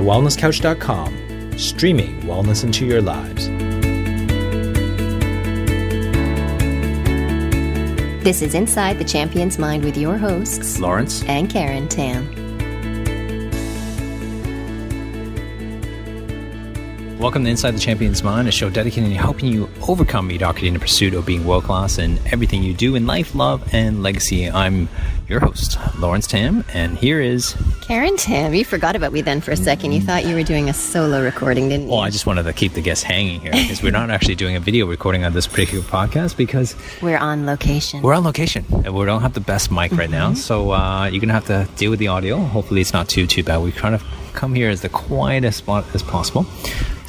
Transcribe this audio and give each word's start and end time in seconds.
thewellnesscouch.com, 0.00 1.58
streaming 1.58 2.22
wellness 2.22 2.64
into 2.64 2.86
your 2.86 3.02
lives. 3.02 3.48
This 8.24 8.40
is 8.40 8.54
Inside 8.54 8.98
the 8.98 9.04
Champion's 9.04 9.58
Mind 9.58 9.84
with 9.84 9.98
your 9.98 10.16
hosts, 10.16 10.78
Lawrence 10.78 11.22
and 11.24 11.50
Karen 11.50 11.86
Tam. 11.86 12.39
Welcome 17.20 17.44
to 17.44 17.50
Inside 17.50 17.72
the 17.72 17.80
Champion's 17.80 18.22
Mind, 18.22 18.48
a 18.48 18.50
show 18.50 18.70
dedicated 18.70 19.10
to 19.10 19.16
helping 19.18 19.52
you 19.52 19.68
overcome 19.86 20.28
mediocrity 20.28 20.68
in 20.68 20.72
the 20.72 20.80
pursuit 20.80 21.12
of 21.12 21.26
being 21.26 21.44
world 21.44 21.64
class 21.64 21.98
in 21.98 22.18
everything 22.32 22.62
you 22.62 22.72
do 22.72 22.94
in 22.94 23.06
life, 23.06 23.34
love, 23.34 23.62
and 23.74 24.02
legacy. 24.02 24.50
I'm 24.50 24.88
your 25.28 25.38
host, 25.40 25.76
Lawrence 25.98 26.26
Tam, 26.26 26.64
and 26.72 26.96
here 26.96 27.20
is 27.20 27.54
Karen 27.82 28.16
Tam. 28.16 28.54
You 28.54 28.64
forgot 28.64 28.96
about 28.96 29.12
me 29.12 29.20
then 29.20 29.42
for 29.42 29.50
a 29.50 29.56
second. 29.56 29.92
You 29.92 30.00
thought 30.00 30.24
you 30.24 30.34
were 30.34 30.42
doing 30.42 30.70
a 30.70 30.72
solo 30.72 31.22
recording, 31.22 31.68
didn't 31.68 31.88
you? 31.88 31.92
Well, 31.92 32.00
I 32.00 32.08
just 32.08 32.24
wanted 32.24 32.44
to 32.44 32.54
keep 32.54 32.72
the 32.72 32.80
guests 32.80 33.04
hanging 33.04 33.42
here 33.42 33.52
because 33.52 33.82
we're 33.82 33.92
not 33.92 34.08
actually 34.10 34.36
doing 34.36 34.56
a 34.56 34.60
video 34.60 34.86
recording 34.86 35.22
on 35.22 35.34
this 35.34 35.46
particular 35.46 35.84
podcast 35.84 36.38
because 36.38 36.74
we're 37.02 37.18
on 37.18 37.44
location. 37.44 38.00
We're 38.00 38.14
on 38.14 38.24
location. 38.24 38.64
and 38.70 38.94
We 38.94 39.04
don't 39.04 39.20
have 39.20 39.34
the 39.34 39.40
best 39.40 39.70
mic 39.70 39.92
right 39.92 40.08
mm-hmm. 40.08 40.12
now, 40.12 40.32
so 40.32 40.70
uh, 40.70 41.04
you're 41.04 41.20
gonna 41.20 41.34
have 41.34 41.48
to 41.48 41.68
deal 41.76 41.90
with 41.90 41.98
the 41.98 42.08
audio. 42.08 42.38
Hopefully, 42.38 42.80
it's 42.80 42.94
not 42.94 43.10
too 43.10 43.26
too 43.26 43.42
bad. 43.42 43.58
We 43.58 43.72
kind 43.72 43.94
of 43.94 44.02
come 44.34 44.54
here 44.54 44.70
as 44.70 44.80
the 44.82 44.88
quietest 44.88 45.58
spot 45.58 45.84
as 45.94 46.02
possible. 46.02 46.46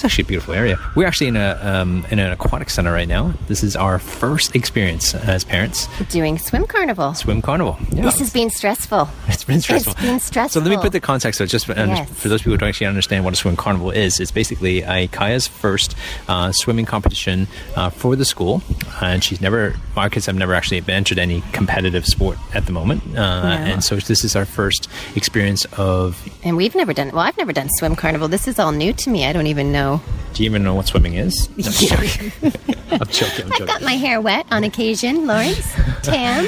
It's 0.01 0.05
actually 0.05 0.23
a 0.23 0.27
beautiful 0.29 0.55
area. 0.55 0.79
We're 0.95 1.05
actually 1.05 1.27
in 1.27 1.35
a 1.35 1.59
um, 1.61 2.03
in 2.09 2.17
an 2.17 2.31
aquatic 2.31 2.71
center 2.71 2.91
right 2.91 3.07
now. 3.07 3.35
This 3.47 3.61
is 3.61 3.75
our 3.75 3.99
first 3.99 4.55
experience 4.55 5.13
as 5.13 5.43
parents 5.43 5.87
doing 6.09 6.39
swim 6.39 6.65
carnival. 6.65 7.13
Swim 7.13 7.39
carnival. 7.39 7.77
Yeah. 7.91 8.05
This 8.05 8.17
has 8.17 8.33
been 8.33 8.49
stressful. 8.49 9.07
It's 9.27 9.43
been 9.43 9.61
stressful. 9.61 9.91
It's 9.91 10.01
been 10.01 10.19
stressful. 10.19 10.59
So 10.59 10.67
let 10.67 10.75
me 10.75 10.81
put 10.81 10.91
the 10.91 10.99
context. 10.99 11.37
So 11.37 11.45
just 11.45 11.67
for, 11.67 11.73
yes. 11.73 12.09
for 12.19 12.29
those 12.29 12.41
people 12.41 12.53
who 12.53 12.57
don't 12.57 12.69
actually 12.69 12.87
understand 12.87 13.25
what 13.25 13.35
a 13.35 13.37
swim 13.37 13.55
carnival 13.55 13.91
is, 13.91 14.19
it's 14.19 14.31
basically 14.31 14.81
a 14.81 15.07
Kaya's 15.09 15.45
first 15.45 15.95
uh, 16.27 16.51
swimming 16.51 16.85
competition 16.85 17.47
uh, 17.75 17.91
for 17.91 18.15
the 18.15 18.25
school, 18.25 18.63
and 19.03 19.23
she's 19.23 19.39
never. 19.39 19.75
Our 19.95 20.09
kids 20.09 20.25
have 20.25 20.35
never 20.35 20.55
actually 20.55 20.81
entered 20.87 21.19
any 21.19 21.43
competitive 21.51 22.07
sport 22.07 22.39
at 22.55 22.65
the 22.65 22.71
moment, 22.71 23.03
uh, 23.15 23.43
no. 23.43 23.71
and 23.71 23.83
so 23.83 23.97
this 23.97 24.23
is 24.23 24.35
our 24.35 24.45
first 24.45 24.89
experience 25.15 25.65
of. 25.77 26.27
And 26.43 26.57
we've 26.57 26.73
never 26.73 26.91
done. 26.91 27.11
Well, 27.11 27.20
I've 27.21 27.37
never 27.37 27.53
done 27.53 27.69
swim 27.77 27.95
carnival. 27.95 28.27
This 28.27 28.47
is 28.47 28.59
all 28.59 28.71
new 28.71 28.93
to 28.93 29.09
me. 29.09 29.25
I 29.25 29.33
don't 29.33 29.47
even 29.47 29.71
know 29.71 30.01
do 30.33 30.43
you 30.43 30.49
even 30.49 30.63
know 30.63 30.73
what 30.73 30.87
swimming 30.87 31.15
is? 31.15 31.49
No, 31.61 31.67
I'm 31.67 31.73
joking. 31.73 32.31
I'm 32.91 33.07
joking. 33.09 33.51
i 33.51 33.57
have 33.57 33.67
got 33.67 33.81
my 33.83 33.93
hair 33.93 34.19
wet 34.19 34.45
on 34.51 34.63
occasion, 34.63 35.27
Lawrence. 35.27 35.73
Tam. 36.03 36.47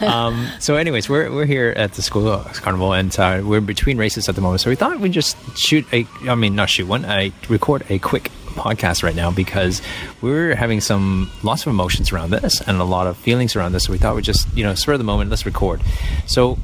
um, 0.00 0.48
so, 0.58 0.76
anyways, 0.76 1.08
we're, 1.08 1.32
we're 1.32 1.46
here 1.46 1.72
at 1.76 1.94
the 1.94 2.02
school 2.02 2.38
carnival, 2.54 2.92
and 2.92 3.16
uh, 3.18 3.42
we're 3.44 3.60
between 3.60 3.96
races 3.96 4.28
at 4.28 4.34
the 4.34 4.40
moment. 4.40 4.60
So 4.60 4.70
we 4.70 4.76
thought 4.76 5.00
we'd 5.00 5.12
just 5.12 5.36
shoot 5.56 5.86
a, 5.92 6.06
I 6.28 6.34
mean, 6.34 6.56
not 6.56 6.68
shoot 6.68 6.86
one, 6.86 7.04
I 7.04 7.32
record 7.48 7.84
a 7.88 7.98
quick 7.98 8.30
podcast 8.48 9.02
right 9.02 9.14
now 9.14 9.30
because 9.30 9.80
we're 10.20 10.54
having 10.54 10.80
some 10.80 11.30
lots 11.42 11.62
of 11.62 11.68
emotions 11.68 12.12
around 12.12 12.30
this 12.30 12.60
and 12.60 12.78
a 12.78 12.84
lot 12.84 13.06
of 13.06 13.16
feelings 13.16 13.56
around 13.56 13.72
this. 13.72 13.84
So 13.84 13.92
we 13.92 13.98
thought 13.98 14.14
we'd 14.14 14.24
just, 14.24 14.52
you 14.54 14.64
know, 14.64 14.74
spur 14.74 14.94
of 14.94 14.98
the 14.98 15.04
moment, 15.04 15.30
let's 15.30 15.46
record. 15.46 15.80
So, 16.26 16.56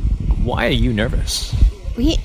why 0.43 0.67
are 0.67 0.71
you 0.71 0.93
nervous? 0.93 1.55
We 1.97 2.19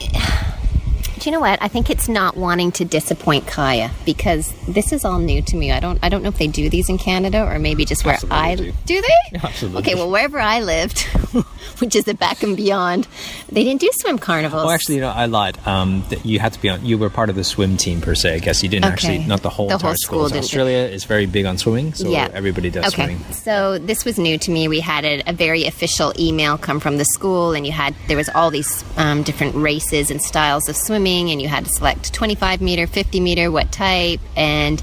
you 1.25 1.31
know 1.31 1.39
what? 1.39 1.61
I 1.61 1.67
think 1.67 1.89
it's 1.89 2.07
not 2.07 2.37
wanting 2.37 2.71
to 2.73 2.85
disappoint 2.85 3.47
Kaya 3.47 3.91
because 4.05 4.53
this 4.67 4.91
is 4.91 5.05
all 5.05 5.19
new 5.19 5.41
to 5.43 5.55
me. 5.55 5.71
I 5.71 5.79
don't 5.79 5.99
I 6.03 6.09
don't 6.09 6.23
know 6.23 6.29
if 6.29 6.37
they 6.37 6.47
do 6.47 6.69
these 6.69 6.89
in 6.89 6.97
Canada 6.97 7.43
or 7.43 7.59
maybe 7.59 7.85
just 7.85 8.05
where 8.05 8.15
Absolutely 8.15 8.37
I 8.37 8.55
do. 8.55 8.73
do 8.85 9.01
they? 9.01 9.39
Absolutely. 9.43 9.79
Okay, 9.79 9.95
well 9.95 10.09
wherever 10.09 10.39
I 10.39 10.61
lived, 10.61 11.01
which 11.79 11.95
is 11.95 12.05
the 12.05 12.13
back 12.13 12.43
and 12.43 12.55
beyond, 12.55 13.07
they 13.49 13.63
didn't 13.63 13.81
do 13.81 13.89
swim 14.01 14.19
carnivals. 14.19 14.65
Well, 14.65 14.71
actually, 14.71 14.95
you 14.95 15.01
know, 15.01 15.09
I 15.09 15.25
lied. 15.25 15.57
Um, 15.67 16.03
you 16.23 16.39
had 16.39 16.53
to 16.53 16.61
be 16.61 16.69
on. 16.69 16.85
You 16.85 16.97
were 16.97 17.09
part 17.09 17.29
of 17.29 17.35
the 17.35 17.43
swim 17.43 17.77
team 17.77 18.01
per 18.01 18.15
se. 18.15 18.35
I 18.35 18.39
guess 18.39 18.63
you 18.63 18.69
didn't 18.69 18.85
okay. 18.85 18.93
actually. 18.93 19.19
Not 19.19 19.41
the 19.41 19.49
whole 19.49 19.67
the 19.67 19.75
entire 19.75 19.89
whole 19.89 19.95
school. 19.97 20.29
school. 20.29 20.39
Australia 20.39 20.77
is 20.77 21.05
very 21.05 21.25
big 21.25 21.45
on 21.45 21.57
swimming, 21.57 21.93
so 21.93 22.09
yeah. 22.09 22.29
everybody 22.33 22.69
does 22.69 22.93
okay. 22.93 23.05
swimming. 23.05 23.33
So 23.33 23.77
this 23.77 24.05
was 24.05 24.17
new 24.17 24.37
to 24.39 24.51
me. 24.51 24.67
We 24.67 24.79
had 24.79 25.05
a, 25.05 25.23
a, 25.27 25.33
very 25.33 25.65
official 25.65 26.13
email 26.19 26.57
come 26.57 26.79
from 26.79 26.97
the 26.97 27.05
school, 27.05 27.53
and 27.53 27.65
you 27.65 27.71
had 27.71 27.95
there 28.07 28.17
was 28.17 28.29
all 28.29 28.51
these 28.51 28.83
um, 28.97 29.23
different 29.23 29.55
races 29.55 30.11
and 30.11 30.21
styles 30.21 30.67
of 30.69 30.75
swimming, 30.75 31.06
and 31.07 31.41
you 31.41 31.47
had 31.47 31.65
to 31.65 31.71
select 31.71 32.13
25 32.13 32.61
meter, 32.61 32.85
50 32.85 33.19
meter, 33.19 33.49
what 33.49 33.71
type, 33.71 34.19
and 34.35 34.81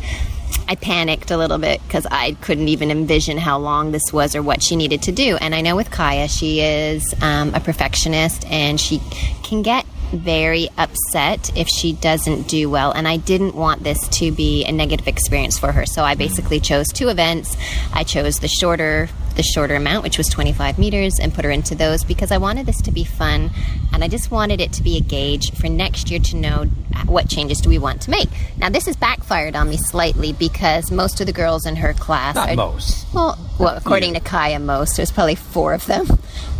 I 0.66 0.74
panicked 0.76 1.30
a 1.30 1.36
little 1.36 1.58
bit 1.58 1.82
because 1.82 2.06
I 2.10 2.32
couldn't 2.40 2.68
even 2.68 2.90
envision 2.90 3.36
how 3.36 3.58
long 3.58 3.92
this 3.92 4.12
was 4.12 4.34
or 4.34 4.42
what 4.42 4.62
she 4.62 4.76
needed 4.76 5.02
to 5.02 5.12
do. 5.12 5.36
And 5.40 5.54
I 5.54 5.60
know 5.60 5.76
with 5.76 5.90
Kaya, 5.90 6.28
she 6.28 6.60
is 6.60 7.14
um, 7.20 7.54
a 7.54 7.60
perfectionist 7.60 8.46
and 8.50 8.80
she 8.80 9.00
can 9.42 9.62
get 9.62 9.84
very 10.18 10.68
upset 10.76 11.56
if 11.56 11.68
she 11.68 11.92
doesn't 11.92 12.48
do 12.48 12.70
well. 12.70 12.92
And 12.92 13.06
I 13.06 13.16
didn't 13.16 13.54
want 13.54 13.82
this 13.82 14.08
to 14.18 14.32
be 14.32 14.64
a 14.64 14.72
negative 14.72 15.08
experience 15.08 15.58
for 15.58 15.72
her. 15.72 15.86
So 15.86 16.02
I 16.02 16.14
basically 16.14 16.60
chose 16.60 16.86
two 16.88 17.08
events. 17.08 17.56
I 17.92 18.04
chose 18.04 18.40
the 18.40 18.48
shorter 18.48 19.08
the 19.36 19.42
shorter 19.42 19.74
amount, 19.74 20.04
which 20.04 20.18
was 20.18 20.28
25 20.28 20.78
meters, 20.78 21.18
and 21.20 21.34
put 21.34 21.44
her 21.44 21.50
into 21.50 21.74
those 21.74 22.04
because 22.04 22.30
I 22.30 22.38
wanted 22.38 22.66
this 22.66 22.80
to 22.82 22.92
be 22.92 23.04
fun 23.04 23.50
and 23.92 24.02
I 24.02 24.08
just 24.08 24.30
wanted 24.30 24.60
it 24.60 24.72
to 24.74 24.82
be 24.82 24.96
a 24.96 25.00
gauge 25.00 25.52
for 25.52 25.68
next 25.68 26.10
year 26.10 26.20
to 26.20 26.36
know 26.36 26.64
what 27.06 27.28
changes 27.28 27.60
do 27.60 27.68
we 27.68 27.78
want 27.78 28.02
to 28.02 28.10
make. 28.10 28.28
Now, 28.56 28.68
this 28.68 28.86
has 28.86 28.96
backfired 28.96 29.56
on 29.56 29.70
me 29.70 29.76
slightly 29.76 30.32
because 30.32 30.90
most 30.90 31.20
of 31.20 31.26
the 31.26 31.32
girls 31.32 31.66
in 31.66 31.76
her 31.76 31.92
class 31.92 32.34
Not 32.34 32.50
are. 32.50 32.56
most. 32.56 33.06
Well, 33.12 33.38
well 33.58 33.76
according 33.76 34.14
to 34.14 34.20
Kaya, 34.20 34.58
most. 34.58 34.96
There's 34.96 35.12
probably 35.12 35.34
four 35.34 35.74
of 35.74 35.86
them. 35.86 36.06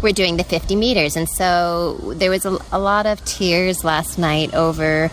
We're 0.05 0.13
doing 0.13 0.37
the 0.37 0.45
50 0.45 0.77
meters. 0.77 1.17
And 1.17 1.27
so 1.27 1.97
there 2.15 2.29
was 2.29 2.45
a, 2.45 2.59
a 2.71 2.79
lot 2.79 3.07
of 3.07 3.25
tears 3.25 3.85
last 3.85 4.19
night 4.19 4.53
over 4.53 5.09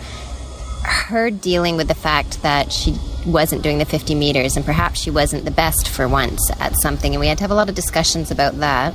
her 0.84 1.30
dealing 1.30 1.78
with 1.78 1.88
the 1.88 1.94
fact 1.94 2.42
that 2.42 2.70
she 2.70 2.94
wasn't 3.24 3.62
doing 3.62 3.78
the 3.78 3.86
50 3.86 4.14
meters 4.14 4.54
and 4.54 4.66
perhaps 4.66 5.00
she 5.00 5.10
wasn't 5.10 5.46
the 5.46 5.50
best 5.50 5.88
for 5.88 6.06
once 6.06 6.50
at 6.60 6.74
something. 6.82 7.14
And 7.14 7.20
we 7.20 7.28
had 7.28 7.38
to 7.38 7.44
have 7.44 7.50
a 7.50 7.54
lot 7.54 7.70
of 7.70 7.74
discussions 7.74 8.30
about 8.30 8.58
that. 8.58 8.92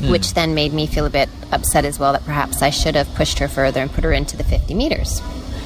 Mm. 0.00 0.10
Which 0.10 0.34
then 0.34 0.52
made 0.54 0.72
me 0.72 0.88
feel 0.88 1.06
a 1.06 1.10
bit 1.10 1.28
upset 1.52 1.84
as 1.84 2.00
well 2.00 2.12
that 2.12 2.24
perhaps 2.24 2.60
I 2.60 2.70
should 2.70 2.96
have 2.96 3.14
pushed 3.14 3.38
her 3.38 3.46
further 3.46 3.80
and 3.82 3.92
put 3.92 4.02
her 4.02 4.12
into 4.12 4.36
the 4.36 4.42
50 4.42 4.74
meters. 4.74 5.20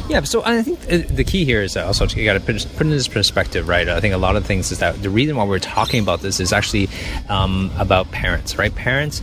Yeah, 0.08 0.20
so 0.22 0.42
I 0.44 0.62
think 0.62 0.80
the 0.80 1.24
key 1.24 1.46
here 1.46 1.62
is 1.62 1.76
also 1.76 2.06
you 2.06 2.24
got 2.26 2.34
to 2.34 2.40
put, 2.40 2.66
put 2.76 2.82
in 2.82 2.90
this 2.90 3.08
perspective, 3.08 3.68
right? 3.68 3.88
I 3.88 4.00
think 4.00 4.12
a 4.12 4.18
lot 4.18 4.36
of 4.36 4.44
things 4.44 4.70
is 4.70 4.80
that 4.80 5.02
the 5.02 5.08
reason 5.08 5.36
why 5.36 5.44
we're 5.44 5.58
talking 5.58 6.02
about 6.02 6.20
this 6.20 6.40
is 6.40 6.52
actually 6.52 6.90
um, 7.30 7.70
about 7.78 8.10
parents, 8.10 8.58
right? 8.58 8.74
Parents 8.74 9.22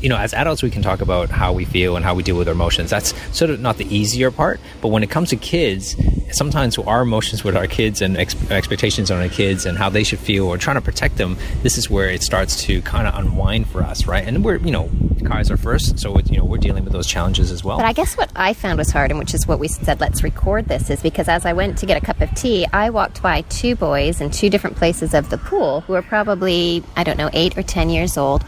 you 0.00 0.08
know, 0.08 0.16
as 0.16 0.34
adults, 0.34 0.62
we 0.62 0.70
can 0.70 0.82
talk 0.82 1.00
about 1.00 1.30
how 1.30 1.52
we 1.52 1.64
feel 1.64 1.96
and 1.96 2.04
how 2.04 2.14
we 2.14 2.22
deal 2.22 2.36
with 2.36 2.48
our 2.48 2.54
emotions. 2.54 2.90
That's 2.90 3.14
sort 3.36 3.50
of 3.50 3.60
not 3.60 3.76
the 3.78 3.86
easier 3.94 4.30
part. 4.30 4.60
But 4.80 4.88
when 4.88 5.02
it 5.02 5.10
comes 5.10 5.30
to 5.30 5.36
kids, 5.36 5.96
sometimes 6.32 6.78
our 6.78 7.02
emotions 7.02 7.44
with 7.44 7.56
our 7.56 7.66
kids 7.66 8.02
and 8.02 8.16
ex- 8.16 8.50
expectations 8.50 9.10
on 9.10 9.20
our 9.20 9.28
kids 9.28 9.66
and 9.66 9.78
how 9.78 9.88
they 9.88 10.04
should 10.04 10.18
feel 10.18 10.46
or 10.46 10.58
trying 10.58 10.76
to 10.76 10.82
protect 10.82 11.16
them, 11.16 11.36
this 11.62 11.78
is 11.78 11.90
where 11.90 12.08
it 12.08 12.22
starts 12.22 12.62
to 12.64 12.82
kind 12.82 13.06
of 13.06 13.14
unwind 13.14 13.68
for 13.68 13.82
us, 13.82 14.06
right? 14.06 14.26
And 14.26 14.44
we're, 14.44 14.56
you 14.58 14.70
know, 14.70 14.90
cars 15.26 15.50
are 15.50 15.56
first, 15.56 15.98
so 15.98 16.18
you 16.26 16.38
know 16.38 16.44
we're 16.44 16.58
dealing 16.58 16.84
with 16.84 16.92
those 16.92 17.06
challenges 17.06 17.50
as 17.50 17.64
well. 17.64 17.78
But 17.78 17.86
I 17.86 17.92
guess 17.92 18.16
what 18.16 18.30
I 18.36 18.52
found 18.52 18.78
was 18.78 18.90
hard, 18.90 19.10
and 19.10 19.18
which 19.18 19.34
is 19.34 19.46
what 19.46 19.58
we 19.58 19.68
said, 19.68 20.00
let's 20.00 20.22
record 20.22 20.66
this, 20.66 20.88
is 20.90 21.02
because 21.02 21.28
as 21.28 21.44
I 21.44 21.52
went 21.52 21.78
to 21.78 21.86
get 21.86 22.00
a 22.00 22.04
cup 22.04 22.20
of 22.20 22.32
tea, 22.34 22.66
I 22.72 22.90
walked 22.90 23.22
by 23.22 23.42
two 23.42 23.76
boys 23.76 24.20
in 24.20 24.30
two 24.30 24.50
different 24.50 24.76
places 24.76 25.14
of 25.14 25.30
the 25.30 25.38
pool 25.38 25.82
who 25.82 25.94
are 25.94 26.02
probably 26.02 26.82
I 26.96 27.04
don't 27.04 27.18
know 27.18 27.30
eight 27.32 27.58
or 27.58 27.62
ten 27.62 27.90
years 27.90 28.16
old 28.16 28.44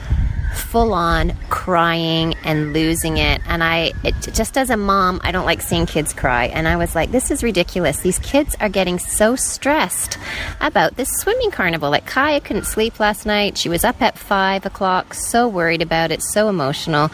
full 0.55 0.93
on 0.93 1.33
crying 1.49 2.35
and 2.45 2.73
losing 2.73 3.17
it. 3.19 3.41
And 3.47 3.63
I, 3.63 3.93
it, 4.05 4.15
just 4.33 4.57
as 4.57 4.71
a 4.71 4.77
mom, 4.77 5.21
I 5.23 5.33
don't 5.33 5.45
like 5.45 5.63
seeing 5.63 5.87
kids 5.87 6.13
cry. 6.13 6.47
And 6.47 6.69
I 6.69 6.77
was 6.77 6.95
like, 6.95 7.11
this 7.11 7.31
is 7.31 7.43
ridiculous. 7.43 8.01
These 8.01 8.19
kids 8.19 8.57
are 8.61 8.69
getting 8.69 8.99
so 8.99 9.37
stressed 9.37 10.19
about 10.61 10.97
this 10.97 11.09
swimming 11.09 11.51
carnival. 11.51 11.91
Like 11.91 12.07
Kaya 12.07 12.41
couldn't 12.41 12.65
sleep 12.65 13.01
last 13.01 13.27
night. 13.27 13.59
She 13.59 13.69
was 13.69 13.85
up 13.85 14.01
at 14.03 14.19
five 14.19 14.67
o'clock, 14.67 15.15
so 15.15 15.49
worried 15.49 15.83
about 15.83 16.11
it, 16.11 16.23
so 16.23 16.49
emotional. 16.49 17.11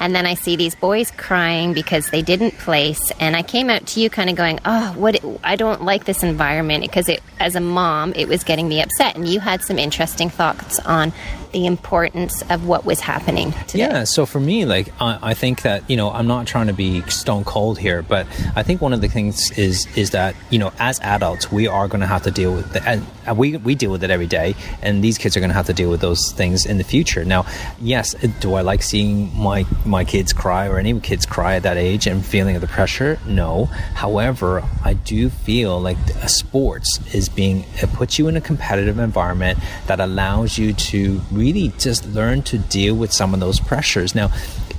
And 0.00 0.14
then 0.14 0.26
I 0.26 0.34
see 0.34 0.56
these 0.56 0.74
boys 0.74 1.10
crying 1.10 1.72
because 1.72 2.08
they 2.10 2.22
didn't 2.22 2.58
place. 2.58 3.12
And 3.20 3.36
I 3.36 3.42
came 3.42 3.70
out 3.70 3.86
to 3.88 4.00
you 4.00 4.10
kind 4.10 4.30
of 4.30 4.36
going, 4.36 4.60
oh, 4.64 4.92
what, 4.96 5.22
I 5.42 5.56
don't 5.56 5.82
like 5.82 6.04
this 6.04 6.22
environment 6.22 6.82
because 6.82 7.08
it, 7.08 7.22
as 7.40 7.54
a 7.54 7.60
mom, 7.60 8.12
it 8.14 8.28
was 8.28 8.44
getting 8.44 8.68
me 8.68 8.82
upset. 8.82 9.16
And 9.16 9.28
you 9.28 9.40
had 9.40 9.62
some 9.62 9.78
interesting 9.78 10.30
thoughts 10.30 10.78
on 10.80 11.12
the 11.54 11.66
importance 11.66 12.42
of 12.50 12.66
what 12.66 12.84
was 12.84 12.98
happening 12.98 13.52
today. 13.68 13.78
Yeah, 13.78 14.04
so 14.04 14.26
for 14.26 14.40
me, 14.40 14.64
like, 14.64 14.92
I, 15.00 15.30
I, 15.30 15.34
think 15.34 15.62
that, 15.62 15.88
you 15.88 15.96
know, 15.96 16.10
I'm 16.10 16.26
not 16.26 16.48
trying 16.48 16.66
to 16.66 16.72
be 16.72 17.02
stone 17.02 17.44
cold 17.44 17.78
here, 17.78 18.02
but 18.02 18.26
I 18.56 18.64
think 18.64 18.80
one 18.80 18.92
of 18.92 19.00
the 19.00 19.08
things 19.08 19.56
is, 19.56 19.86
is 19.96 20.10
that, 20.10 20.34
you 20.50 20.58
know, 20.58 20.72
as 20.80 20.98
adults, 20.98 21.52
we 21.52 21.68
are 21.68 21.86
going 21.86 22.00
to 22.00 22.08
have 22.08 22.24
to 22.24 22.32
deal 22.32 22.52
with, 22.52 22.72
the, 22.72 22.82
and 22.82 23.38
we, 23.38 23.56
we 23.58 23.76
deal 23.76 23.92
with 23.92 24.02
it 24.02 24.10
every 24.10 24.26
day, 24.26 24.56
and 24.82 25.02
these 25.02 25.16
kids 25.16 25.36
are 25.36 25.40
going 25.40 25.50
to 25.50 25.54
have 25.54 25.66
to 25.66 25.72
deal 25.72 25.90
with 25.90 26.00
those 26.00 26.32
things 26.32 26.66
in 26.66 26.76
the 26.76 26.82
future. 26.82 27.24
Now, 27.24 27.46
yes, 27.80 28.14
do 28.40 28.54
I 28.54 28.62
like 28.62 28.82
seeing 28.82 29.32
my, 29.38 29.64
my 29.86 30.04
kids 30.04 30.32
cry 30.32 30.66
or 30.66 30.78
any 30.78 30.98
kids 30.98 31.24
cry 31.24 31.54
at 31.54 31.62
that 31.62 31.76
age 31.76 32.08
and 32.08 32.26
feeling 32.26 32.58
the 32.58 32.66
pressure? 32.66 33.20
No. 33.26 33.66
However, 33.94 34.64
I 34.82 34.94
do 34.94 35.30
feel 35.30 35.80
like 35.80 35.98
sports 36.26 36.98
is 37.14 37.28
being, 37.28 37.64
it 37.76 37.92
puts 37.92 38.18
you 38.18 38.26
in 38.26 38.36
a 38.36 38.40
competitive 38.40 38.98
environment 38.98 39.60
that 39.86 40.00
allows 40.00 40.58
you 40.58 40.72
to 40.72 41.20
really 41.30 41.43
really 41.44 41.68
just 41.78 42.06
learn 42.08 42.42
to 42.42 42.58
deal 42.58 42.94
with 42.94 43.12
some 43.12 43.34
of 43.34 43.40
those 43.40 43.60
pressures. 43.60 44.14
Now, 44.14 44.30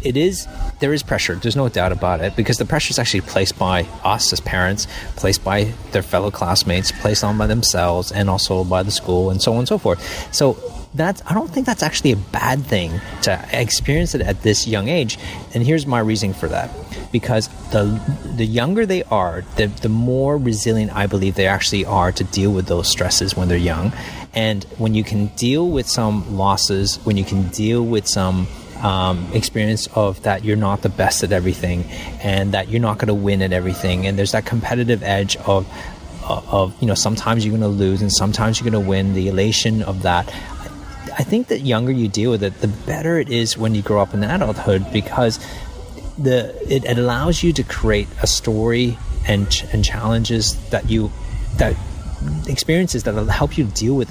it 0.02 0.18
is 0.18 0.48
there 0.80 0.94
is 0.94 1.04
pressure. 1.04 1.36
There's 1.36 1.56
no 1.56 1.70
doubt 1.70 1.92
about 1.92 2.22
it 2.22 2.36
because 2.36 2.58
the 2.58 2.66
pressure 2.66 2.92
is 2.92 3.00
actually 3.00 3.22
placed 3.22 3.58
by 3.58 3.84
us 4.04 4.34
as 4.34 4.40
parents, 4.40 4.88
placed 5.16 5.44
by 5.44 5.74
their 5.92 6.04
fellow 6.04 6.32
classmates, 6.32 6.92
placed 6.92 7.24
on 7.24 7.38
by 7.38 7.48
themselves, 7.48 8.12
and 8.12 8.30
also 8.30 8.64
by 8.64 8.84
the 8.84 8.92
school, 8.92 9.30
and 9.30 9.42
so 9.42 9.54
on 9.54 9.60
and 9.60 9.68
so 9.68 9.78
forth. 9.78 10.00
So 10.34 10.58
that's 10.96 11.22
I 11.26 11.34
don't 11.34 11.50
think 11.50 11.66
that's 11.66 11.84
actually 11.84 12.14
a 12.14 12.18
bad 12.18 12.66
thing 12.66 13.00
to 13.24 13.48
experience 13.52 14.16
it 14.16 14.22
at 14.22 14.42
this 14.42 14.68
young 14.68 14.88
age. 14.88 15.20
And 15.54 15.64
here's 15.64 15.86
my 15.86 16.00
reasoning 16.00 16.34
for 16.34 16.48
that. 16.48 16.70
Because 17.12 17.48
the 17.72 17.84
the 18.36 18.46
younger 18.46 18.86
they 18.86 19.04
are, 19.04 19.44
the 19.58 19.68
the 19.68 19.90
more 19.90 20.38
resilient 20.38 20.96
I 20.96 21.08
believe 21.08 21.36
they 21.36 21.48
actually 21.48 21.86
are 21.86 22.12
to 22.14 22.24
deal 22.24 22.52
with 22.52 22.68
those 22.68 22.90
stresses 22.90 23.36
when 23.36 23.48
they're 23.48 23.58
young. 23.58 23.94
And 24.34 24.64
when 24.78 24.96
you 24.96 25.04
can 25.04 25.28
deal 25.28 25.70
with 25.70 25.88
some 25.88 26.38
losses, 26.38 26.98
when 27.06 27.18
you 27.18 27.24
can 27.24 27.48
deal 27.50 27.84
with 27.84 28.08
some 28.08 28.48
um, 28.82 29.28
experience 29.34 29.88
of 29.96 30.22
that 30.24 30.44
you're 30.44 30.58
not 30.58 30.82
the 30.82 30.90
best 30.90 31.24
at 31.24 31.32
everything 31.32 31.86
and 32.22 32.54
that 32.54 32.68
you're 32.68 32.82
not 32.82 32.98
going 32.98 33.08
to 33.08 33.14
win 33.14 33.42
at 33.42 33.54
everything 33.54 34.06
and 34.06 34.18
there's 34.20 34.34
that 34.34 34.46
competitive 34.46 35.02
edge 35.02 35.38
of 35.38 35.66
of 36.28 36.80
you 36.82 36.88
know 36.88 36.94
sometimes 36.94 37.46
you're 37.46 37.58
going 37.58 37.62
to 37.62 37.68
lose 37.68 38.02
and 38.02 38.12
sometimes 38.12 38.60
you're 38.60 38.70
going 38.70 38.84
to 38.84 38.88
win 38.88 39.14
the 39.14 39.28
elation 39.28 39.82
of 39.84 40.02
that 40.02 40.32
I 41.14 41.24
think 41.24 41.48
the 41.48 41.60
younger 41.60 41.92
you 41.92 42.08
deal 42.08 42.32
with 42.32 42.44
it, 42.44 42.62
the 42.62 42.68
better 42.68 43.20
it 43.20 43.30
is 43.30 43.58
when 43.58 43.76
you 43.76 43.82
grow 43.82 44.02
up 44.02 44.14
in 44.14 44.24
adulthood 44.24 44.92
because 44.92 45.40
the 46.18 46.56
it, 46.74 46.86
it 46.86 46.98
allows 46.98 47.44
you 47.44 47.54
to 47.54 47.64
create 47.64 48.08
a 48.22 48.28
story 48.28 48.98
and 49.28 49.48
and 49.74 49.84
challenges 49.84 50.56
that 50.70 50.90
you 50.90 51.12
that 51.58 51.76
experiences 52.48 53.04
that 53.04 53.14
will 53.14 53.26
help 53.26 53.58
you 53.58 53.66
deal 53.66 53.96
with 53.96 54.10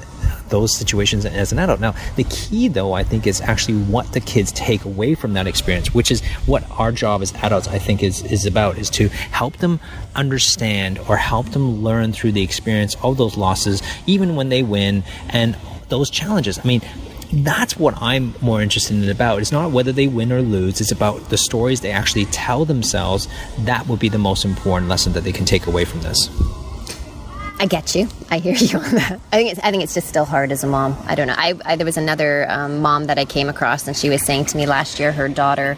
those 0.51 0.77
situations 0.77 1.25
as 1.25 1.53
an 1.53 1.59
adult. 1.59 1.81
Now, 1.81 1.95
the 2.17 2.25
key 2.25 2.69
though, 2.69 2.93
I 2.93 3.03
think, 3.03 3.27
is 3.27 3.41
actually 3.41 3.79
what 3.85 4.13
the 4.13 4.21
kids 4.21 4.53
take 4.53 4.85
away 4.85 5.15
from 5.15 5.33
that 5.35 5.47
experience, 5.47 5.95
which 5.95 6.11
is 6.11 6.23
what 6.47 6.65
our 6.71 6.93
job 6.93 7.23
as 7.23 7.33
adults, 7.35 7.69
I 7.69 7.79
think, 7.79 8.03
is, 8.03 8.23
is 8.23 8.47
about, 8.47 8.79
is 8.79 8.91
to 8.91 9.09
help 9.09 9.57
them 9.57 9.81
understand 10.15 10.99
or 11.09 11.17
help 11.17 11.47
them 11.51 11.83
learn 11.83 12.13
through 12.13 12.33
the 12.33 12.43
experience 12.43 12.95
of 13.03 13.17
those 13.17 13.37
losses, 13.37 13.83
even 14.07 14.37
when 14.37 14.49
they 14.49 14.63
win, 14.63 15.03
and 15.31 15.57
those 15.95 16.11
challenges. 16.11 16.59
I 16.59 16.65
mean, 16.65 16.83
that's 17.33 17.79
what 17.79 17.95
I'm 18.03 18.35
more 18.41 18.61
interested 18.61 19.01
in 19.01 19.09
about. 19.09 19.41
It's 19.41 19.53
not 19.53 19.71
whether 19.71 19.93
they 19.93 20.09
win 20.09 20.33
or 20.33 20.43
lose, 20.43 20.81
it's 20.81 20.91
about 20.91 21.31
the 21.31 21.39
stories 21.39 21.81
they 21.81 21.93
actually 21.93 22.25
tell 22.27 22.65
themselves. 22.65 23.29
That 23.61 23.87
would 23.87 24.01
be 24.01 24.09
the 24.09 24.19
most 24.19 24.45
important 24.45 24.89
lesson 24.89 25.13
that 25.13 25.23
they 25.23 25.33
can 25.33 25.45
take 25.45 25.67
away 25.67 25.85
from 25.85 26.01
this. 26.03 26.29
I 27.61 27.67
get 27.67 27.95
you. 27.95 28.09
I 28.29 28.39
hear 28.39 28.55
you 28.59 28.79
on 28.79 28.91
that. 28.97 29.21
I 29.33 29.37
think 29.37 29.53
it's. 29.53 29.61
I 29.61 29.71
think 29.71 29.85
it's 29.85 29.95
just 29.95 30.09
still 30.09 30.25
hard 30.25 30.51
as 30.51 30.65
a 30.65 30.67
mom. 30.67 30.97
I 31.07 31.15
don't 31.15 31.29
know. 31.29 31.37
I, 31.37 31.55
I 31.65 31.77
there 31.77 31.87
was 31.87 31.97
another 31.97 32.47
um, 32.51 32.81
mom 32.81 33.07
that 33.07 33.19
I 33.19 33.25
came 33.25 33.49
across, 33.49 33.87
and 33.87 33.97
she 33.97 34.11
was 34.11 34.23
saying 34.23 34.47
to 34.47 34.57
me 34.57 34.67
last 34.67 34.99
year 34.99 35.13
her 35.13 35.29
daughter 35.29 35.77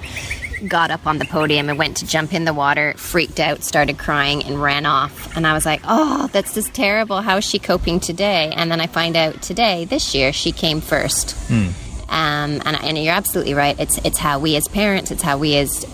got 0.67 0.91
up 0.91 1.07
on 1.07 1.19
the 1.19 1.25
podium 1.25 1.69
and 1.69 1.79
went 1.79 1.97
to 1.99 2.07
jump 2.07 2.33
in 2.33 2.45
the 2.45 2.55
water, 2.55 2.95
freaked 2.97 3.41
out, 3.41 3.63
started 3.63 3.99
crying, 3.99 4.43
and 4.45 4.61
ran 4.61 4.87
off. 4.87 5.37
And 5.37 5.47
I 5.47 5.53
was 5.53 5.67
like, 5.67 5.81
oh, 5.85 6.29
that's 6.33 6.55
just 6.55 6.75
terrible. 6.75 7.21
How 7.21 7.37
is 7.39 7.45
she 7.45 7.59
coping 7.59 8.01
today? 8.01 8.53
And 8.55 8.71
then 8.71 8.81
I 8.81 8.87
find 8.87 9.17
out 9.17 9.43
today, 9.43 9.85
this 9.85 10.15
year, 10.15 10.33
she 10.33 10.53
came 10.53 10.81
first. 10.81 11.37
Mm. 11.49 11.73
Um, 12.09 12.63
and, 12.65 12.77
and 12.83 12.99
you're 12.99 13.15
absolutely 13.15 13.55
right. 13.55 13.79
It's 13.81 13.99
it's 13.99 14.19
how 14.19 14.39
we 14.39 14.55
as 14.57 14.69
parents, 14.69 15.11
it's 15.11 15.23
how 15.23 15.39
we 15.39 15.57
as 15.57 15.85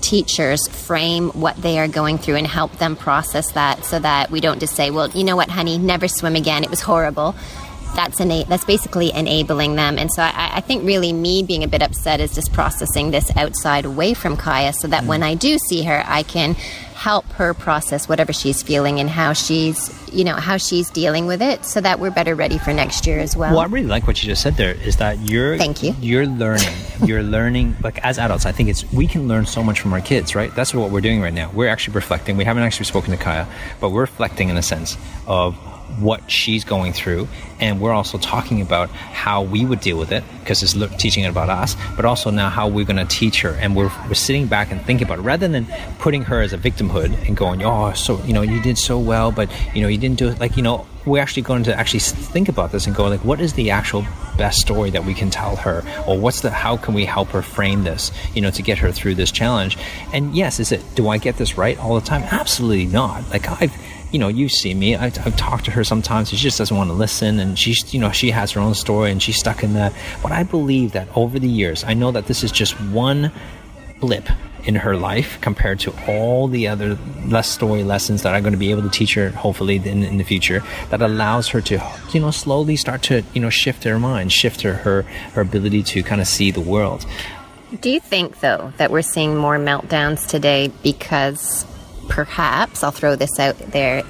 teachers 0.00 0.66
frame 0.68 1.30
what 1.30 1.56
they 1.56 1.78
are 1.78 1.88
going 1.88 2.18
through 2.18 2.36
and 2.36 2.46
help 2.46 2.72
them 2.78 2.96
process 2.96 3.52
that, 3.52 3.84
so 3.84 3.98
that 3.98 4.30
we 4.30 4.40
don't 4.40 4.58
just 4.58 4.74
say, 4.74 4.90
"Well, 4.90 5.10
you 5.10 5.22
know 5.22 5.36
what, 5.36 5.50
honey, 5.50 5.76
never 5.76 6.08
swim 6.08 6.34
again. 6.34 6.64
It 6.64 6.70
was 6.70 6.80
horrible." 6.80 7.34
That's 7.94 8.20
ena- 8.20 8.44
that's 8.44 8.64
basically 8.64 9.12
enabling 9.12 9.76
them. 9.76 9.98
And 9.98 10.10
so 10.10 10.22
I, 10.22 10.56
I, 10.56 10.60
think 10.60 10.84
really 10.84 11.12
me 11.12 11.42
being 11.42 11.64
a 11.64 11.68
bit 11.68 11.82
upset 11.82 12.20
is 12.20 12.34
just 12.34 12.52
processing 12.52 13.10
this 13.10 13.34
outside 13.36 13.84
away 13.84 14.14
from 14.14 14.36
Kaya, 14.36 14.72
so 14.72 14.88
that 14.88 15.04
mm. 15.04 15.08
when 15.08 15.22
I 15.22 15.34
do 15.34 15.58
see 15.58 15.82
her, 15.84 16.02
I 16.06 16.22
can 16.22 16.56
help 17.00 17.24
her 17.32 17.54
process 17.54 18.06
whatever 18.10 18.30
she's 18.30 18.62
feeling 18.62 19.00
and 19.00 19.08
how 19.08 19.32
she's 19.32 19.88
you 20.12 20.22
know 20.22 20.34
how 20.34 20.58
she's 20.58 20.90
dealing 20.90 21.26
with 21.26 21.40
it 21.40 21.64
so 21.64 21.80
that 21.80 21.98
we're 21.98 22.10
better 22.10 22.34
ready 22.34 22.58
for 22.58 22.74
next 22.74 23.06
year 23.06 23.18
as 23.18 23.34
well. 23.34 23.52
Well 23.52 23.60
i 23.60 23.64
really 23.64 23.86
like 23.86 24.06
what 24.06 24.22
you 24.22 24.28
just 24.28 24.42
said 24.42 24.56
there 24.56 24.74
is 24.74 24.98
that 24.98 25.18
you're 25.18 25.56
thank 25.56 25.82
you. 25.82 25.94
you're 25.98 26.26
learning. 26.26 26.68
You're 27.06 27.22
learning 27.22 27.76
like 27.82 27.98
as 28.04 28.18
adults 28.18 28.44
i 28.44 28.52
think 28.52 28.68
it's 28.68 28.84
we 28.92 29.06
can 29.06 29.26
learn 29.26 29.46
so 29.46 29.62
much 29.62 29.80
from 29.80 29.94
our 29.94 30.02
kids 30.02 30.34
right? 30.34 30.54
That's 30.54 30.74
what 30.74 30.90
we're 30.90 31.00
doing 31.00 31.22
right 31.22 31.32
now. 31.32 31.50
We're 31.54 31.70
actually 31.70 31.94
reflecting. 31.94 32.36
We 32.36 32.44
haven't 32.44 32.62
actually 32.62 32.84
spoken 32.84 33.12
to 33.12 33.16
kaya 33.16 33.46
but 33.80 33.88
we're 33.88 34.02
reflecting 34.02 34.50
in 34.50 34.58
a 34.58 34.62
sense 34.62 34.98
of 35.26 35.56
what 35.98 36.30
she's 36.30 36.64
going 36.64 36.92
through 36.92 37.28
and 37.60 37.80
we're 37.80 37.92
also 37.92 38.18
talking 38.18 38.60
about 38.60 38.88
how 38.90 39.42
we 39.42 39.64
would 39.64 39.80
deal 39.80 39.98
with 39.98 40.12
it 40.12 40.24
because 40.40 40.62
it's 40.62 40.72
teaching 40.96 41.24
it 41.24 41.28
about 41.28 41.50
us 41.50 41.76
but 41.96 42.04
also 42.04 42.30
now 42.30 42.48
how 42.48 42.66
we're 42.66 42.84
going 42.84 42.96
to 42.96 43.04
teach 43.04 43.42
her. 43.42 43.50
And 43.50 43.76
we're, 43.76 43.90
we're 44.08 44.14
sitting 44.14 44.46
back 44.46 44.70
and 44.70 44.80
thinking 44.82 45.06
about 45.06 45.18
it. 45.18 45.22
Rather 45.22 45.48
than 45.48 45.66
putting 45.98 46.22
her 46.22 46.40
as 46.40 46.52
a 46.52 46.58
victimhood 46.58 47.26
and 47.26 47.36
going 47.36 47.62
oh 47.62 47.92
so 47.92 48.22
you 48.24 48.32
know 48.32 48.42
you 48.42 48.60
did 48.62 48.78
so 48.78 48.98
well 48.98 49.30
but 49.30 49.50
you 49.74 49.82
know 49.82 49.88
you 49.88 49.98
didn't 49.98 50.18
do 50.18 50.28
it 50.28 50.40
like 50.40 50.56
you 50.56 50.62
know 50.62 50.86
we're 51.06 51.20
actually 51.20 51.42
going 51.42 51.62
to 51.64 51.74
actually 51.74 52.00
think 52.00 52.48
about 52.48 52.72
this 52.72 52.86
and 52.86 52.94
go 52.94 53.08
like 53.08 53.24
what 53.24 53.40
is 53.40 53.54
the 53.54 53.70
actual 53.70 54.04
best 54.36 54.58
story 54.58 54.90
that 54.90 55.04
we 55.04 55.12
can 55.12 55.28
tell 55.28 55.56
her? 55.56 55.82
Or 56.06 56.18
what's 56.18 56.40
the 56.40 56.50
how 56.50 56.76
can 56.76 56.94
we 56.94 57.04
help 57.04 57.28
her 57.28 57.42
frame 57.42 57.84
this 57.84 58.10
you 58.34 58.40
know 58.40 58.50
to 58.50 58.62
get 58.62 58.78
her 58.78 58.92
through 58.92 59.16
this 59.16 59.30
challenge? 59.30 59.76
And 60.12 60.34
yes 60.34 60.60
is 60.60 60.72
it 60.72 60.82
do 60.94 61.08
i 61.08 61.18
get 61.18 61.36
this 61.36 61.58
right 61.58 61.78
all 61.78 61.94
the 61.94 62.06
time? 62.06 62.22
Absolutely 62.22 62.86
not. 62.86 63.28
Like 63.30 63.48
i've 63.60 63.74
you 64.12 64.18
know, 64.18 64.28
you 64.28 64.48
see 64.48 64.74
me. 64.74 64.96
I, 64.96 65.10
have 65.10 65.36
talked 65.36 65.64
to 65.66 65.70
her 65.70 65.84
sometimes. 65.84 66.30
She 66.30 66.36
just 66.36 66.58
doesn't 66.58 66.76
want 66.76 66.90
to 66.90 66.94
listen, 66.94 67.38
and 67.38 67.58
she's, 67.58 67.92
you 67.94 68.00
know, 68.00 68.10
she 68.10 68.30
has 68.30 68.52
her 68.52 68.60
own 68.60 68.74
story, 68.74 69.10
and 69.10 69.22
she's 69.22 69.38
stuck 69.38 69.62
in 69.62 69.74
that. 69.74 69.92
But 70.22 70.32
I 70.32 70.42
believe 70.42 70.92
that 70.92 71.08
over 71.16 71.38
the 71.38 71.48
years, 71.48 71.84
I 71.84 71.94
know 71.94 72.10
that 72.12 72.26
this 72.26 72.42
is 72.42 72.52
just 72.52 72.80
one 72.80 73.32
blip 74.00 74.28
in 74.64 74.74
her 74.74 74.96
life 74.96 75.38
compared 75.40 75.80
to 75.80 75.94
all 76.06 76.48
the 76.48 76.68
other 76.68 76.98
less 77.26 77.48
story 77.48 77.82
lessons 77.82 78.22
that 78.22 78.34
I'm 78.34 78.42
going 78.42 78.52
to 78.52 78.58
be 78.58 78.70
able 78.70 78.82
to 78.82 78.90
teach 78.90 79.14
her, 79.14 79.30
hopefully 79.30 79.76
in, 79.76 80.02
in 80.02 80.18
the 80.18 80.24
future. 80.24 80.62
That 80.90 81.00
allows 81.00 81.48
her 81.48 81.60
to, 81.62 81.82
you 82.12 82.20
know, 82.20 82.30
slowly 82.30 82.76
start 82.76 83.02
to, 83.04 83.22
you 83.32 83.40
know, 83.40 83.50
shift 83.50 83.84
her 83.84 83.98
mind, 83.98 84.32
shift 84.32 84.62
her 84.62 84.74
her, 84.74 85.02
her 85.32 85.42
ability 85.42 85.82
to 85.84 86.02
kind 86.02 86.20
of 86.20 86.26
see 86.26 86.50
the 86.50 86.60
world. 86.60 87.06
Do 87.80 87.88
you 87.88 88.00
think, 88.00 88.40
though, 88.40 88.72
that 88.78 88.90
we're 88.90 89.02
seeing 89.02 89.36
more 89.36 89.56
meltdowns 89.56 90.26
today 90.26 90.72
because 90.82 91.64
perhaps 92.10 92.84
I'll 92.84 92.90
throw 92.90 93.16
this 93.16 93.38
out 93.38 93.56
there. 93.58 94.02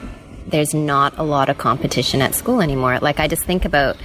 There's 0.48 0.74
not 0.74 1.16
a 1.16 1.22
lot 1.22 1.48
of 1.48 1.58
competition 1.58 2.20
at 2.20 2.34
school 2.34 2.60
anymore. 2.60 2.98
Like 2.98 3.20
I 3.20 3.28
just 3.28 3.44
think 3.44 3.64
about 3.64 3.96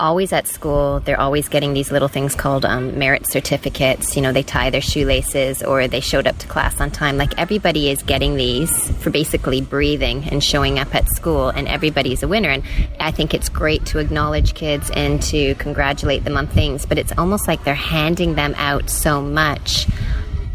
always 0.00 0.32
at 0.32 0.48
school, 0.48 1.00
they're 1.00 1.20
always 1.20 1.48
getting 1.48 1.74
these 1.74 1.92
little 1.92 2.08
things 2.08 2.34
called 2.34 2.64
um, 2.64 2.98
merit 2.98 3.30
certificates. 3.30 4.16
You 4.16 4.22
know, 4.22 4.32
they 4.32 4.42
tie 4.42 4.70
their 4.70 4.80
shoelaces 4.80 5.62
or 5.62 5.86
they 5.86 6.00
showed 6.00 6.26
up 6.26 6.38
to 6.38 6.48
class 6.48 6.80
on 6.80 6.90
time. 6.90 7.16
Like 7.18 7.38
everybody 7.38 7.90
is 7.90 8.02
getting 8.02 8.34
these 8.36 8.90
for 8.98 9.10
basically 9.10 9.60
breathing 9.60 10.24
and 10.30 10.42
showing 10.42 10.78
up 10.78 10.94
at 10.94 11.08
school, 11.08 11.50
and 11.50 11.68
everybody's 11.68 12.22
a 12.22 12.28
winner. 12.28 12.48
And 12.48 12.64
I 12.98 13.12
think 13.12 13.34
it's 13.34 13.48
great 13.48 13.84
to 13.86 13.98
acknowledge 13.98 14.54
kids 14.54 14.90
and 14.90 15.22
to 15.24 15.54
congratulate 15.56 16.24
them 16.24 16.36
on 16.36 16.46
things, 16.46 16.86
but 16.86 16.98
it's 16.98 17.12
almost 17.16 17.46
like 17.46 17.62
they're 17.64 17.74
handing 17.74 18.34
them 18.34 18.54
out 18.56 18.90
so 18.90 19.20
much 19.20 19.86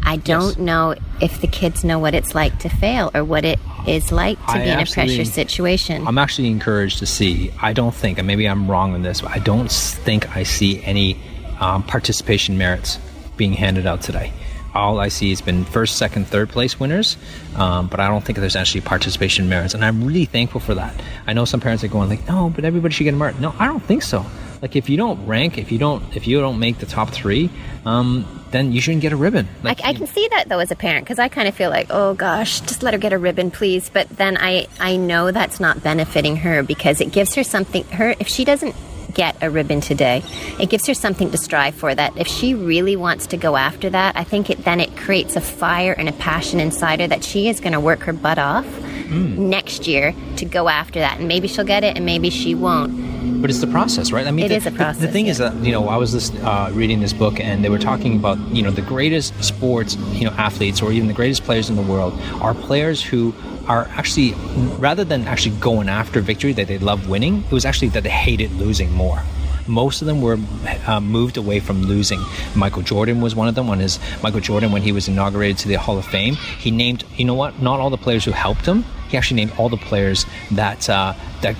I 0.06 0.16
don't 0.16 0.50
yes. 0.50 0.56
know 0.56 0.94
if 1.20 1.40
the 1.40 1.48
kids 1.48 1.82
know 1.82 1.98
what 1.98 2.14
it's 2.14 2.32
like 2.32 2.56
to 2.60 2.68
fail 2.68 3.10
or 3.12 3.24
what 3.24 3.44
it 3.44 3.58
is 3.88 4.12
like 4.12 4.38
to 4.46 4.52
I 4.52 4.64
be 4.64 4.70
in 4.70 4.78
a 4.78 4.86
pressure 4.86 5.24
situation. 5.24 6.06
I'm 6.06 6.16
actually 6.16 6.46
encouraged 6.46 7.00
to 7.00 7.06
see. 7.06 7.52
I 7.60 7.72
don't 7.72 7.94
think, 7.94 8.18
and 8.18 8.26
maybe 8.26 8.48
I'm 8.48 8.70
wrong 8.70 8.94
on 8.94 9.02
this, 9.02 9.20
but 9.20 9.32
I 9.32 9.40
don't 9.40 9.70
think 9.70 10.36
I 10.36 10.44
see 10.44 10.80
any 10.84 11.20
um, 11.58 11.82
participation 11.82 12.56
merits 12.56 13.00
being 13.36 13.52
handed 13.52 13.84
out 13.84 14.00
today. 14.00 14.32
All 14.74 15.00
I 15.00 15.08
see 15.08 15.30
has 15.30 15.40
been 15.40 15.64
first, 15.64 15.96
second, 15.96 16.28
third 16.28 16.50
place 16.50 16.78
winners, 16.78 17.16
um, 17.56 17.88
but 17.88 17.98
I 17.98 18.06
don't 18.08 18.22
think 18.22 18.38
there's 18.38 18.56
actually 18.56 18.82
participation 18.82 19.48
merits, 19.48 19.74
and 19.74 19.84
I'm 19.84 20.04
really 20.04 20.26
thankful 20.26 20.60
for 20.60 20.74
that. 20.74 20.94
I 21.26 21.32
know 21.32 21.46
some 21.46 21.60
parents 21.60 21.82
are 21.82 21.88
going 21.88 22.10
like, 22.10 22.28
"No, 22.28 22.50
but 22.54 22.64
everybody 22.64 22.94
should 22.94 23.04
get 23.04 23.14
a 23.14 23.16
merit." 23.16 23.40
No, 23.40 23.54
I 23.58 23.66
don't 23.66 23.82
think 23.82 24.02
so. 24.02 24.24
Like 24.62 24.76
if 24.76 24.88
you 24.88 24.96
don't 24.96 25.26
rank, 25.26 25.58
if 25.58 25.70
you 25.70 25.78
don't, 25.78 26.16
if 26.16 26.26
you 26.26 26.40
don't 26.40 26.58
make 26.58 26.78
the 26.78 26.86
top 26.86 27.10
three, 27.10 27.50
um, 27.84 28.44
then 28.50 28.72
you 28.72 28.80
shouldn't 28.80 29.02
get 29.02 29.12
a 29.12 29.16
ribbon. 29.16 29.48
Like, 29.62 29.84
I, 29.84 29.90
I, 29.90 29.94
can 29.94 30.06
see 30.06 30.26
that 30.28 30.48
though 30.48 30.60
as 30.60 30.70
a 30.70 30.76
parent 30.76 31.04
because 31.04 31.18
I 31.18 31.28
kind 31.28 31.48
of 31.48 31.54
feel 31.54 31.70
like, 31.70 31.88
oh 31.90 32.14
gosh, 32.14 32.60
just 32.60 32.82
let 32.82 32.94
her 32.94 32.98
get 32.98 33.12
a 33.12 33.18
ribbon, 33.18 33.50
please. 33.50 33.90
But 33.90 34.08
then 34.08 34.36
I 34.38 34.68
I 34.80 34.96
know 34.96 35.30
that's 35.30 35.60
not 35.60 35.82
benefiting 35.82 36.36
her 36.36 36.62
because 36.62 37.00
it 37.00 37.12
gives 37.12 37.34
her 37.34 37.44
something. 37.44 37.84
Her 37.84 38.14
if 38.18 38.28
she 38.28 38.44
doesn't 38.44 38.74
get 39.12 39.36
a 39.42 39.50
ribbon 39.50 39.80
today, 39.80 40.22
it 40.60 40.68
gives 40.68 40.86
her 40.86 40.94
something 40.94 41.30
to 41.30 41.38
strive 41.38 41.74
for. 41.74 41.94
That 41.94 42.16
if 42.16 42.26
she 42.26 42.54
really 42.54 42.96
wants 42.96 43.26
to 43.28 43.36
go 43.36 43.56
after 43.56 43.90
that, 43.90 44.16
I 44.16 44.24
think 44.24 44.50
it 44.50 44.64
then 44.64 44.80
it 44.80 44.96
creates 44.96 45.36
a 45.36 45.40
fire 45.40 45.92
and 45.92 46.08
a 46.08 46.12
passion 46.12 46.60
inside 46.60 47.00
her 47.00 47.08
that 47.08 47.24
she 47.24 47.48
is 47.48 47.60
going 47.60 47.72
to 47.72 47.80
work 47.80 48.00
her 48.00 48.12
butt 48.12 48.38
off 48.38 48.66
mm. 49.06 49.36
next 49.36 49.86
year 49.86 50.14
to 50.36 50.44
go 50.44 50.68
after 50.68 51.00
that, 51.00 51.18
and 51.18 51.28
maybe 51.28 51.48
she'll 51.48 51.64
get 51.64 51.84
it, 51.84 51.96
and 51.96 52.04
maybe 52.04 52.30
she 52.30 52.54
won't 52.54 53.06
but 53.40 53.50
it's 53.50 53.60
the 53.60 53.66
process, 53.66 54.12
right? 54.12 54.26
I 54.26 54.30
mean, 54.30 54.46
it 54.46 54.48
the, 54.50 54.54
is 54.56 54.66
a 54.66 54.70
process. 54.70 55.00
The, 55.00 55.06
the 55.06 55.12
thing 55.12 55.26
yeah. 55.26 55.32
is 55.32 55.38
that 55.38 55.54
you 55.56 55.72
know, 55.72 55.88
I 55.88 55.96
was 55.96 56.14
listening, 56.14 56.44
uh, 56.44 56.70
reading 56.72 57.00
this 57.00 57.12
book, 57.12 57.40
and 57.40 57.64
they 57.64 57.68
were 57.68 57.78
talking 57.78 58.16
about 58.16 58.38
you 58.48 58.62
know 58.62 58.70
the 58.70 58.82
greatest 58.82 59.42
sports, 59.42 59.96
you 60.12 60.24
know, 60.24 60.32
athletes 60.32 60.82
or 60.82 60.92
even 60.92 61.08
the 61.08 61.14
greatest 61.14 61.44
players 61.44 61.68
in 61.68 61.76
the 61.76 61.82
world 61.82 62.18
are 62.40 62.54
players 62.54 63.02
who 63.02 63.34
are 63.68 63.86
actually 63.90 64.34
rather 64.78 65.04
than 65.04 65.26
actually 65.26 65.56
going 65.56 65.88
after 65.88 66.20
victory 66.20 66.52
that 66.52 66.68
they 66.68 66.78
love 66.78 67.08
winning, 67.08 67.42
it 67.44 67.52
was 67.52 67.64
actually 67.64 67.88
that 67.88 68.02
they 68.02 68.10
hated 68.10 68.52
losing 68.52 68.92
more 68.92 69.22
most 69.68 70.00
of 70.00 70.06
them 70.06 70.20
were 70.20 70.38
uh, 70.86 71.00
moved 71.00 71.36
away 71.36 71.58
from 71.58 71.82
losing. 71.82 72.20
Michael 72.54 72.82
Jordan 72.82 73.20
was 73.20 73.34
one 73.34 73.48
of 73.48 73.56
them. 73.56 73.66
When 73.66 73.80
his 73.80 73.98
Michael 74.22 74.38
Jordan, 74.38 74.70
when 74.70 74.82
he 74.82 74.92
was 74.92 75.08
inaugurated 75.08 75.58
to 75.58 75.68
the 75.68 75.74
Hall 75.74 75.98
of 75.98 76.04
Fame, 76.04 76.34
he 76.34 76.70
named 76.70 77.02
you 77.16 77.24
know 77.24 77.34
what? 77.34 77.60
Not 77.60 77.80
all 77.80 77.90
the 77.90 77.96
players 77.96 78.24
who 78.24 78.30
helped 78.30 78.64
him. 78.64 78.84
He 79.08 79.16
actually 79.16 79.36
named 79.36 79.52
all 79.58 79.68
the 79.68 79.76
players 79.76 80.26
that 80.52 80.88
uh, 80.88 81.14
that 81.42 81.56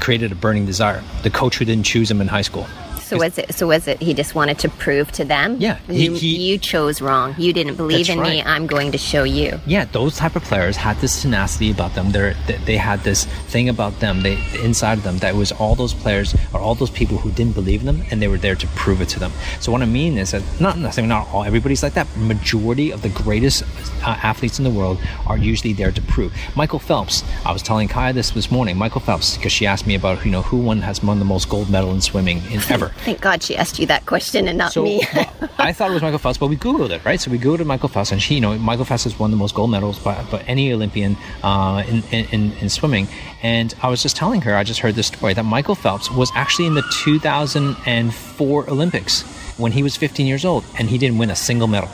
created 0.00 0.32
a 0.32 0.34
burning 0.34 0.66
desire. 0.66 1.02
The 1.22 1.30
coach 1.30 1.58
who 1.58 1.64
didn't 1.64 1.84
choose 1.84 2.10
him 2.10 2.20
in 2.20 2.28
high 2.28 2.42
school. 2.42 2.66
So 3.08 3.16
was 3.18 3.38
it? 3.38 3.54
So 3.54 3.66
was 3.68 3.86
it? 3.88 4.00
He 4.02 4.12
just 4.14 4.34
wanted 4.34 4.58
to 4.60 4.68
prove 4.68 5.12
to 5.12 5.24
them. 5.24 5.56
Yeah, 5.60 5.78
you, 5.88 6.12
he- 6.14 6.18
he- 6.36 6.50
you 6.52 6.58
chose 6.58 7.00
wrong. 7.00 7.34
You 7.38 7.52
didn't 7.52 7.76
believe 7.76 8.08
in 8.10 8.20
me. 8.20 8.42
I'm 8.42 8.66
going 8.66 8.90
to 8.92 8.98
show 8.98 9.22
you. 9.24 9.60
yeah, 9.66 9.84
those 9.86 10.16
type 10.16 10.34
of 10.36 10.42
players 10.44 10.76
had 10.76 10.96
this 10.98 11.22
tenacity 11.22 11.70
about 11.70 11.94
them. 11.94 12.10
They're, 12.10 12.34
they 12.46 12.56
they 12.70 12.76
had 12.76 13.00
this 13.04 13.24
thing 13.52 13.68
about 13.68 14.00
them, 14.00 14.22
they 14.22 14.36
inside 14.62 14.98
of 14.98 15.04
them 15.04 15.18
that 15.18 15.34
was 15.34 15.52
all 15.52 15.74
those 15.74 15.94
players 15.94 16.34
or 16.52 16.60
all 16.60 16.74
those 16.74 16.90
people 16.90 17.16
who 17.18 17.30
didn't 17.30 17.54
believe 17.54 17.80
in 17.80 17.86
them, 17.86 18.02
and 18.10 18.20
they 18.20 18.28
were 18.28 18.38
there 18.38 18.56
to 18.56 18.66
prove 18.82 19.00
it 19.00 19.08
to 19.10 19.18
them. 19.20 19.32
So 19.60 19.70
what 19.72 19.82
I 19.82 19.86
mean 19.86 20.18
is 20.18 20.30
that 20.32 20.42
not 20.60 20.76
necessarily 20.78 21.08
not 21.08 21.28
all 21.32 21.44
everybody's 21.44 21.82
like 21.82 21.94
that. 21.94 22.06
Majority 22.16 22.90
of 22.92 23.02
the 23.02 23.08
greatest 23.10 23.62
uh, 24.04 24.18
athletes 24.22 24.58
in 24.58 24.64
the 24.64 24.70
world 24.70 24.98
are 25.26 25.38
usually 25.38 25.72
there 25.72 25.92
to 25.92 26.02
prove. 26.02 26.32
Michael 26.56 26.78
Phelps. 26.80 27.22
I 27.44 27.52
was 27.52 27.62
telling 27.62 27.88
Kaya 27.88 28.12
this 28.12 28.30
this 28.30 28.50
morning. 28.50 28.76
Michael 28.76 29.00
Phelps 29.00 29.36
because 29.36 29.52
she 29.52 29.64
asked 29.66 29.86
me 29.86 29.94
about 29.94 30.24
you 30.24 30.30
know 30.30 30.42
who 30.42 30.56
one 30.58 30.80
has 30.82 31.02
won 31.02 31.18
the 31.18 31.24
most 31.24 31.48
gold 31.48 31.70
medal 31.70 31.92
in 31.92 32.00
swimming 32.00 32.38
in 32.50 32.60
ever. 32.70 32.92
Thank 32.98 33.20
God 33.20 33.42
she 33.42 33.56
asked 33.56 33.78
you 33.78 33.86
that 33.86 34.06
question 34.06 34.48
and 34.48 34.58
not 34.58 34.72
So 34.72 34.82
me. 34.82 35.02
well, 35.14 35.50
I 35.58 35.72
thought 35.72 35.90
it 35.90 35.94
was 35.94 36.02
Michael 36.02 36.18
Phelps, 36.18 36.38
but 36.38 36.48
we 36.48 36.56
Googled 36.56 36.90
it, 36.90 37.04
right? 37.04 37.20
So 37.20 37.30
we 37.30 37.38
Googled 37.38 37.64
Michael 37.66 37.88
Phelps, 37.88 38.10
and 38.10 38.20
she, 38.20 38.34
you 38.34 38.40
know, 38.40 38.58
Michael 38.58 38.84
Phelps 38.84 39.04
has 39.04 39.18
won 39.18 39.30
the 39.30 39.36
most 39.36 39.54
gold 39.54 39.70
medals 39.70 39.98
by, 39.98 40.22
by 40.24 40.40
any 40.42 40.72
Olympian 40.72 41.16
uh, 41.42 41.84
in, 41.86 42.02
in, 42.10 42.52
in 42.52 42.68
swimming. 42.68 43.06
And 43.42 43.74
I 43.82 43.88
was 43.88 44.02
just 44.02 44.16
telling 44.16 44.40
her, 44.42 44.56
I 44.56 44.64
just 44.64 44.80
heard 44.80 44.94
this 44.94 45.06
story 45.08 45.34
that 45.34 45.44
Michael 45.44 45.74
Phelps 45.74 46.10
was 46.10 46.30
actually 46.34 46.66
in 46.66 46.74
the 46.74 46.84
2004 46.92 48.70
Olympics 48.70 49.22
when 49.56 49.72
he 49.72 49.82
was 49.82 49.96
15 49.96 50.26
years 50.26 50.44
old, 50.44 50.64
and 50.78 50.90
he 50.90 50.98
didn't 50.98 51.18
win 51.18 51.30
a 51.30 51.36
single 51.36 51.68
medal. 51.68 51.90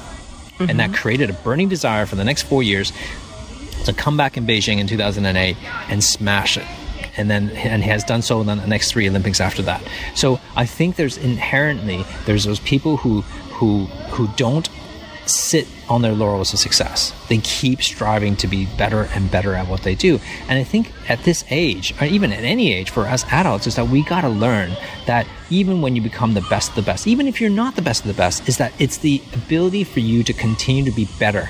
And 0.59 0.79
that 0.79 0.95
created 0.95 1.29
a 1.29 1.33
burning 1.33 1.69
desire 1.69 2.07
for 2.07 2.15
the 2.15 2.23
next 2.23 2.43
four 2.43 2.63
years 2.63 2.93
to 3.85 3.93
come 3.93 4.17
back 4.17 4.37
in 4.37 4.47
Beijing 4.47 4.79
in 4.79 4.87
2008 4.87 5.57
and 5.89 6.05
smash 6.05 6.57
it. 6.57 6.65
And 7.17 7.31
then, 7.31 7.51
and 7.51 7.83
he 7.83 7.91
has 7.91 8.05
done 8.05 8.23
so 8.23 8.41
in 8.41 8.47
the 8.47 8.55
next 8.55 8.93
three 8.93 9.09
Olympics 9.09 9.41
after 9.41 9.63
that. 9.63 9.83
So 10.15 10.41
I 10.57 10.67
think 10.67 10.97
there's 10.97 11.19
inherently 11.19 12.05
there's 12.25 12.45
those 12.45 12.61
people 12.61 12.97
who 12.97 13.21
who 13.21 13.85
who 14.15 14.29
don't 14.37 14.69
sit 15.27 15.69
on 15.89 16.03
their 16.03 16.15
laurels 16.15 16.53
of 16.53 16.59
success. 16.59 17.13
They 17.29 17.39
keep 17.39 17.83
striving 17.83 18.35
to 18.37 18.49
be 18.49 18.67
better 18.77 19.09
and 19.15 19.31
better 19.31 19.55
at 19.55 19.69
what 19.69 19.83
they 19.83 19.95
do. 19.95 20.19
And 20.49 20.59
I 20.59 20.65
think 20.65 20.91
at 21.09 21.23
this 21.23 21.45
age, 21.51 21.95
or 22.01 22.07
even 22.07 22.33
at 22.33 22.45
any 22.45 22.73
age 22.73 22.91
for 22.91 23.03
us 23.07 23.25
adults, 23.31 23.67
is 23.67 23.77
that 23.77 23.89
we 23.89 24.05
got 24.05 24.23
to 24.23 24.29
learn 24.29 24.77
that 25.07 25.27
even 25.49 25.81
when 25.81 25.95
you 25.95 26.03
become 26.03 26.35
the 26.35 26.41
best 26.51 26.71
of 26.71 26.77
the 26.77 26.83
best, 26.83 27.07
even 27.07 27.29
if 27.29 27.41
you're 27.41 27.51
not 27.51 27.77
the 27.77 27.83
best 27.83 28.03
of 28.03 28.09
the 28.09 28.15
best, 28.15 28.49
is 28.49 28.57
that 28.57 28.73
it's 28.81 28.99
the 28.99 29.23
ability 29.33 29.85
for 29.85 30.01
you 30.01 30.25
to 30.25 30.33
continue 30.33 30.85
to 30.85 30.91
be 30.91 31.09
better 31.19 31.49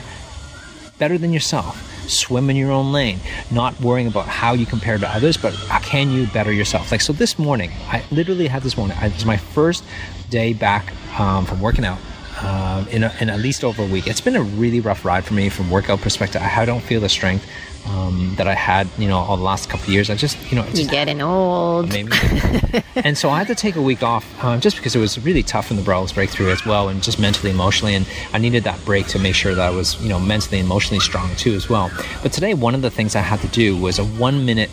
better 0.98 1.18
than 1.18 1.32
yourself. 1.32 1.91
Swim 2.08 2.50
in 2.50 2.56
your 2.56 2.70
own 2.70 2.92
lane, 2.92 3.20
not 3.50 3.78
worrying 3.80 4.06
about 4.06 4.26
how 4.26 4.52
you 4.52 4.66
compare 4.66 4.98
to 4.98 5.08
others, 5.08 5.36
but 5.36 5.54
can 5.82 6.10
you 6.10 6.26
better 6.28 6.52
yourself? 6.52 6.90
Like, 6.90 7.00
so 7.00 7.12
this 7.12 7.38
morning, 7.38 7.70
I 7.88 8.04
literally 8.10 8.48
had 8.48 8.62
this 8.62 8.76
morning, 8.76 8.96
it 9.00 9.14
was 9.14 9.24
my 9.24 9.36
first 9.36 9.84
day 10.30 10.52
back 10.52 10.92
um, 11.18 11.44
from 11.46 11.60
working 11.60 11.84
out. 11.84 11.98
Um, 12.42 12.88
in, 12.88 13.04
a, 13.04 13.14
in 13.20 13.30
at 13.30 13.38
least 13.38 13.62
over 13.62 13.84
a 13.84 13.86
week, 13.86 14.08
it's 14.08 14.20
been 14.20 14.34
a 14.34 14.42
really 14.42 14.80
rough 14.80 15.04
ride 15.04 15.24
for 15.24 15.34
me 15.34 15.48
from 15.48 15.70
workout 15.70 16.00
perspective. 16.00 16.42
I 16.42 16.64
don't 16.64 16.80
feel 16.80 17.00
the 17.00 17.08
strength 17.08 17.46
um, 17.86 18.34
that 18.36 18.46
I 18.46 18.54
had, 18.54 18.88
you 18.98 19.08
know, 19.08 19.18
all 19.18 19.36
the 19.36 19.42
last 19.42 19.68
couple 19.68 19.84
of 19.84 19.90
years. 19.90 20.08
I 20.10 20.14
just, 20.14 20.38
you 20.50 20.56
know, 20.56 20.64
it's 20.64 20.80
You're 20.80 20.90
getting 20.90 21.20
old. 21.20 21.88
maybe. 21.88 22.12
and 22.96 23.16
so 23.18 23.30
I 23.30 23.38
had 23.38 23.48
to 23.48 23.54
take 23.54 23.76
a 23.76 23.82
week 23.82 24.02
off 24.02 24.26
um, 24.44 24.60
just 24.60 24.76
because 24.76 24.94
it 24.94 24.98
was 25.00 25.18
really 25.24 25.42
tough 25.42 25.70
in 25.70 25.76
the 25.76 25.82
Brawls 25.82 26.12
breakthrough 26.12 26.50
as 26.50 26.64
well, 26.64 26.88
and 26.88 27.02
just 27.02 27.18
mentally, 27.18 27.50
emotionally, 27.50 27.94
and 27.94 28.06
I 28.32 28.38
needed 28.38 28.64
that 28.64 28.82
break 28.84 29.06
to 29.08 29.18
make 29.18 29.34
sure 29.34 29.54
that 29.54 29.66
I 29.66 29.70
was, 29.70 30.00
you 30.02 30.08
know, 30.08 30.20
mentally, 30.20 30.60
emotionally 30.60 31.00
strong 31.00 31.34
too 31.36 31.54
as 31.54 31.68
well. 31.68 31.90
But 32.22 32.32
today, 32.32 32.54
one 32.54 32.74
of 32.74 32.82
the 32.82 32.90
things 32.90 33.16
I 33.16 33.20
had 33.20 33.40
to 33.40 33.48
do 33.48 33.76
was 33.76 33.98
a 33.98 34.04
one 34.04 34.46
minute, 34.46 34.70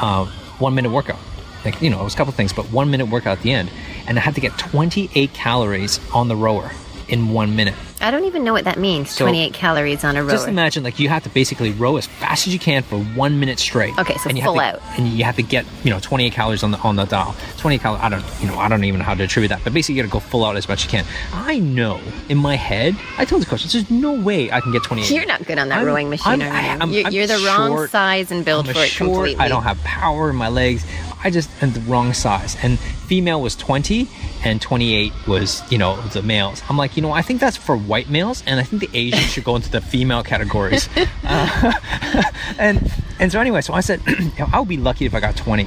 uh, 0.00 0.26
one 0.58 0.74
minute 0.74 0.90
workout. 0.90 1.18
Like 1.64 1.82
you 1.82 1.90
know, 1.90 2.00
it 2.00 2.04
was 2.04 2.14
a 2.14 2.16
couple 2.16 2.32
things, 2.32 2.52
but 2.52 2.70
one 2.70 2.90
minute 2.90 3.06
workout 3.06 3.38
at 3.38 3.42
the 3.42 3.52
end, 3.52 3.70
and 4.06 4.18
I 4.18 4.22
had 4.22 4.34
to 4.36 4.40
get 4.40 4.56
28 4.56 5.32
calories 5.34 5.98
on 6.14 6.28
the 6.28 6.36
rower 6.36 6.70
in 7.08 7.30
one 7.30 7.56
minute. 7.56 7.74
I 8.00 8.10
don't 8.10 8.24
even 8.26 8.44
know 8.44 8.52
what 8.52 8.64
that 8.64 8.78
means. 8.78 9.10
So- 9.10 9.24
28 9.24 9.54
calories 9.54 10.04
on 10.04 10.16
a 10.16 10.22
rower. 10.22 10.30
Just 10.32 10.48
imagine, 10.48 10.84
like 10.84 10.98
you 10.98 11.08
have 11.08 11.22
to 11.24 11.28
basically 11.30 11.70
row 11.72 11.96
as 11.96 12.06
fast 12.06 12.46
as 12.46 12.52
you 12.52 12.58
can 12.58 12.82
for 12.82 12.98
one 12.98 13.40
minute 13.40 13.58
straight. 13.58 13.98
Okay, 13.98 14.16
so 14.18 14.28
and 14.28 14.36
you 14.38 14.44
full 14.44 14.58
have 14.58 14.76
to, 14.76 14.82
out. 14.82 14.98
and 14.98 15.08
you 15.08 15.24
have 15.24 15.36
to 15.36 15.42
get 15.42 15.64
you 15.82 15.90
know 15.90 15.98
28 16.00 16.32
calories 16.32 16.62
on 16.62 16.70
the 16.72 16.78
on 16.78 16.96
the 16.96 17.04
dial. 17.04 17.34
28 17.58 17.80
calories. 17.80 18.02
I 18.02 18.08
don't 18.10 18.24
you 18.40 18.46
know 18.48 18.58
I 18.58 18.68
don't 18.68 18.84
even 18.84 18.98
know 18.98 19.04
how 19.06 19.14
to 19.14 19.24
attribute 19.24 19.48
that, 19.50 19.60
but 19.64 19.72
basically 19.72 19.96
you 19.96 20.02
got 20.02 20.08
to 20.08 20.12
go 20.12 20.20
full 20.20 20.44
out 20.44 20.56
as 20.56 20.68
much 20.68 20.80
as 20.80 20.92
you 20.92 20.98
can. 20.98 21.06
I 21.32 21.58
know 21.58 22.00
in 22.28 22.38
my 22.38 22.56
head. 22.56 22.94
I 23.18 23.24
told 23.24 23.42
the 23.42 23.46
coach, 23.46 23.64
there's 23.64 23.90
no 23.90 24.12
way 24.12 24.50
I 24.52 24.60
can 24.60 24.72
get 24.72 24.82
28. 24.82 25.10
You're 25.10 25.26
not 25.26 25.44
good 25.46 25.58
on 25.58 25.68
that 25.70 25.78
I'm- 25.78 25.86
rowing 25.86 26.10
machine, 26.10 26.42
I'm-? 26.42 26.82
I'm- 26.82 26.90
you're, 26.92 27.08
you're 27.08 27.26
the 27.26 27.38
wrong 27.46 27.86
size 27.88 28.30
and 28.30 28.44
build 28.44 28.66
for 28.66 28.78
it 28.78 28.88
short. 28.88 29.08
completely. 29.12 29.42
I 29.42 29.48
don't 29.48 29.62
have 29.62 29.82
power 29.84 30.30
in 30.30 30.36
my 30.36 30.48
legs. 30.48 30.84
I 31.24 31.30
just 31.30 31.50
am 31.62 31.72
the 31.72 31.80
wrong 31.80 32.12
size. 32.12 32.56
And 32.62 32.78
female 32.78 33.40
was 33.40 33.56
20 33.56 34.08
and 34.44 34.60
28 34.60 35.12
was, 35.26 35.62
you 35.72 35.78
know, 35.78 36.00
the 36.08 36.22
males. 36.22 36.62
I'm 36.68 36.76
like, 36.76 36.96
you 36.96 37.02
know, 37.02 37.12
I 37.12 37.22
think 37.22 37.40
that's 37.40 37.56
for 37.56 37.76
white 37.76 38.08
males 38.08 38.42
and 38.46 38.60
I 38.60 38.62
think 38.62 38.82
the 38.82 38.96
Asians 38.96 39.32
should 39.32 39.44
go 39.44 39.56
into 39.56 39.70
the 39.70 39.80
female 39.80 40.22
categories. 40.22 40.88
Uh, 41.28 41.72
and 42.58 42.92
and 43.18 43.32
so 43.32 43.40
anyway, 43.40 43.60
so 43.60 43.72
I 43.74 43.80
said, 43.80 44.00
I 44.52 44.60
would 44.60 44.68
be 44.68 44.76
lucky 44.76 45.06
if 45.06 45.14
I 45.14 45.18
got 45.20 45.36
20. 45.36 45.66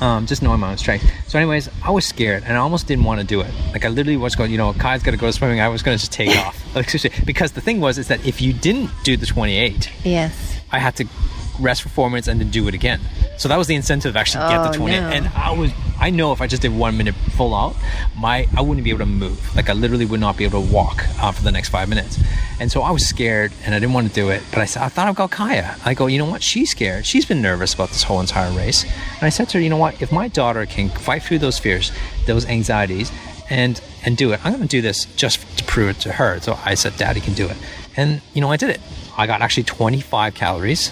Um, 0.00 0.26
just 0.26 0.42
knowing 0.42 0.60
my 0.60 0.70
own 0.70 0.78
strength. 0.78 1.04
So, 1.28 1.38
anyways, 1.38 1.68
I 1.84 1.90
was 1.90 2.06
scared 2.06 2.42
and 2.44 2.54
I 2.54 2.60
almost 2.60 2.86
didn't 2.86 3.04
want 3.04 3.20
to 3.20 3.26
do 3.26 3.42
it. 3.42 3.52
Like, 3.72 3.84
I 3.84 3.88
literally 3.88 4.16
was 4.16 4.34
going, 4.34 4.50
you 4.50 4.56
know, 4.56 4.72
Kai's 4.72 5.02
got 5.02 5.10
to 5.10 5.18
go 5.18 5.30
swimming. 5.30 5.60
I 5.60 5.68
was 5.68 5.82
going 5.82 5.96
to 5.96 6.00
just 6.00 6.10
take 6.12 6.34
off. 6.38 6.56
Like, 6.74 6.88
seriously. 6.88 7.24
because 7.26 7.52
the 7.52 7.60
thing 7.60 7.80
was, 7.80 7.98
is 7.98 8.08
that 8.08 8.26
if 8.26 8.40
you 8.40 8.54
didn't 8.54 8.90
do 9.04 9.16
the 9.18 9.26
28, 9.26 9.90
yes. 10.04 10.58
I 10.72 10.78
had 10.78 10.96
to 10.96 11.04
rest 11.60 11.82
for 11.82 11.88
four 11.88 12.10
minutes 12.10 12.28
and 12.28 12.40
then 12.40 12.50
do 12.50 12.66
it 12.68 12.74
again. 12.74 13.00
So 13.38 13.48
that 13.48 13.56
was 13.56 13.66
the 13.68 13.74
incentive 13.74 14.12
to 14.14 14.18
actually 14.18 14.48
get 14.48 14.58
Oh, 14.60 14.70
the 14.70 14.76
20. 14.78 14.92
no. 15.00 15.08
And 15.08 15.28
I 15.28 15.52
was, 15.52 15.70
I 15.98 16.10
know 16.10 16.32
if 16.32 16.40
I 16.40 16.46
just 16.46 16.62
did 16.62 16.74
one 16.76 16.96
minute 16.96 17.14
full 17.14 17.54
out, 17.54 17.76
my, 18.16 18.46
I 18.56 18.60
wouldn't 18.60 18.84
be 18.84 18.90
able 18.90 18.98
to 19.00 19.06
move. 19.06 19.54
Like 19.56 19.70
I 19.70 19.72
literally 19.72 20.04
would 20.06 20.20
not 20.20 20.36
be 20.36 20.44
able 20.44 20.62
to 20.66 20.72
walk 20.72 21.04
uh, 21.22 21.32
for 21.32 21.42
the 21.42 21.52
next 21.52 21.68
five 21.70 21.88
minutes. 21.88 22.18
And 22.58 22.70
so 22.70 22.82
I 22.82 22.90
was 22.90 23.06
scared 23.06 23.52
and 23.64 23.74
I 23.74 23.78
didn't 23.78 23.94
want 23.94 24.08
to 24.08 24.14
do 24.14 24.28
it. 24.30 24.42
But 24.50 24.60
I 24.60 24.64
said, 24.66 24.82
I 24.82 24.88
thought 24.88 25.08
about 25.08 25.30
Kaya. 25.30 25.76
I 25.84 25.94
go, 25.94 26.06
you 26.06 26.18
know 26.18 26.26
what? 26.30 26.42
She's 26.42 26.70
scared. 26.70 27.06
She's 27.06 27.24
been 27.24 27.40
nervous 27.40 27.72
about 27.74 27.88
this 27.90 28.02
whole 28.02 28.20
entire 28.20 28.50
race. 28.56 28.84
And 28.84 29.22
I 29.22 29.28
said 29.30 29.48
to 29.50 29.58
her, 29.58 29.62
you 29.62 29.70
know 29.70 29.76
what? 29.78 30.00
If 30.02 30.12
my 30.12 30.28
daughter 30.28 30.66
can 30.66 30.88
fight 30.90 31.22
through 31.22 31.38
those 31.38 31.58
fears, 31.58 31.92
those 32.26 32.44
anxieties, 32.46 33.10
and 33.48 33.80
and 34.04 34.16
do 34.16 34.32
it. 34.32 34.40
I'm 34.44 34.52
going 34.52 34.62
to 34.62 34.68
do 34.68 34.80
this 34.80 35.04
just 35.16 35.40
to 35.58 35.64
prove 35.64 35.90
it 35.90 36.00
to 36.00 36.12
her. 36.12 36.40
So 36.40 36.58
I 36.64 36.74
said, 36.74 36.96
Daddy 36.96 37.20
can 37.20 37.34
do 37.34 37.46
it. 37.48 37.56
And, 37.96 38.22
you 38.32 38.40
know, 38.40 38.50
I 38.50 38.56
did 38.56 38.70
it. 38.70 38.80
I 39.18 39.26
got 39.26 39.42
actually 39.42 39.64
25 39.64 40.34
calories. 40.34 40.90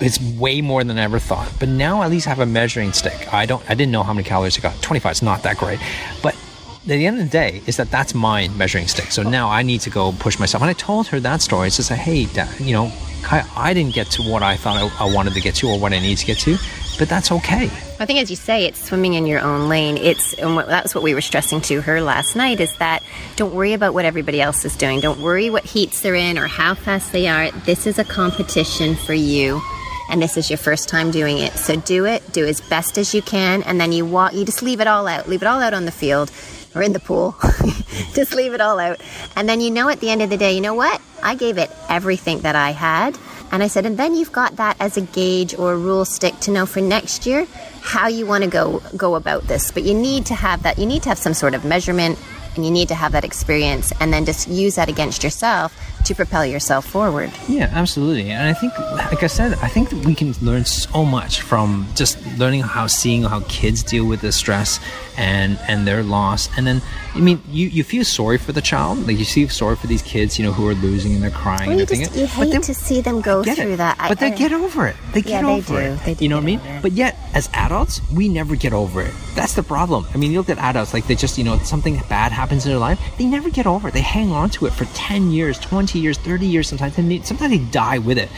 It's 0.00 0.20
way 0.20 0.60
more 0.60 0.84
than 0.84 0.98
I 0.98 1.02
ever 1.02 1.18
thought. 1.18 1.50
But 1.58 1.68
now 1.68 2.02
I 2.02 2.06
at 2.06 2.10
least 2.10 2.26
have 2.26 2.40
a 2.40 2.46
measuring 2.46 2.92
stick. 2.92 3.32
I 3.32 3.46
don't, 3.46 3.62
I 3.68 3.74
didn't 3.74 3.92
know 3.92 4.02
how 4.02 4.12
many 4.12 4.28
calories 4.28 4.58
I 4.58 4.60
got. 4.60 4.80
25 4.82 5.12
is 5.12 5.22
not 5.22 5.42
that 5.44 5.56
great. 5.56 5.80
But 6.22 6.34
at 6.34 6.88
the 6.88 7.06
end 7.06 7.18
of 7.18 7.24
the 7.24 7.30
day, 7.30 7.62
is 7.66 7.78
that 7.78 7.90
that's 7.90 8.14
my 8.14 8.48
measuring 8.48 8.88
stick. 8.88 9.10
So 9.10 9.22
now 9.22 9.48
I 9.48 9.62
need 9.62 9.80
to 9.82 9.90
go 9.90 10.12
push 10.12 10.38
myself. 10.38 10.62
And 10.62 10.70
I 10.70 10.74
told 10.74 11.08
her 11.08 11.20
that 11.20 11.42
story. 11.42 11.68
It's 11.68 11.76
just 11.76 11.90
like, 11.90 12.00
hey, 12.00 12.26
Dad, 12.26 12.60
you 12.60 12.72
know, 12.72 12.92
Kai, 13.22 13.44
I 13.56 13.74
didn't 13.74 13.92
get 13.92 14.08
to 14.12 14.22
what 14.22 14.44
I 14.44 14.56
thought 14.56 14.76
I, 14.76 15.04
I 15.04 15.12
wanted 15.12 15.34
to 15.34 15.40
get 15.40 15.56
to 15.56 15.68
or 15.68 15.80
what 15.80 15.92
I 15.92 15.98
need 15.98 16.18
to 16.18 16.26
get 16.26 16.38
to, 16.38 16.56
but 16.96 17.08
that's 17.08 17.32
okay. 17.32 17.64
I 17.98 18.06
think, 18.06 18.20
as 18.20 18.30
you 18.30 18.36
say, 18.36 18.66
it's 18.66 18.84
swimming 18.84 19.14
in 19.14 19.26
your 19.26 19.40
own 19.40 19.68
lane. 19.68 19.96
It's 19.96 20.34
and 20.34 20.54
what, 20.54 20.68
that's 20.68 20.94
what 20.94 21.02
we 21.02 21.12
were 21.12 21.20
stressing 21.20 21.60
to 21.62 21.80
her 21.80 22.00
last 22.00 22.36
night. 22.36 22.60
Is 22.60 22.72
that 22.76 23.02
don't 23.34 23.52
worry 23.52 23.72
about 23.72 23.94
what 23.94 24.04
everybody 24.04 24.40
else 24.40 24.64
is 24.64 24.76
doing. 24.76 25.00
Don't 25.00 25.20
worry 25.20 25.50
what 25.50 25.64
heats 25.64 26.02
they're 26.02 26.14
in 26.14 26.38
or 26.38 26.46
how 26.46 26.74
fast 26.74 27.10
they 27.10 27.26
are. 27.26 27.50
This 27.50 27.86
is 27.86 27.98
a 27.98 28.04
competition 28.04 28.94
for 28.94 29.14
you, 29.14 29.60
and 30.10 30.22
this 30.22 30.36
is 30.36 30.50
your 30.50 30.58
first 30.58 30.88
time 30.88 31.10
doing 31.10 31.38
it. 31.38 31.52
So 31.54 31.76
do 31.76 32.04
it. 32.04 32.32
Do 32.32 32.46
as 32.46 32.60
best 32.60 32.98
as 32.98 33.14
you 33.14 33.22
can, 33.22 33.62
and 33.62 33.80
then 33.80 33.92
you 33.92 34.06
walk. 34.06 34.34
You 34.34 34.44
just 34.44 34.62
leave 34.62 34.80
it 34.80 34.86
all 34.86 35.06
out. 35.06 35.28
Leave 35.28 35.42
it 35.42 35.46
all 35.46 35.60
out 35.60 35.74
on 35.74 35.84
the 35.84 35.92
field 35.92 36.30
or 36.74 36.82
in 36.82 36.92
the 36.92 37.00
pool. 37.00 37.36
just 38.14 38.34
leave 38.34 38.52
it 38.52 38.60
all 38.60 38.78
out, 38.78 39.00
and 39.34 39.48
then 39.48 39.60
you 39.60 39.70
know 39.70 39.88
at 39.88 40.00
the 40.00 40.10
end 40.10 40.22
of 40.22 40.30
the 40.30 40.36
day, 40.36 40.54
you 40.54 40.60
know 40.60 40.74
what? 40.74 41.00
I 41.22 41.34
gave 41.34 41.58
it 41.58 41.70
everything 41.88 42.40
that 42.40 42.56
I 42.56 42.70
had. 42.70 43.18
And 43.52 43.62
I 43.62 43.68
said, 43.68 43.86
and 43.86 43.96
then 43.96 44.16
you've 44.16 44.32
got 44.32 44.56
that 44.56 44.76
as 44.80 44.96
a 44.96 45.00
gauge 45.00 45.54
or 45.54 45.72
a 45.72 45.76
rule 45.76 46.04
stick 46.04 46.38
to 46.40 46.50
know 46.50 46.66
for 46.66 46.80
next 46.80 47.26
year 47.26 47.46
how 47.80 48.08
you 48.08 48.26
want 48.26 48.42
to 48.42 48.50
go 48.50 48.82
go 48.96 49.14
about 49.14 49.44
this. 49.44 49.70
But 49.70 49.84
you 49.84 49.94
need 49.94 50.26
to 50.26 50.34
have 50.34 50.64
that. 50.64 50.78
You 50.78 50.86
need 50.86 51.04
to 51.04 51.08
have 51.10 51.18
some 51.18 51.34
sort 51.34 51.54
of 51.54 51.64
measurement 51.64 52.18
and 52.56 52.64
you 52.64 52.70
need 52.70 52.88
to 52.88 52.94
have 52.94 53.12
that 53.12 53.24
experience 53.24 53.92
and 54.00 54.12
then 54.12 54.24
just 54.24 54.48
use 54.48 54.74
that 54.76 54.88
against 54.88 55.22
yourself 55.22 55.72
to 56.06 56.14
propel 56.14 56.44
yourself 56.46 56.86
forward. 56.86 57.30
Yeah, 57.48 57.68
absolutely. 57.72 58.30
And 58.30 58.48
I 58.48 58.52
think, 58.54 58.76
like 59.12 59.22
I 59.22 59.26
said, 59.28 59.52
I 59.62 59.68
think 59.68 59.90
that 59.90 60.04
we 60.06 60.14
can 60.14 60.34
learn 60.42 60.64
so 60.64 61.04
much 61.04 61.40
from 61.42 61.86
just 61.94 62.18
learning 62.38 62.62
how 62.62 62.86
seeing 62.86 63.22
how 63.24 63.40
kids 63.48 63.82
deal 63.82 64.06
with 64.06 64.20
the 64.20 64.32
stress 64.32 64.80
and 65.16 65.58
and 65.68 65.86
their 65.86 66.02
loss. 66.02 66.48
And 66.56 66.66
then, 66.66 66.82
I 67.14 67.20
mean, 67.20 67.40
you, 67.50 67.68
you 67.68 67.82
feel 67.84 68.04
sorry 68.04 68.38
for 68.38 68.52
the 68.52 68.60
child, 68.60 69.06
like 69.06 69.18
you 69.18 69.24
feel 69.24 69.48
sorry 69.48 69.76
for 69.76 69.86
these 69.86 70.02
kids, 70.02 70.38
you 70.38 70.44
know, 70.44 70.52
who 70.52 70.68
are 70.68 70.74
losing 70.74 71.14
and 71.14 71.22
they're 71.22 71.30
crying 71.30 71.68
Well, 71.70 71.70
and 71.70 71.78
you, 71.78 71.82
everything. 71.84 72.04
just, 72.06 72.16
you 72.18 72.26
hate 72.26 72.50
then- 72.52 72.60
to 72.62 72.74
see 72.74 73.00
them 73.00 73.20
go 73.20 73.42
through 73.42 73.72
it. 73.74 73.76
that. 73.78 73.96
I- 73.98 74.08
But 74.08 74.18
they 74.20 74.32
I- 74.32 74.36
get 74.36 74.52
over 74.52 74.86
it. 74.86 74.96
They 75.12 75.20
Yeah, 75.20 75.40
get 75.40 75.46
they 75.46 75.52
over 75.52 75.72
do. 75.80 75.86
it. 75.94 76.04
They 76.04 76.14
do 76.14 76.24
you 76.24 76.28
know 76.28 76.36
what 76.36 76.42
I 76.42 76.46
mean? 76.46 76.60
But 76.82 76.92
yet, 76.92 77.16
as 77.34 77.48
adults, 77.54 78.00
we 78.12 78.28
never 78.28 78.54
get 78.56 78.72
over 78.72 79.00
it. 79.02 79.12
That's 79.34 79.54
the 79.54 79.62
problem. 79.62 80.06
I 80.14 80.16
mean, 80.18 80.30
you 80.32 80.38
look 80.38 80.50
at 80.50 80.58
adults, 80.58 80.92
like 80.94 81.06
they 81.06 81.14
just, 81.14 81.38
you 81.38 81.44
know, 81.44 81.58
something 81.60 82.00
bad 82.08 82.32
happens 82.32 82.64
in 82.66 82.70
their 82.72 82.78
life, 82.78 82.98
they 83.18 83.24
never 83.24 83.48
get 83.50 83.66
over 83.66 83.88
it. 83.88 83.94
They 83.94 84.00
hang 84.00 84.30
on 84.32 84.50
to 84.50 84.66
it 84.66 84.72
for 84.72 84.84
10 84.94 85.30
years, 85.30 85.58
20 85.96 86.02
years, 86.02 86.18
30 86.18 86.46
years 86.46 86.68
sometimes, 86.68 86.98
and 86.98 87.10
they, 87.10 87.20
sometimes 87.22 87.50
they 87.50 87.64
die 87.70 87.98
with 87.98 88.18
it. 88.18 88.28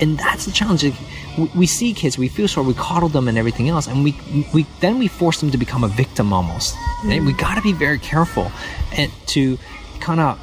And 0.00 0.18
that's 0.18 0.46
the 0.46 0.52
challenge. 0.52 0.84
Like, 0.84 0.94
we, 1.36 1.50
we 1.56 1.66
see 1.66 1.92
kids, 1.92 2.16
we 2.16 2.28
feel 2.28 2.46
sorry, 2.46 2.66
we 2.66 2.74
coddle 2.74 3.08
them 3.08 3.26
and 3.28 3.36
everything 3.36 3.68
else, 3.68 3.86
and 3.86 4.04
we, 4.04 4.16
we 4.54 4.66
then 4.80 4.98
we 4.98 5.08
force 5.08 5.40
them 5.40 5.50
to 5.50 5.58
become 5.58 5.84
a 5.84 5.88
victim 5.88 6.32
almost. 6.32 6.76
And 7.02 7.12
mm. 7.12 7.26
we 7.26 7.32
got 7.32 7.56
to 7.56 7.62
be 7.62 7.72
very 7.72 7.98
careful 7.98 8.52
and 8.96 9.10
to 9.28 9.58
kind 10.00 10.20
of 10.20 10.38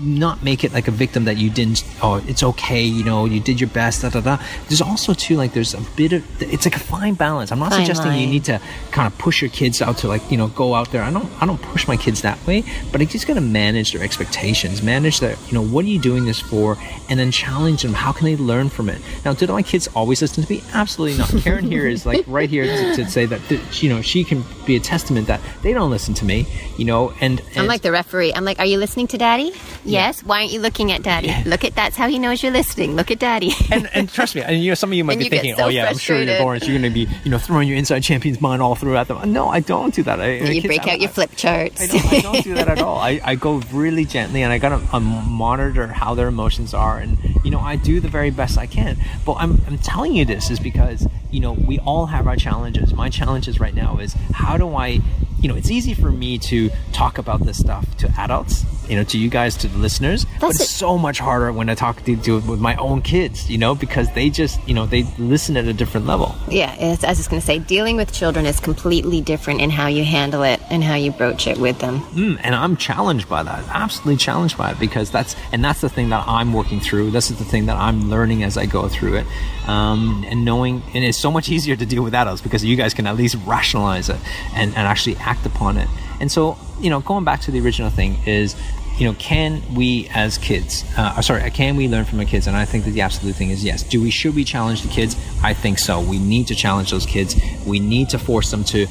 not 0.00 0.42
make 0.42 0.64
it 0.64 0.72
like 0.72 0.88
a 0.88 0.90
victim 0.90 1.24
that 1.24 1.36
you 1.36 1.50
didn't 1.50 1.84
oh 2.02 2.16
it's 2.26 2.42
okay 2.42 2.82
you 2.82 3.04
know 3.04 3.24
you 3.24 3.40
did 3.40 3.60
your 3.60 3.70
best 3.70 4.02
da 4.02 4.10
da 4.10 4.20
da. 4.20 4.38
There's 4.68 4.80
also 4.80 5.14
too 5.14 5.36
like 5.36 5.52
there's 5.52 5.74
a 5.74 5.80
bit 5.96 6.12
of 6.12 6.42
it's 6.42 6.64
like 6.64 6.76
a 6.76 6.80
fine 6.80 7.14
balance. 7.14 7.52
I'm 7.52 7.58
not 7.58 7.70
Fine 7.72 7.80
suggesting 7.80 8.12
you 8.14 8.26
need 8.26 8.44
to 8.44 8.60
kind 8.90 9.06
of 9.06 9.18
push 9.18 9.42
your 9.42 9.50
kids 9.50 9.82
out 9.82 9.98
to 9.98 10.08
like 10.08 10.30
you 10.30 10.36
know 10.36 10.48
go 10.48 10.74
out 10.74 10.90
there. 10.92 11.02
I 11.02 11.10
don't 11.10 11.30
i 11.42 11.46
don't 11.46 11.60
push 11.60 11.86
my 11.88 11.96
kids 11.96 12.22
that 12.22 12.38
way 12.46 12.64
but 12.92 13.00
i 13.00 13.04
just 13.04 13.26
gotta 13.26 13.40
manage 13.40 13.92
their 13.92 14.02
expectations 14.02 14.82
manage 14.82 15.20
their 15.20 15.36
you 15.46 15.54
know 15.54 15.62
what 15.62 15.84
are 15.84 15.88
you 15.88 16.00
doing 16.00 16.24
this 16.24 16.40
for? 16.40 16.76
And 17.08 17.18
then 17.18 17.30
challenge 17.30 17.82
them 17.82 17.94
how 17.94 18.12
can 18.12 18.24
they 18.26 18.36
learn 18.36 18.68
from 18.68 18.88
it? 18.88 19.00
Now 19.24 19.32
did 19.32 19.48
my 19.48 19.62
kids 19.62 19.88
always 19.94 20.20
listen 20.22 20.44
to 20.44 20.52
me? 20.52 20.62
Absolutely 20.72 21.18
not. 21.18 21.30
Karen 21.42 21.64
here 21.64 21.86
is 21.86 22.06
like 22.06 22.24
right 22.26 22.48
here 22.48 22.64
to, 22.64 22.96
to 22.96 23.10
say 23.10 23.26
that 23.26 23.46
that, 23.48 23.82
you 23.82 23.88
know 23.88 24.02
she 24.02 24.24
can 24.24 24.44
be 24.66 24.76
a 24.76 24.80
testament 24.80 25.26
that 25.26 25.40
they 25.62 25.72
don't 25.72 25.90
listen 25.90 26.14
to 26.14 26.24
me 26.24 26.46
you 26.76 26.84
know 26.84 27.12
and, 27.20 27.40
and 27.40 27.58
I'm 27.58 27.66
like 27.66 27.82
the 27.82 27.92
referee. 27.92 28.32
I'm 28.34 28.44
like, 28.44 28.58
are 28.58 28.66
you 28.66 28.78
listening 28.78 29.06
to 29.08 29.18
daddy? 29.18 29.52
Yes. 29.90 30.22
Why 30.22 30.40
aren't 30.40 30.52
you 30.52 30.60
looking 30.60 30.92
at 30.92 31.02
daddy? 31.02 31.32
Look 31.48 31.64
at 31.64 31.74
that's 31.74 31.96
how 31.96 32.08
he 32.08 32.18
knows 32.18 32.42
you're 32.42 32.52
listening. 32.52 32.94
Look 32.96 33.10
at 33.10 33.18
daddy. 33.18 33.52
and, 33.70 33.88
and 33.94 34.08
trust 34.12 34.34
me, 34.34 34.42
and 34.42 34.62
you 34.62 34.70
know, 34.70 34.74
some 34.74 34.90
of 34.90 34.94
you 34.94 35.04
might 35.04 35.14
And 35.14 35.18
be 35.20 35.24
you 35.24 35.30
thinking, 35.30 35.56
so 35.56 35.64
"Oh 35.64 35.68
yeah, 35.68 35.86
I'm 35.88 35.98
sure 35.98 36.20
you're. 36.22 36.38
Lawrence. 36.40 36.66
You're 36.66 36.78
going 36.78 36.90
to 36.92 36.94
be, 37.06 37.08
you 37.24 37.30
know, 37.30 37.38
throwing 37.38 37.68
your 37.68 37.76
inside 37.76 38.02
champions 38.02 38.40
mind 38.40 38.62
all 38.62 38.74
throughout 38.74 39.08
them." 39.08 39.32
No, 39.32 39.48
I 39.48 39.60
don't 39.60 39.94
do 39.94 40.02
that. 40.04 40.20
I, 40.20 40.34
you 40.34 40.60
kids- 40.62 40.66
break 40.66 40.86
I- 40.86 40.92
out 40.92 41.00
your 41.00 41.10
flip 41.10 41.30
charts. 41.36 41.82
I 41.82 41.86
don't, 41.86 42.12
I 42.12 42.20
don't 42.20 42.44
do 42.44 42.54
that 42.54 42.68
at 42.68 42.80
all. 42.80 42.98
I, 42.98 43.20
I 43.24 43.34
go 43.34 43.56
really 43.72 44.04
gently 44.04 44.42
and 44.42 44.52
I 44.52 44.58
gotta 44.58 44.80
um, 44.94 45.04
monitor 45.28 45.86
how 45.88 46.14
their 46.14 46.28
emotions 46.28 46.74
are, 46.74 46.98
and 46.98 47.18
you 47.44 47.50
know, 47.50 47.60
I 47.60 47.76
do 47.76 48.00
the 48.00 48.08
very 48.08 48.30
best 48.30 48.58
I 48.58 48.66
can. 48.66 48.96
But 49.24 49.34
I'm, 49.38 49.60
I'm 49.66 49.78
telling 49.78 50.14
you 50.14 50.24
this 50.24 50.50
is 50.50 50.60
because 50.60 51.06
you 51.30 51.40
know 51.40 51.52
we 51.52 51.78
all 51.80 52.06
have 52.06 52.26
our 52.26 52.36
challenges. 52.36 52.92
My 52.94 53.08
challenges 53.08 53.58
right 53.60 53.74
now 53.74 53.98
is 53.98 54.12
how 54.34 54.56
do 54.56 54.74
I, 54.74 55.00
you 55.40 55.48
know, 55.48 55.54
it's 55.56 55.70
easy 55.70 55.94
for 55.94 56.10
me 56.10 56.38
to 56.38 56.70
talk 56.92 57.18
about 57.18 57.40
this 57.44 57.58
stuff 57.58 57.96
to 57.98 58.08
adults, 58.18 58.64
you 58.88 58.96
know, 58.96 59.04
to 59.04 59.18
you 59.18 59.28
guys, 59.28 59.56
to 59.58 59.68
the 59.68 59.78
listeners, 59.78 60.26
but 60.40 60.50
it's 60.50 60.60
it. 60.60 60.68
so 60.68 60.98
much 60.98 61.18
harder 61.18 61.52
when 61.52 61.68
I 61.68 61.74
talk 61.74 62.02
to, 62.04 62.16
to 62.16 62.40
with 62.40 62.60
my 62.60 62.76
own 62.76 63.02
kids, 63.02 63.50
you 63.50 63.58
know, 63.58 63.74
because 63.74 64.12
they 64.14 64.30
just, 64.30 64.66
you 64.68 64.74
know, 64.74 64.86
they 64.86 65.04
listen 65.18 65.56
at 65.56 65.66
a 65.66 65.72
different 65.72 66.06
level. 66.06 66.34
yeah, 66.48 66.74
it's, 66.78 67.04
I 67.04 67.08
was 67.08 67.18
just 67.18 67.30
going 67.30 67.40
to 67.40 67.46
say, 67.46 67.58
dealing 67.58 67.96
with 67.96 68.12
children 68.12 68.46
is 68.46 68.60
completely 68.60 69.20
different 69.20 69.60
in 69.60 69.70
how 69.70 69.86
you 69.86 70.04
handle 70.04 70.42
it 70.42 70.60
and 70.70 70.82
how 70.82 70.94
you 70.94 71.12
broach 71.12 71.46
it 71.46 71.58
with 71.58 71.78
them. 71.78 72.00
Mm, 72.00 72.40
and 72.42 72.54
I'm 72.54 72.76
challenged 72.76 73.28
by 73.28 73.42
that. 73.42 73.64
Absolutely 73.68 74.16
challenged 74.16 74.56
by 74.56 74.72
it 74.72 74.80
because 74.80 75.10
that's 75.10 75.36
and 75.52 75.64
that's 75.64 75.80
the 75.80 75.88
thing 75.88 76.08
that 76.10 76.26
I'm 76.26 76.52
working 76.52 76.80
through. 76.80 77.10
This 77.10 77.30
is 77.30 77.38
the 77.38 77.44
thing 77.44 77.66
that 77.66 77.76
I'm 77.76 78.10
learning 78.10 78.42
as 78.42 78.56
I 78.56 78.66
go 78.66 78.88
through 78.88 79.16
it, 79.16 79.26
um, 79.68 80.24
and 80.28 80.44
knowing. 80.44 80.82
And 80.94 81.04
it's 81.04 81.18
so 81.18 81.30
much 81.30 81.48
easier 81.48 81.76
to 81.76 81.86
deal 81.86 82.02
with 82.02 82.14
adults 82.14 82.40
because 82.40 82.64
you 82.64 82.76
guys 82.76 82.94
can 82.94 83.06
at 83.06 83.16
least 83.16 83.36
rationalize 83.46 84.08
it 84.08 84.18
and, 84.54 84.70
and 84.70 84.86
actually 84.86 85.16
act 85.16 85.46
upon 85.46 85.76
it. 85.76 85.88
And 86.20 86.30
so, 86.32 86.58
you 86.80 86.90
know, 86.90 87.00
going 87.00 87.24
back 87.24 87.40
to 87.42 87.50
the 87.50 87.60
original 87.60 87.90
thing 87.90 88.18
is. 88.26 88.56
You 88.98 89.06
know, 89.06 89.14
can 89.14 89.62
we 89.74 90.08
as 90.12 90.38
kids, 90.38 90.84
uh, 90.96 91.20
sorry, 91.22 91.48
can 91.50 91.76
we 91.76 91.88
learn 91.88 92.04
from 92.04 92.18
our 92.18 92.24
kids? 92.24 92.46
And 92.46 92.56
I 92.56 92.64
think 92.64 92.84
that 92.84 92.90
the 92.90 93.00
absolute 93.00 93.36
thing 93.36 93.50
is 93.50 93.64
yes. 93.64 93.82
Do 93.82 94.02
we 94.02 94.10
should 94.10 94.34
we 94.34 94.44
challenge 94.44 94.82
the 94.82 94.88
kids? 94.88 95.16
I 95.42 95.54
think 95.54 95.78
so. 95.78 96.00
We 96.00 96.18
need 96.18 96.48
to 96.48 96.54
challenge 96.54 96.90
those 96.90 97.06
kids. 97.06 97.36
We 97.64 97.78
need 97.78 98.08
to 98.10 98.18
force 98.18 98.50
them 98.50 98.64
to 98.64 98.86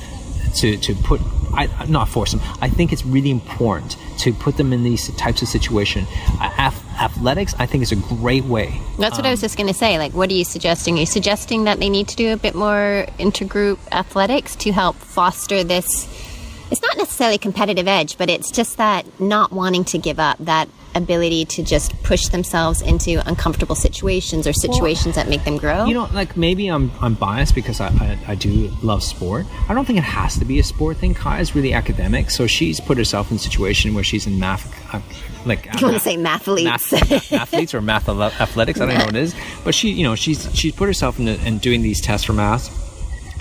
to, 0.56 0.78
to 0.78 0.96
put 0.96 1.22
I, 1.54 1.68
not 1.88 2.08
force 2.08 2.32
them. 2.32 2.42
I 2.62 2.70
think 2.70 2.94
it's 2.94 3.04
really 3.04 3.32
important 3.32 3.98
to 4.20 4.34
put 4.34 4.58
them 4.58 4.74
in 4.74 4.84
these 4.84 5.14
types 5.16 5.42
of 5.42 5.48
situation. 5.48 6.06
Uh, 6.40 6.52
ath- 6.58 6.86
athletics, 7.02 7.56
I 7.58 7.66
think, 7.66 7.82
is 7.84 7.92
a 7.92 7.96
great 7.96 8.46
way. 8.46 8.80
That's 9.00 9.18
what 9.18 9.26
I 9.26 9.32
was 9.32 9.42
just 9.42 9.58
going 9.58 9.68
to 9.68 9.74
say. 9.74 9.98
Like, 9.98 10.14
what 10.14 10.30
are 10.30 10.34
you 10.34 10.46
suggesting? 10.46 10.98
Are 10.98 11.00
you 11.00 11.06
suggesting 11.06 11.64
that 11.64 11.80
they 11.80 11.90
need 11.90 12.08
to 12.10 12.16
do 12.16 12.32
a 12.32 12.38
bit 12.38 12.54
more 12.54 13.08
intergroup 13.18 13.80
athletics 13.92 14.56
to 14.58 14.72
help 14.72 14.96
foster 14.98 15.64
this? 15.64 16.08
It's 16.70 16.82
not 16.82 16.98
necessarily 16.98 17.38
competitive 17.38 17.88
edge, 17.88 18.18
but 18.18 18.30
it's 18.30 18.52
just 18.52 18.78
that 18.78 19.20
not 19.20 19.52
wanting 19.52 19.86
to 19.86 19.98
give 19.98 20.20
up, 20.20 20.38
that 20.40 20.68
ability 20.96 21.46
to 21.46 21.64
just 21.64 21.92
push 22.04 22.28
themselves 22.28 22.82
into 22.82 23.26
uncomfortable 23.28 23.76
situations 23.76 24.48
or 24.48 24.54
situations 24.54 25.16
that 25.16 25.30
make 25.30 25.44
them 25.44 25.58
grow. 25.58 25.86
You 25.86 25.94
know, 25.94 26.10
like 26.14 26.36
maybe 26.36 26.68
I'm 26.68 26.92
I'm 27.02 27.14
biased 27.14 27.56
because 27.56 27.80
I, 27.80 27.88
I, 27.88 28.20
I 28.30 28.36
do 28.36 28.70
love 28.84 29.04
sport. 29.04 29.46
I 29.70 29.74
don't 29.74 29.86
think 29.86 30.00
it 30.00 30.04
has 30.04 30.38
to 30.40 30.46
be 30.46 30.60
a 30.60 30.64
sport 30.64 30.98
thing. 30.98 31.14
Kai 31.14 31.40
is 31.40 31.56
really 31.56 31.74
academic, 31.74 32.30
so 32.30 32.48
she's 32.48 32.80
put 32.80 32.98
herself 32.98 33.30
in 33.32 33.38
a 33.38 33.40
situation 33.40 33.94
where 33.94 34.04
she's 34.04 34.28
in 34.28 34.40
math, 34.40 34.94
uh, 34.94 35.00
like 35.46 35.66
you 35.80 35.88
want 35.88 35.96
to 35.98 36.04
say 36.04 36.18
mathletes? 36.18 36.92
math, 36.92 37.32
athletes 37.32 37.74
or 37.74 37.82
math 37.82 38.10
athletics. 38.10 38.82
I 38.82 38.88
don't 38.88 38.98
know 38.98 39.06
what 39.06 39.16
it 39.16 39.22
is, 39.22 39.36
but 39.64 39.74
she, 39.74 39.92
you 39.92 40.04
know, 40.04 40.16
she's 40.16 40.54
she's 40.54 40.76
put 40.76 40.88
herself 40.88 41.20
in, 41.20 41.28
in 41.28 41.60
doing 41.60 41.82
these 41.82 42.02
tests 42.02 42.26
for 42.26 42.34
math 42.34 42.87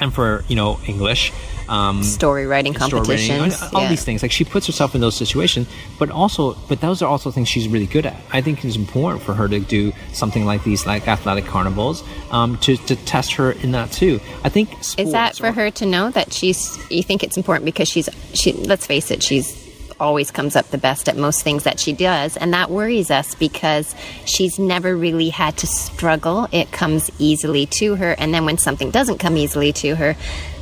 and 0.01 0.13
for 0.13 0.45
you 0.49 0.57
know 0.57 0.79
English. 0.87 1.33
Um, 1.69 2.05
Story 2.05 2.47
writing 2.47 2.75
story 2.75 3.01
writing, 3.03 3.29
competitions. 3.29 3.61
all 3.75 3.83
yeah. 3.83 3.89
these 3.89 4.05
things. 4.05 4.23
Like 4.23 4.31
she 4.31 4.45
puts 4.45 4.69
herself 4.69 4.95
in 4.95 5.01
those 5.01 5.17
situations, 5.17 5.67
but 5.99 6.11
also, 6.11 6.55
but 6.69 6.81
those 6.81 7.03
are 7.03 7.09
also 7.09 7.33
things 7.33 7.49
she's 7.49 7.67
really 7.67 7.87
good 7.87 8.07
at. 8.07 8.15
I 8.33 8.41
think 8.41 8.65
it's 8.65 8.77
important 8.77 9.25
for 9.25 9.35
her 9.35 9.49
to 9.49 9.59
do 9.59 9.93
something 10.13 10.45
like 10.45 10.63
these, 10.63 10.87
like 10.87 11.09
athletic 11.09 11.45
carnivals, 11.47 12.05
um, 12.31 12.57
to, 12.59 12.77
to 12.77 12.95
test 12.95 13.33
her 13.33 13.51
in 13.51 13.73
that 13.73 13.91
too. 13.91 14.21
I 14.45 14.49
think 14.49 14.79
Is 14.97 15.11
that 15.11 15.39
for 15.39 15.47
are- 15.47 15.53
her 15.53 15.73
to 15.73 15.87
know 15.87 16.09
that 16.11 16.33
she's? 16.33 16.79
You 16.89 17.03
think 17.03 17.25
it's 17.25 17.37
important 17.37 17.65
because 17.65 17.89
she's? 17.89 18.09
She. 18.33 18.53
Let's 18.53 18.87
face 18.87 19.11
it, 19.11 19.25
she's 19.25 19.66
always 19.99 20.31
comes 20.31 20.57
up 20.57 20.69
the 20.71 20.79
best 20.79 21.09
at 21.09 21.17
most 21.17 21.43
things 21.43 21.65
that 21.65 21.81
she 21.81 21.93
does, 21.93 22.37
and 22.37 22.53
that 22.53 22.71
worries 22.71 23.11
us 23.11 23.35
because 23.35 23.95
she's 24.25 24.59
never 24.59 24.97
really 24.97 25.29
had 25.31 25.57
to 25.59 25.67
struggle. 25.67 26.49
It 26.53 26.71
comes 26.73 27.11
easily 27.19 27.67
to 27.79 27.97
her, 27.97 28.13
and 28.19 28.33
then 28.35 28.45
when 28.45 28.59
something 28.59 28.91
doesn't 28.91 29.19
come 29.19 29.37
easily 29.37 29.73
to 29.75 29.97
her. 29.97 30.17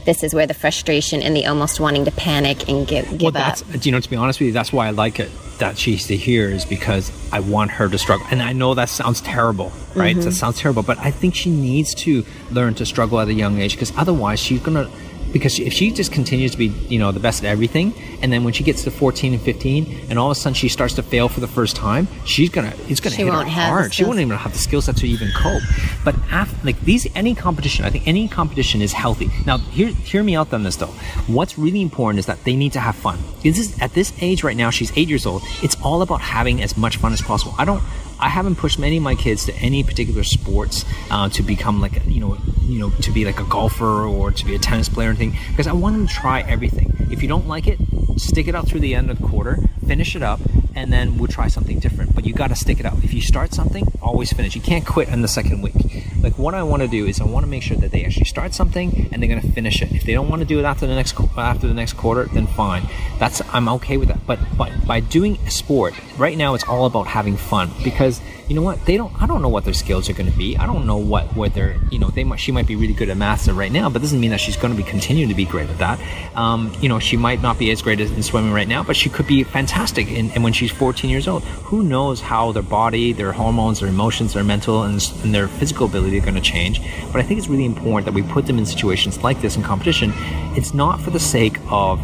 This 0.05 0.23
is 0.23 0.35
where 0.35 0.47
the 0.47 0.53
frustration 0.53 1.23
and 1.23 1.35
the 1.35 1.47
almost 1.47 1.81
wanting 1.81 2.05
to 2.05 2.11
panic 2.11 2.69
and 2.69 2.87
give, 2.87 3.09
give 3.13 3.23
Well, 3.23 3.29
up. 3.29 3.57
that's 3.59 3.87
you 3.87 3.91
know 3.91 4.01
to 4.01 4.11
be 4.11 4.17
honest 4.17 4.39
with 4.39 4.49
you, 4.49 4.53
that's 4.53 4.71
why 4.71 4.87
I 4.87 4.91
like 4.91 5.19
it 5.19 5.31
that 5.61 5.79
she's 5.79 6.07
to 6.09 6.17
here 6.17 6.51
is 6.51 6.67
because 6.67 7.11
I 7.33 7.41
want 7.41 7.71
her 7.71 7.89
to 7.89 7.97
struggle. 7.97 8.27
And 8.31 8.43
I 8.43 8.53
know 8.53 8.75
that 8.75 8.91
sounds 8.91 9.23
terrible, 9.23 9.73
right? 9.95 10.15
Mm-hmm. 10.15 10.25
That 10.27 10.33
sounds 10.33 10.59
terrible, 10.59 10.83
but 10.83 10.99
I 10.99 11.11
think 11.11 11.35
she 11.35 11.49
needs 11.51 11.95
to 11.97 12.23
learn 12.51 12.75
to 12.75 12.85
struggle 12.85 13.19
at 13.19 13.29
a 13.29 13.33
young 13.33 13.59
age 13.61 13.73
because 13.73 13.93
otherwise 13.97 14.41
she's 14.41 14.61
gonna. 14.61 14.91
Because 15.35 15.59
if 15.59 15.73
she 15.73 15.91
just 15.91 16.13
continues 16.13 16.53
to 16.53 16.59
be, 16.59 16.67
you 16.67 17.01
know, 17.01 17.11
the 17.11 17.19
best 17.19 17.43
at 17.43 17.49
everything, 17.51 17.93
and 18.23 18.33
then 18.33 18.45
when 18.45 18.53
she 18.53 18.63
gets 18.63 18.85
to 18.85 18.91
14 18.93 19.35
and 19.35 19.43
15, 19.43 20.07
and 20.09 20.17
all 20.17 20.31
of 20.31 20.37
a 20.37 20.41
sudden 20.41 20.55
she 20.55 20.69
starts 20.69 20.95
to 20.95 21.03
fail 21.03 21.29
for 21.29 21.41
the 21.41 21.49
first 21.49 21.75
time, 21.75 22.07
she's 22.25 22.51
gonna, 22.51 22.73
it's 22.89 23.01
gonna 23.01 23.17
She 23.17 23.25
hit 23.25 23.35
her 23.35 23.43
hard. 23.43 23.93
She 23.93 24.05
won't 24.05 24.21
even 24.21 24.37
have 24.37 24.53
the 24.53 24.59
skill 24.59 24.81
set 24.81 24.97
to 24.99 25.09
even 25.09 25.33
cope. 25.37 25.63
But 26.05 26.15
after, 26.31 26.65
like 26.65 26.81
these, 26.83 27.09
any 27.17 27.35
competition, 27.35 27.85
I 27.85 27.91
think 27.91 28.07
any 28.07 28.29
competition 28.29 28.81
is 28.81 28.93
healthy. 28.93 29.29
Now, 29.45 29.59
hear 29.59 29.89
hear 29.89 30.23
me 30.23 30.37
out 30.37 30.53
on 30.55 30.63
this 30.63 30.77
though. 30.77 30.95
What's 31.27 31.59
really 31.59 31.83
important 31.83 32.21
is 32.21 32.27
that 32.27 32.45
they 32.45 32.55
need 32.55 32.73
to 32.75 32.81
have 32.81 32.95
fun. 32.95 33.19
This 33.43 33.59
is 33.59 33.77
at 33.81 33.93
this 33.93 34.13
age 34.23 34.45
right 34.45 34.57
now. 34.57 34.71
She's 34.71 34.97
eight 34.97 35.09
years 35.09 35.27
old. 35.27 35.43
It's 35.63 35.77
all 35.83 36.01
about 36.03 36.21
having 36.21 36.63
as 36.63 36.77
much 36.77 36.99
fun 36.99 37.13
as 37.13 37.21
possible. 37.21 37.57
I 37.59 37.65
don't. 37.65 37.83
I 38.19 38.29
haven't 38.29 38.57
pushed 38.57 38.79
many 38.79 38.97
of 38.99 39.03
my 39.03 39.15
kids 39.15 39.45
to 39.47 39.55
any 39.57 39.83
particular 39.83 40.25
sports 40.25 40.85
uh, 41.11 41.29
to 41.31 41.43
become 41.43 41.81
like 41.81 42.05
you 42.07 42.21
know 42.21 42.39
you 42.63 42.79
know 42.79 42.91
to 42.91 43.11
be 43.11 43.25
like 43.25 43.41
a 43.41 43.45
golfer 43.45 44.07
or 44.07 44.31
to 44.31 44.45
be 44.45 44.55
a 44.55 44.59
tennis 44.59 44.89
player 44.89 45.09
or 45.09 45.11
anything 45.11 45.37
because 45.51 45.67
I 45.67 45.73
want 45.73 45.97
them 45.97 46.07
to 46.07 46.13
try 46.13 46.41
everything. 46.43 46.97
If 47.11 47.23
you 47.23 47.29
don't 47.29 47.47
like 47.47 47.67
it, 47.67 47.79
stick 48.17 48.49
it 48.49 48.55
out 48.55 48.67
through 48.67 48.81
the 48.81 48.95
end 48.95 49.11
of 49.11 49.19
the 49.21 49.27
quarter, 49.27 49.59
finish 49.87 50.17
it 50.17 50.23
up, 50.23 50.41
and 50.75 50.93
then 50.93 51.19
we'll 51.19 51.29
try 51.29 51.49
something 51.49 51.79
different. 51.79 52.15
But 52.15 52.27
you 52.27 52.33
got 52.33 52.49
to 52.49 52.57
stick 52.57 52.81
it 52.81 52.87
out. 52.87 53.03
If 53.05 53.15
you 53.15 53.21
start 53.21 53.53
something, 53.55 53.87
always 54.03 54.33
finish. 54.33 54.55
You 54.55 54.61
can't 54.61 54.87
quit 54.87 55.09
in 55.09 55.23
the 55.23 55.29
second 55.29 55.63
week. 55.63 55.75
Like 56.23 56.39
what 56.39 56.55
I 56.55 56.63
want 56.63 56.83
to 56.83 56.89
do 56.89 57.07
is 57.07 57.21
I 57.21 57.25
want 57.25 57.45
to 57.45 57.51
make 57.51 57.63
sure 57.63 57.77
that 57.77 57.91
they 57.91 58.05
actually 58.05 58.25
start 58.25 58.55
something 58.55 59.09
and 59.13 59.23
they're 59.23 59.29
going 59.29 59.41
to 59.41 59.53
finish 59.53 59.83
it. 59.83 59.93
If 59.93 60.05
they 60.05 60.13
don't 60.13 60.29
want 60.29 60.41
to 60.41 60.47
do 60.47 60.59
it 60.59 60.65
after 60.65 60.87
the 60.87 60.95
next 60.95 61.15
after 61.37 61.67
the 61.67 61.75
next 61.75 61.95
quarter, 61.95 62.25
then 62.25 62.47
fine. 62.47 62.89
That's 63.19 63.43
I'm 63.53 63.69
okay 63.69 63.97
with 63.97 64.09
that. 64.09 64.27
But 64.27 64.39
but 64.57 64.87
by 64.87 65.01
doing 65.01 65.39
a 65.47 65.51
sport 65.51 65.95
right 66.19 66.37
now, 66.37 66.55
it's 66.55 66.65
all 66.65 66.87
about 66.87 67.07
having 67.07 67.37
fun 67.37 67.71
because 67.83 68.21
you 68.49 68.55
know 68.55 68.63
what? 68.63 68.85
They 68.85 68.97
don't. 68.97 69.13
I 69.23 69.27
don't 69.27 69.41
know 69.41 69.49
what 69.49 69.65
their 69.65 69.75
skills 69.75 70.11
are 70.11 70.13
going 70.13 70.31
to 70.31 70.37
be. 70.37 70.57
I 70.57 70.67
don't 70.67 70.87
know 70.87 70.97
what 70.97 71.55
they're. 71.55 71.77
You 71.91 71.99
know, 71.99 72.09
they 72.09 72.25
might. 72.25 72.41
She 72.41 72.53
might 72.53 72.67
be 72.67 72.77
really 72.77 72.93
good 72.93 73.09
at 73.09 73.17
math 73.17 73.49
right 73.49 73.73
now, 73.73 73.89
but 73.89 74.03
doesn't 74.03 74.21
mean 74.21 74.31
that 74.31 74.41
she's 74.41 74.57
going 74.57 74.75
to 74.75 74.77
be 74.77 74.89
continuing 74.89 75.29
to 75.29 75.35
be 75.35 75.45
great 75.45 75.71
at 75.71 75.79
that. 75.79 76.37
Um, 76.37 76.75
you 76.81 76.89
know, 76.89 76.99
she 76.99 77.17
might 77.17 77.41
not 77.41 77.59
be 77.59 77.71
as 77.71 77.81
great 77.81 78.01
as 78.01 78.11
in 78.11 78.23
swimming 78.23 78.53
right 78.53 78.69
now, 78.69 78.83
but 78.83 78.97
she 78.97 79.09
could 79.09 79.27
be 79.27 79.45
fantastic. 79.45 80.09
In, 80.09 80.31
and 80.33 80.45
when 80.45 80.53
she's 80.53 80.71
14 80.71 81.09
years 81.11 81.27
old, 81.27 81.43
who 81.45 81.83
knows 81.83 82.21
how 82.21 82.53
their 82.53 82.63
body, 82.63 83.13
their 83.13 83.33
hormones, 83.33 83.81
their 83.81 83.89
emotions, 83.89 84.35
their 84.35 84.45
mental, 84.45 84.83
and, 84.83 85.03
and 85.23 85.35
their 85.35 85.49
physical 85.49 85.87
ability 85.87 86.19
are 86.19 86.23
going 86.23 86.35
to 86.35 86.41
change. 86.41 86.81
But 87.13 87.21
I 87.21 87.23
think 87.23 87.39
it's 87.39 87.49
really 87.49 87.65
important 87.65 88.05
that 88.07 88.15
we 88.15 88.23
put 88.23 88.47
them 88.47 88.59
in 88.59 88.67
situations 88.67 89.23
like 89.23 89.41
this 89.41 89.57
in 89.57 89.63
competition. 89.63 90.13
It's 90.57 90.75
not 90.75 91.01
for 91.01 91.11
the 91.11 91.21
sake 91.21 91.59
of 91.71 92.01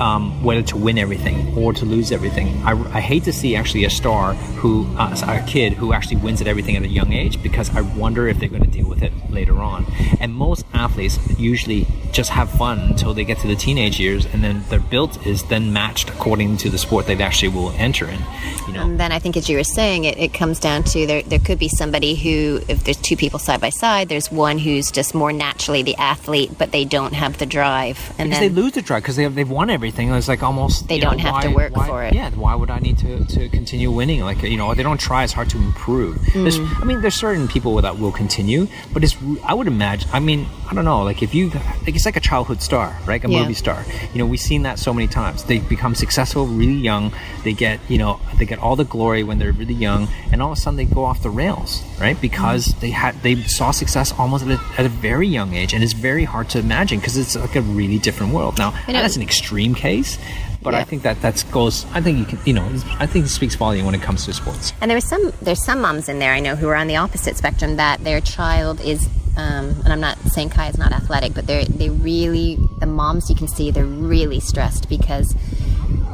um, 0.00 0.42
whether 0.42 0.62
to 0.62 0.76
win 0.76 0.98
everything 0.98 1.56
or 1.56 1.72
to 1.74 1.84
lose 1.84 2.10
everything. 2.10 2.60
I, 2.64 2.72
I 2.96 3.00
hate 3.00 3.24
to 3.24 3.32
see 3.32 3.54
actually 3.54 3.84
a 3.84 3.90
star 3.90 4.34
who, 4.34 4.86
uh, 4.96 5.14
a 5.28 5.46
kid 5.46 5.74
who 5.74 5.92
actually 5.92 6.16
wins 6.16 6.40
at 6.40 6.46
everything 6.46 6.76
at 6.76 6.82
a 6.82 6.88
young 6.88 7.12
age 7.12 7.40
because 7.42 7.74
I 7.76 7.82
wonder 7.82 8.26
if 8.26 8.40
they're 8.40 8.48
going 8.48 8.64
to 8.64 8.70
deal 8.70 8.88
with 8.88 9.02
it 9.02 9.12
later 9.30 9.60
on. 9.60 9.86
And 10.18 10.34
most 10.34 10.64
athletes 10.72 11.18
usually 11.38 11.86
just 12.12 12.30
have 12.30 12.50
fun 12.50 12.78
until 12.80 13.14
they 13.14 13.24
get 13.24 13.38
to 13.38 13.46
the 13.46 13.56
teenage 13.56 14.00
years, 14.00 14.26
and 14.26 14.42
then 14.42 14.64
their 14.68 14.80
build 14.80 15.24
is 15.26 15.42
then 15.44 15.72
matched 15.72 16.08
according 16.08 16.56
to 16.58 16.70
the 16.70 16.78
sport 16.78 17.06
they 17.06 17.20
actually 17.22 17.48
will 17.48 17.70
enter 17.72 18.06
in. 18.08 18.20
You 18.66 18.72
know. 18.74 18.82
And 18.82 18.98
then 18.98 19.12
I 19.12 19.18
think, 19.18 19.36
as 19.36 19.48
you 19.48 19.56
were 19.56 19.64
saying, 19.64 20.04
it, 20.04 20.18
it 20.18 20.32
comes 20.32 20.58
down 20.58 20.84
to 20.84 21.06
there. 21.06 21.22
There 21.22 21.38
could 21.38 21.58
be 21.58 21.68
somebody 21.68 22.14
who, 22.14 22.60
if 22.68 22.84
there's 22.84 22.96
two 22.96 23.16
people 23.16 23.38
side 23.38 23.60
by 23.60 23.70
side, 23.70 24.08
there's 24.08 24.30
one 24.30 24.58
who's 24.58 24.90
just 24.90 25.14
more 25.14 25.32
naturally 25.32 25.82
the 25.82 25.96
athlete, 25.96 26.56
but 26.58 26.72
they 26.72 26.84
don't 26.84 27.12
have 27.12 27.38
the 27.38 27.46
drive, 27.46 27.98
and 28.18 28.30
because 28.30 28.40
then, 28.40 28.54
they 28.54 28.62
lose 28.62 28.72
the 28.72 28.82
drive 28.82 29.02
because 29.02 29.16
they 29.16 29.24
have, 29.24 29.34
they've 29.34 29.50
won 29.50 29.68
everything 29.68 29.90
everything. 29.90 30.16
It's 30.16 30.28
like 30.28 30.42
almost 30.42 30.88
they 30.88 30.98
don't 30.98 31.16
know, 31.16 31.24
have 31.24 31.32
why, 31.32 31.42
to 31.42 31.54
work 31.54 31.76
why, 31.76 31.86
for 31.86 32.04
it. 32.04 32.14
Yeah, 32.14 32.30
why 32.30 32.54
would 32.54 32.70
I 32.70 32.78
need 32.78 32.98
to, 32.98 33.24
to 33.24 33.48
continue 33.48 33.90
winning? 33.90 34.20
Like 34.20 34.42
you 34.42 34.56
know, 34.56 34.74
they 34.74 34.82
don't 34.82 35.00
try 35.00 35.22
as 35.22 35.32
hard 35.32 35.50
to 35.50 35.58
improve. 35.58 36.16
Mm. 36.18 36.80
I 36.80 36.84
mean, 36.84 37.00
there's 37.00 37.14
certain 37.14 37.48
people 37.48 37.80
that 37.80 37.98
will 37.98 38.12
continue, 38.12 38.66
but 38.92 39.04
it's 39.04 39.16
I 39.44 39.54
would 39.54 39.66
imagine. 39.66 40.08
I 40.12 40.20
mean, 40.20 40.46
I 40.70 40.74
don't 40.74 40.84
know. 40.84 41.02
Like 41.02 41.22
if 41.22 41.34
you 41.34 41.50
like, 41.86 41.94
it's 42.00 42.06
like 42.06 42.16
a 42.16 42.20
childhood 42.20 42.62
star, 42.62 42.96
right? 43.04 43.22
A 43.22 43.28
yeah. 43.28 43.42
movie 43.42 43.54
star. 43.54 43.84
You 44.12 44.18
know, 44.18 44.26
we've 44.26 44.40
seen 44.40 44.62
that 44.62 44.78
so 44.78 44.94
many 44.94 45.06
times. 45.06 45.44
They 45.44 45.58
become 45.58 45.94
successful 45.94 46.46
really 46.46 46.72
young. 46.72 47.12
They 47.44 47.52
get 47.52 47.78
you 47.90 47.98
know 47.98 48.20
they 48.38 48.46
get 48.46 48.58
all 48.58 48.74
the 48.74 48.84
glory 48.84 49.22
when 49.22 49.38
they're 49.38 49.52
really 49.52 49.74
young, 49.74 50.08
and 50.32 50.42
all 50.42 50.52
of 50.52 50.58
a 50.58 50.60
sudden 50.60 50.76
they 50.78 50.86
go 50.86 51.04
off 51.04 51.22
the 51.22 51.30
rails, 51.30 51.82
right? 52.00 52.18
Because 52.18 52.68
mm. 52.68 52.80
they 52.80 52.90
had 52.90 53.20
they 53.22 53.36
saw 53.42 53.70
success 53.70 54.12
almost 54.18 54.46
at 54.46 54.58
a, 54.58 54.80
at 54.80 54.86
a 54.86 54.88
very 54.88 55.28
young 55.28 55.54
age, 55.54 55.74
and 55.74 55.84
it's 55.84 55.92
very 55.92 56.24
hard 56.24 56.48
to 56.50 56.58
imagine 56.58 56.98
because 56.98 57.18
it's 57.18 57.36
like 57.36 57.54
a 57.54 57.60
really 57.60 57.98
different 57.98 58.32
world. 58.32 58.56
Now 58.58 58.70
that's 58.86 59.16
an 59.16 59.22
extreme 59.22 59.74
case, 59.74 60.18
but 60.62 60.72
yeah. 60.72 60.80
I 60.80 60.84
think 60.84 61.02
that 61.02 61.20
that 61.22 61.44
goes. 61.50 61.86
I 61.92 62.00
think 62.00 62.18
you 62.18 62.24
can, 62.24 62.38
you 62.46 62.52
know, 62.52 62.66
I 62.98 63.06
think 63.06 63.26
it 63.26 63.28
speaks 63.28 63.54
volume 63.54 63.86
when 63.86 63.94
it 63.94 64.02
comes 64.02 64.24
to 64.26 64.32
sports. 64.32 64.72
And 64.80 64.90
there's 64.90 65.06
some 65.06 65.32
there's 65.42 65.64
some 65.64 65.80
moms 65.80 66.08
in 66.08 66.18
there 66.18 66.32
I 66.32 66.40
know 66.40 66.56
who 66.56 66.68
are 66.68 66.76
on 66.76 66.86
the 66.86 66.96
opposite 66.96 67.36
spectrum 67.36 67.76
that 67.76 68.02
their 68.04 68.20
child 68.20 68.80
is. 68.80 69.08
Um, 69.36 69.80
and 69.84 69.88
I'm 69.88 70.00
not 70.00 70.18
saying 70.32 70.50
Kai 70.50 70.68
is 70.68 70.78
not 70.78 70.92
athletic, 70.92 71.34
but 71.34 71.46
they're 71.46 71.64
they 71.64 71.88
really 71.88 72.58
the 72.78 72.86
moms 72.86 73.30
you 73.30 73.36
can 73.36 73.48
see 73.48 73.70
they're 73.70 73.84
really 73.84 74.40
stressed 74.40 74.88
because 74.88 75.34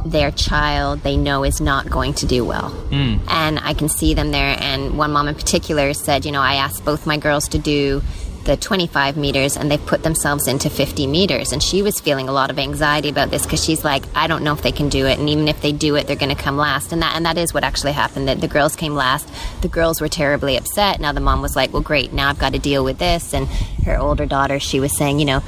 their 0.05 0.31
child 0.31 1.01
they 1.01 1.17
know 1.17 1.45
is 1.45 1.61
not 1.61 1.91
going 1.91 2.15
to 2.15 2.27
do 2.27 2.45
well. 2.45 2.71
Mm. 2.91 3.21
And 3.29 3.59
I 3.59 3.75
can 3.75 3.89
see 3.89 4.15
them 4.15 4.31
there. 4.31 4.57
And 4.61 4.97
one 4.99 5.13
mom 5.13 5.29
in 5.29 5.35
particular 5.35 5.93
said, 5.95 6.25
you 6.25 6.33
know, 6.33 6.41
I 6.41 6.55
asked 6.55 6.85
both 6.85 7.07
my 7.07 7.17
girls 7.17 7.49
to 7.49 7.59
do 7.59 8.03
the 8.47 8.57
25 8.57 9.17
meters 9.17 9.57
and 9.57 9.71
they 9.71 9.77
put 9.77 10.03
themselves 10.03 10.47
into 10.47 10.71
50 10.71 11.07
meters. 11.07 11.53
And 11.53 11.63
she 11.63 11.83
was 11.83 12.01
feeling 12.01 12.29
a 12.29 12.33
lot 12.33 12.51
of 12.51 12.59
anxiety 12.59 13.09
about 13.09 13.31
this 13.31 13.45
because 13.45 13.63
she's 13.63 13.85
like, 13.85 14.05
I 14.15 14.27
don't 14.27 14.43
know 14.43 14.53
if 14.53 14.63
they 14.63 14.73
can 14.73 14.89
do 14.89 15.07
it. 15.07 15.19
And 15.19 15.29
even 15.29 15.49
if 15.49 15.61
they 15.61 15.73
do 15.73 15.97
it, 15.97 16.07
they're 16.07 16.17
going 16.17 16.35
to 16.35 16.43
come 16.43 16.57
last. 16.57 16.93
And 16.93 17.03
that, 17.03 17.17
and 17.17 17.27
that 17.27 17.37
is 17.37 17.53
what 17.53 17.65
actually 17.65 17.93
happened 17.93 18.29
that 18.29 18.41
the 18.41 18.49
girls 18.49 18.77
came 18.77 18.95
last. 18.95 19.29
The 19.63 19.69
girls 19.69 20.01
were 20.01 20.09
terribly 20.09 20.57
upset. 20.57 21.01
Now 21.01 21.13
the 21.13 21.21
mom 21.21 21.43
was 21.43 21.57
like, 21.57 21.73
well, 21.73 21.83
great. 21.83 22.13
Now 22.13 22.31
I've 22.31 22.39
got 22.39 22.53
to 22.53 22.59
deal 22.59 22.85
with 22.85 22.99
this. 22.99 23.35
And 23.35 23.49
her 23.85 23.99
older 23.99 24.27
daughter, 24.27 24.61
she 24.61 24.81
was 24.81 24.97
saying, 24.97 25.19
you 25.19 25.27
know, 25.27 25.43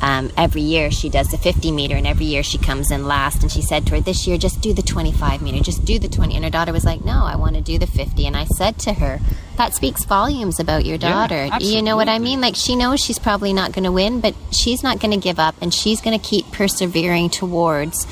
um, 0.00 0.30
every 0.36 0.62
year 0.62 0.90
she 0.90 1.08
does 1.08 1.28
the 1.28 1.38
50 1.38 1.70
meter 1.70 1.96
and 1.96 2.06
every 2.06 2.26
year 2.26 2.42
she 2.42 2.58
comes 2.58 2.90
in 2.90 3.06
last. 3.06 3.42
And 3.42 3.50
she 3.50 3.62
said 3.62 3.86
to 3.86 3.94
her 3.96 4.00
this 4.00 4.26
year 4.26 4.38
just 4.38 4.60
do 4.60 4.72
the 4.72 4.82
25 4.82 5.42
meter 5.42 5.62
just 5.62 5.84
do 5.84 5.98
the 5.98 6.08
20 6.08 6.34
and 6.34 6.44
her 6.44 6.50
daughter 6.50 6.72
was 6.72 6.84
like 6.84 7.04
no 7.04 7.24
i 7.24 7.36
want 7.36 7.54
to 7.56 7.60
do 7.60 7.78
the 7.78 7.86
50 7.86 8.26
and 8.26 8.36
i 8.36 8.44
said 8.44 8.78
to 8.80 8.94
her 8.94 9.20
that 9.56 9.74
speaks 9.74 10.04
volumes 10.04 10.58
about 10.58 10.86
your 10.86 10.96
daughter. 10.96 11.44
Yeah, 11.44 11.58
you 11.58 11.82
know 11.82 11.94
what 11.96 12.08
i 12.08 12.18
mean? 12.18 12.40
Like 12.40 12.56
she 12.56 12.76
knows 12.76 13.00
she's 13.00 13.18
probably 13.18 13.52
not 13.52 13.72
going 13.72 13.84
to 13.84 13.92
win 13.92 14.20
but 14.20 14.34
she's 14.50 14.82
not 14.82 15.00
going 15.00 15.10
to 15.10 15.16
give 15.16 15.38
up 15.38 15.54
and 15.60 15.72
she's 15.72 16.00
going 16.00 16.18
to 16.18 16.24
keep 16.24 16.50
persevering 16.52 17.30
towards 17.30 18.06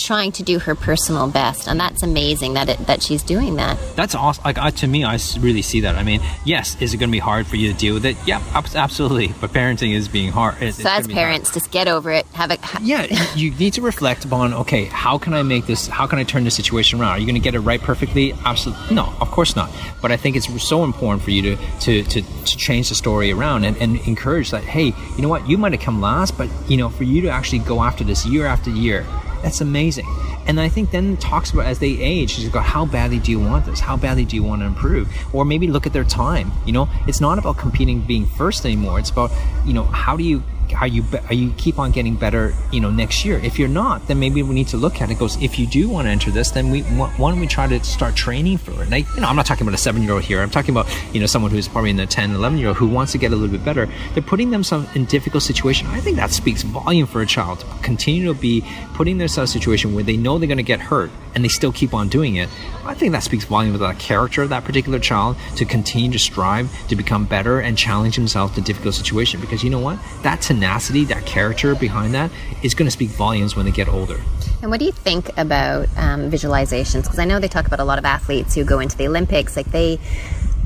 trying 0.00 0.32
to 0.32 0.42
do 0.42 0.58
her 0.58 0.74
personal 0.74 1.28
best, 1.28 1.68
and 1.68 1.78
that's 1.78 2.02
amazing 2.02 2.54
that 2.54 2.68
it, 2.68 2.78
that 2.86 3.02
she's 3.02 3.22
doing 3.22 3.56
that. 3.56 3.78
That's 3.96 4.14
awesome. 4.14 4.44
Like 4.44 4.58
I, 4.58 4.70
to 4.70 4.86
me, 4.86 5.04
I 5.04 5.18
really 5.38 5.62
see 5.62 5.80
that. 5.80 5.96
I 5.96 6.02
mean, 6.02 6.20
yes, 6.44 6.80
is 6.80 6.94
it 6.94 6.96
going 6.98 7.10
to 7.10 7.12
be 7.12 7.18
hard 7.18 7.46
for 7.46 7.56
you 7.56 7.72
to 7.72 7.78
deal 7.78 7.94
with 7.94 8.06
it? 8.06 8.16
Yeah, 8.26 8.42
absolutely. 8.54 9.28
But 9.40 9.50
parenting 9.50 9.94
is 9.94 10.08
being 10.08 10.32
hard. 10.32 10.60
It's, 10.60 10.82
so 10.82 10.88
as 10.88 11.06
parents, 11.06 11.52
just 11.52 11.70
get 11.70 11.88
over 11.88 12.10
it. 12.10 12.26
Have 12.32 12.50
a 12.50 12.56
ha- 12.56 12.80
yeah. 12.82 13.06
you 13.34 13.52
need 13.52 13.74
to 13.74 13.82
reflect 13.82 14.24
upon. 14.24 14.54
Okay, 14.54 14.86
how 14.86 15.18
can 15.18 15.34
I 15.34 15.42
make 15.42 15.66
this? 15.66 15.86
How 15.86 16.06
can 16.06 16.18
I 16.18 16.24
turn 16.24 16.44
the 16.44 16.50
situation 16.50 17.00
around? 17.00 17.12
Are 17.12 17.18
you 17.18 17.26
going 17.26 17.34
to 17.34 17.40
get 17.40 17.54
it 17.54 17.60
right 17.60 17.80
perfectly? 17.80 18.32
Absolutely. 18.44 18.94
No, 18.94 19.12
of 19.20 19.30
course 19.30 19.56
not. 19.56 19.70
But 20.00 20.12
I 20.12 20.16
think 20.16 20.36
it's 20.36 20.48
so 20.62 20.84
important 20.84 21.22
for 21.22 21.30
you 21.30 21.42
to 21.42 21.56
to, 21.80 22.02
to, 22.02 22.22
to 22.22 22.56
change 22.56 22.88
the 22.88 22.94
story 22.94 23.32
around 23.32 23.64
and, 23.64 23.76
and 23.78 23.96
encourage 24.06 24.50
that. 24.50 24.64
Hey, 24.64 24.94
you 25.16 25.22
know 25.22 25.28
what? 25.28 25.48
You 25.48 25.58
might 25.58 25.72
have 25.72 25.80
come 25.80 26.00
last, 26.00 26.36
but 26.36 26.48
you 26.68 26.76
know, 26.76 26.88
for 26.88 27.04
you 27.04 27.20
to 27.22 27.28
actually 27.28 27.60
go 27.60 27.82
after 27.82 28.04
this 28.04 28.26
year 28.26 28.46
after 28.46 28.70
year 28.70 29.06
that's 29.42 29.60
amazing. 29.60 30.06
And 30.46 30.60
I 30.60 30.68
think 30.68 30.90
then 30.90 31.16
talks 31.16 31.52
about 31.52 31.66
as 31.66 31.78
they 31.78 31.90
age, 31.90 32.30
she's 32.30 32.48
go, 32.48 32.60
how 32.60 32.84
badly 32.84 33.18
do 33.18 33.30
you 33.30 33.40
want 33.40 33.66
this? 33.66 33.80
How 33.80 33.96
badly 33.96 34.24
do 34.24 34.36
you 34.36 34.42
want 34.42 34.62
to 34.62 34.66
improve? 34.66 35.08
Or 35.32 35.44
maybe 35.44 35.68
look 35.68 35.86
at 35.86 35.92
their 35.92 36.04
time. 36.04 36.52
You 36.66 36.72
know, 36.72 36.88
it's 37.06 37.20
not 37.20 37.38
about 37.38 37.56
competing 37.58 38.00
being 38.00 38.26
first 38.26 38.64
anymore. 38.64 38.98
It's 38.98 39.10
about, 39.10 39.30
you 39.64 39.72
know, 39.72 39.84
how 39.84 40.16
do 40.16 40.24
you 40.24 40.42
are 40.74 40.86
you 40.86 41.04
are 41.28 41.34
you 41.34 41.52
keep 41.56 41.78
on 41.78 41.90
getting 41.90 42.16
better 42.16 42.54
you 42.72 42.80
know 42.80 42.90
next 42.90 43.24
year. 43.24 43.38
If 43.38 43.58
you're 43.58 43.68
not 43.68 44.06
then 44.08 44.18
maybe 44.18 44.42
we 44.42 44.54
need 44.54 44.68
to 44.68 44.76
look 44.76 45.00
at 45.00 45.10
it. 45.10 45.18
Goes 45.18 45.40
if 45.42 45.58
you 45.58 45.66
do 45.66 45.88
want 45.88 46.06
to 46.06 46.10
enter 46.10 46.30
this 46.30 46.50
then 46.50 46.70
we 46.70 46.82
why 46.82 47.30
don't 47.30 47.40
we 47.40 47.46
try 47.46 47.66
to 47.66 47.82
start 47.84 48.14
training 48.14 48.58
for 48.58 48.82
it? 48.82 48.88
Now, 48.88 48.96
you 48.96 49.20
know 49.20 49.28
i'm 49.28 49.36
not 49.36 49.46
talking 49.46 49.66
about 49.66 49.74
a 49.74 49.82
seven 49.82 50.02
year 50.02 50.12
old 50.12 50.22
here. 50.22 50.40
I'm 50.40 50.50
talking 50.50 50.74
about 50.74 50.88
you 51.12 51.20
know 51.20 51.26
someone 51.26 51.50
who's 51.50 51.68
probably 51.68 51.90
in 51.90 51.96
the 51.96 52.06
10 52.06 52.34
11 52.34 52.58
year 52.58 52.68
old 52.68 52.76
who 52.76 52.88
wants 52.88 53.12
to 53.12 53.18
get 53.18 53.32
a 53.32 53.36
little 53.36 53.50
bit 53.50 53.64
better. 53.64 53.88
They're 54.14 54.22
putting 54.22 54.50
themselves 54.50 54.88
in 54.94 55.04
difficult 55.06 55.42
situation. 55.42 55.86
I 55.88 56.00
think 56.00 56.16
that 56.16 56.30
speaks 56.30 56.62
volume 56.62 57.06
for 57.06 57.22
a 57.22 57.26
child 57.26 57.60
to 57.60 57.66
continue 57.82 58.32
to 58.32 58.38
be 58.38 58.64
putting 58.94 59.18
themselves 59.18 59.54
in 59.54 59.58
a 59.58 59.60
situation 59.60 59.94
where 59.94 60.04
they 60.04 60.16
know 60.16 60.38
they're 60.38 60.46
going 60.46 60.58
to 60.58 60.62
get 60.62 60.80
hurt 60.80 61.10
and 61.34 61.44
they 61.44 61.48
still 61.48 61.72
keep 61.72 61.94
on 61.94 62.08
doing 62.08 62.36
it. 62.36 62.48
I 62.84 62.94
think 62.94 63.12
that 63.12 63.22
speaks 63.22 63.44
volume 63.44 63.74
about 63.74 63.96
the 63.96 64.00
character 64.00 64.42
of 64.42 64.48
that 64.48 64.64
particular 64.64 64.98
child 64.98 65.36
to 65.56 65.64
continue 65.64 66.10
to 66.12 66.18
strive 66.18 66.70
to 66.88 66.96
become 66.96 67.24
better 67.24 67.60
and 67.60 67.76
challenge 67.78 68.14
himself 68.14 68.56
in 68.58 68.64
difficult 68.64 68.94
situation. 68.94 69.40
Because 69.40 69.62
you 69.62 69.70
know 69.70 69.78
what? 69.78 69.98
That's 70.22 70.50
tenacity, 70.60 71.04
that 71.06 71.24
character 71.24 71.74
behind 71.74 72.14
that, 72.14 72.30
is 72.62 72.74
going 72.74 72.86
to 72.86 72.90
speak 72.90 73.08
volumes 73.10 73.56
when 73.56 73.64
they 73.64 73.72
get 73.72 73.88
older. 73.88 74.20
And 74.60 74.70
what 74.70 74.78
do 74.78 74.84
you 74.84 74.92
think 74.92 75.30
about 75.38 75.88
um, 75.96 76.30
visualizations? 76.30 77.04
Because 77.04 77.18
I 77.18 77.24
know 77.24 77.40
they 77.40 77.48
talk 77.48 77.66
about 77.66 77.80
a 77.80 77.84
lot 77.84 77.98
of 77.98 78.04
athletes 78.04 78.54
who 78.54 78.64
go 78.64 78.78
into 78.78 78.96
the 78.96 79.08
Olympics, 79.08 79.56
like 79.56 79.70
they 79.72 79.98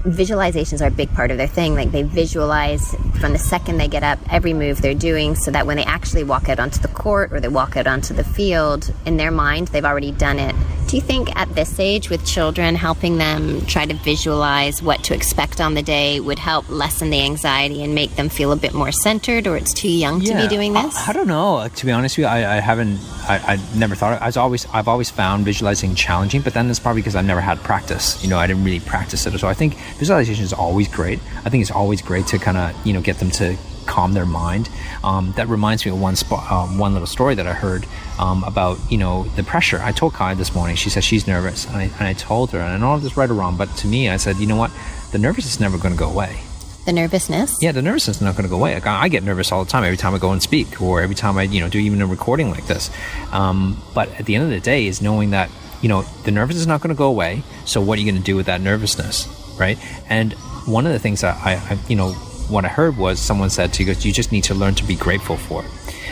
visualizations 0.05 0.83
are 0.83 0.89
a 0.89 0.91
big 0.91 1.13
part 1.15 1.31
of 1.31 1.39
their 1.39 1.47
thing. 1.49 1.75
Like 1.75 1.91
they 1.91 2.03
visualize 2.03 2.95
from 3.21 3.33
the 3.33 3.39
second 3.39 3.79
they 3.79 3.89
get 3.89 4.03
up 4.03 4.19
every 4.31 4.53
move 4.53 4.83
they're 4.83 4.95
doing 4.95 5.35
so 5.35 5.51
that 5.51 5.67
when 5.67 5.77
they 5.77 5.85
actually 5.85 6.25
walk 6.25 6.49
out 6.49 6.59
onto 6.59 6.81
the 6.81 6.89
court 6.89 7.33
or 7.33 7.41
they 7.41 7.49
walk 7.49 7.77
out 7.77 7.87
onto 7.87 8.15
the 8.15 8.25
field, 8.25 8.93
in 9.07 9.17
their 9.17 9.31
mind, 9.31 9.69
they've 9.69 9.85
already 9.85 10.13
done 10.13 10.39
it. 10.39 10.55
Do 10.87 10.97
you 10.97 11.03
think 11.03 11.35
at 11.35 11.53
this 11.55 11.81
age 11.81 12.11
with 12.11 12.25
children, 12.27 12.77
helping 12.77 13.17
them 13.17 13.65
try 13.67 13.87
to 13.87 13.95
visualize 13.95 14.83
what 14.83 15.03
to 15.05 15.15
expect 15.15 15.61
on 15.61 15.75
the 15.75 15.83
day 15.83 16.21
would 16.21 16.39
help 16.39 16.69
lessen 16.69 17.11
the 17.11 17.23
anxiety 17.23 17.83
and 17.83 17.95
make 17.95 18.15
them 18.17 18.29
feel 18.29 18.53
a 18.53 18.57
bit 18.57 18.75
more 18.75 18.93
centered, 18.93 19.47
or 19.47 19.57
it's 19.57 19.73
too 19.73 19.91
young 19.91 20.21
yeah, 20.21 20.37
to 20.37 20.43
be 20.43 20.55
doing 20.55 20.75
this? 20.75 20.97
I, 20.97 21.11
I 21.11 21.13
don't 21.15 21.27
know. 21.27 21.67
To 21.67 21.87
be 21.87 21.91
honest 21.91 22.19
with 22.19 22.25
you, 22.25 22.29
I, 22.29 22.59
I 22.59 22.61
haven't. 22.61 22.99
I, 23.29 23.55
I, 23.55 23.79
never 23.79 23.95
thought. 23.95 24.15
Of, 24.15 24.23
I 24.23 24.27
was 24.27 24.37
always. 24.37 24.67
I've 24.73 24.89
always 24.89 25.11
found 25.11 25.45
visualizing 25.45 25.95
challenging, 25.95 26.43
but 26.43 26.55
then 26.55 26.69
it's 26.69 26.79
probably 26.79 27.03
because 27.03 27.17
I've 27.17 27.25
never 27.25 27.41
had 27.41 27.59
practice. 27.59 28.23
You 28.23 28.31
know, 28.31 28.39
I 28.39 28.47
didn't 28.47 28.65
really 28.65 28.81
practice 28.81 29.27
it. 29.27 29.39
So 29.39 29.49
I 29.49 29.55
think 29.55 29.75
visualization 29.99 30.45
is 30.45 30.53
always 30.53 30.89
great. 30.89 31.21
I 31.45 31.51
think 31.51 31.63
it's 31.63 31.71
always 31.71 32.03
great 32.03 32.27
to 32.29 32.39
kind 32.39 32.57
of 32.57 32.87
you 32.87 32.93
know 32.93 33.01
get 33.01 33.19
them 33.19 33.31
to 33.33 33.57
calm 33.87 34.13
their 34.13 34.27
mind. 34.27 34.69
Um, 35.03 35.33
that 35.37 35.49
reminds 35.49 35.85
me 35.85 35.93
of 35.93 36.01
one 36.01 36.17
spot, 36.17 36.51
um, 36.51 36.79
one 36.79 36.93
little 36.93 37.07
story 37.07 37.35
that 37.35 37.47
I 37.47 37.53
heard 37.53 37.87
um, 38.19 38.45
about 38.45 38.79
you 38.91 38.99
know 38.99 39.25
the 39.37 39.43
pressure. 39.43 39.81
I 39.83 39.93
told 39.93 40.15
Kai 40.15 40.35
this 40.35 40.55
morning. 40.55 40.77
She 40.77 40.91
said 40.91 41.05
she's 41.05 41.27
nervous, 41.27 41.67
and 41.67 41.77
I, 41.77 41.83
and 41.85 42.03
I 42.03 42.13
told 42.13 42.51
her, 42.51 42.59
and 42.59 42.69
I 42.69 42.73
don't 42.73 42.81
know 42.81 42.95
if 42.97 43.03
this 43.03 43.13
is 43.13 43.17
right 43.17 43.31
or 43.31 43.35
wrong, 43.35 43.57
but 43.57 43.75
to 43.79 43.87
me, 43.87 44.09
I 44.09 44.17
said, 44.17 44.37
you 44.37 44.47
know 44.47 44.57
what, 44.57 44.71
the 45.13 45.19
nervousness 45.19 45.55
is 45.55 45.61
never 45.61 45.79
going 45.79 45.95
to 45.95 45.99
go 45.99 46.11
away. 46.11 46.41
The 46.85 46.93
nervousness? 46.93 47.63
Yeah, 47.63 47.73
the 47.73 47.81
nervousness 47.81 48.17
is 48.17 48.23
not 48.23 48.37
going 48.37 48.45
to 48.45 48.51
go 48.51 48.57
away. 48.57 48.75
Like, 48.75 48.87
I 48.87 49.09
get 49.09 49.23
nervous 49.23 49.51
all 49.51 49.65
the 49.65 49.71
time 49.71 49.85
every 49.85 49.97
time 49.97 50.15
I 50.15 50.19
go 50.19 50.33
and 50.33 50.43
speak, 50.43 50.83
or 50.83 51.01
every 51.01 51.15
time 51.15 51.39
I 51.39 51.45
you 51.45 51.61
know 51.61 51.69
do 51.69 51.79
even 51.79 52.03
a 52.03 52.07
recording 52.07 52.51
like 52.51 52.67
this. 52.67 52.91
Um, 53.33 53.83
but 53.95 54.09
at 54.21 54.27
the 54.27 54.35
end 54.35 54.45
of 54.45 54.51
the 54.51 54.61
day, 54.61 54.87
is 54.87 55.01
knowing 55.01 55.31
that 55.31 55.51
you 55.81 55.89
know 55.89 56.03
the 56.25 56.31
nervousness 56.31 56.63
is 56.63 56.67
not 56.67 56.83
going 56.83 56.95
to 56.95 56.99
go 56.99 57.09
away. 57.09 57.43
So 57.65 57.81
what 57.81 57.99
are 57.99 58.03
you 58.03 58.11
going 58.11 58.23
to 58.23 58.25
do 58.25 58.37
with 58.37 58.47
that 58.47 58.61
nervousness, 58.61 59.29
right? 59.59 59.79
And 60.11 60.35
one 60.67 60.87
of 60.87 60.93
the 60.93 60.99
things 60.99 61.23
that 61.23 61.37
I, 61.45 61.55
I 61.55 61.79
you 61.89 61.97
know 61.97 62.13
what 62.49 62.67
I 62.67 62.69
heard 62.69 62.99
was 62.99 63.19
someone 63.19 63.49
said 63.49 63.73
to 63.75 63.85
you, 63.85 63.93
you 63.93 64.13
just 64.13 64.31
need 64.31 64.45
to 64.45 64.55
learn 64.55 64.75
to 64.75 64.85
be 64.85 64.97
grateful 64.97 65.37
for 65.37 65.65
it. 65.65 65.71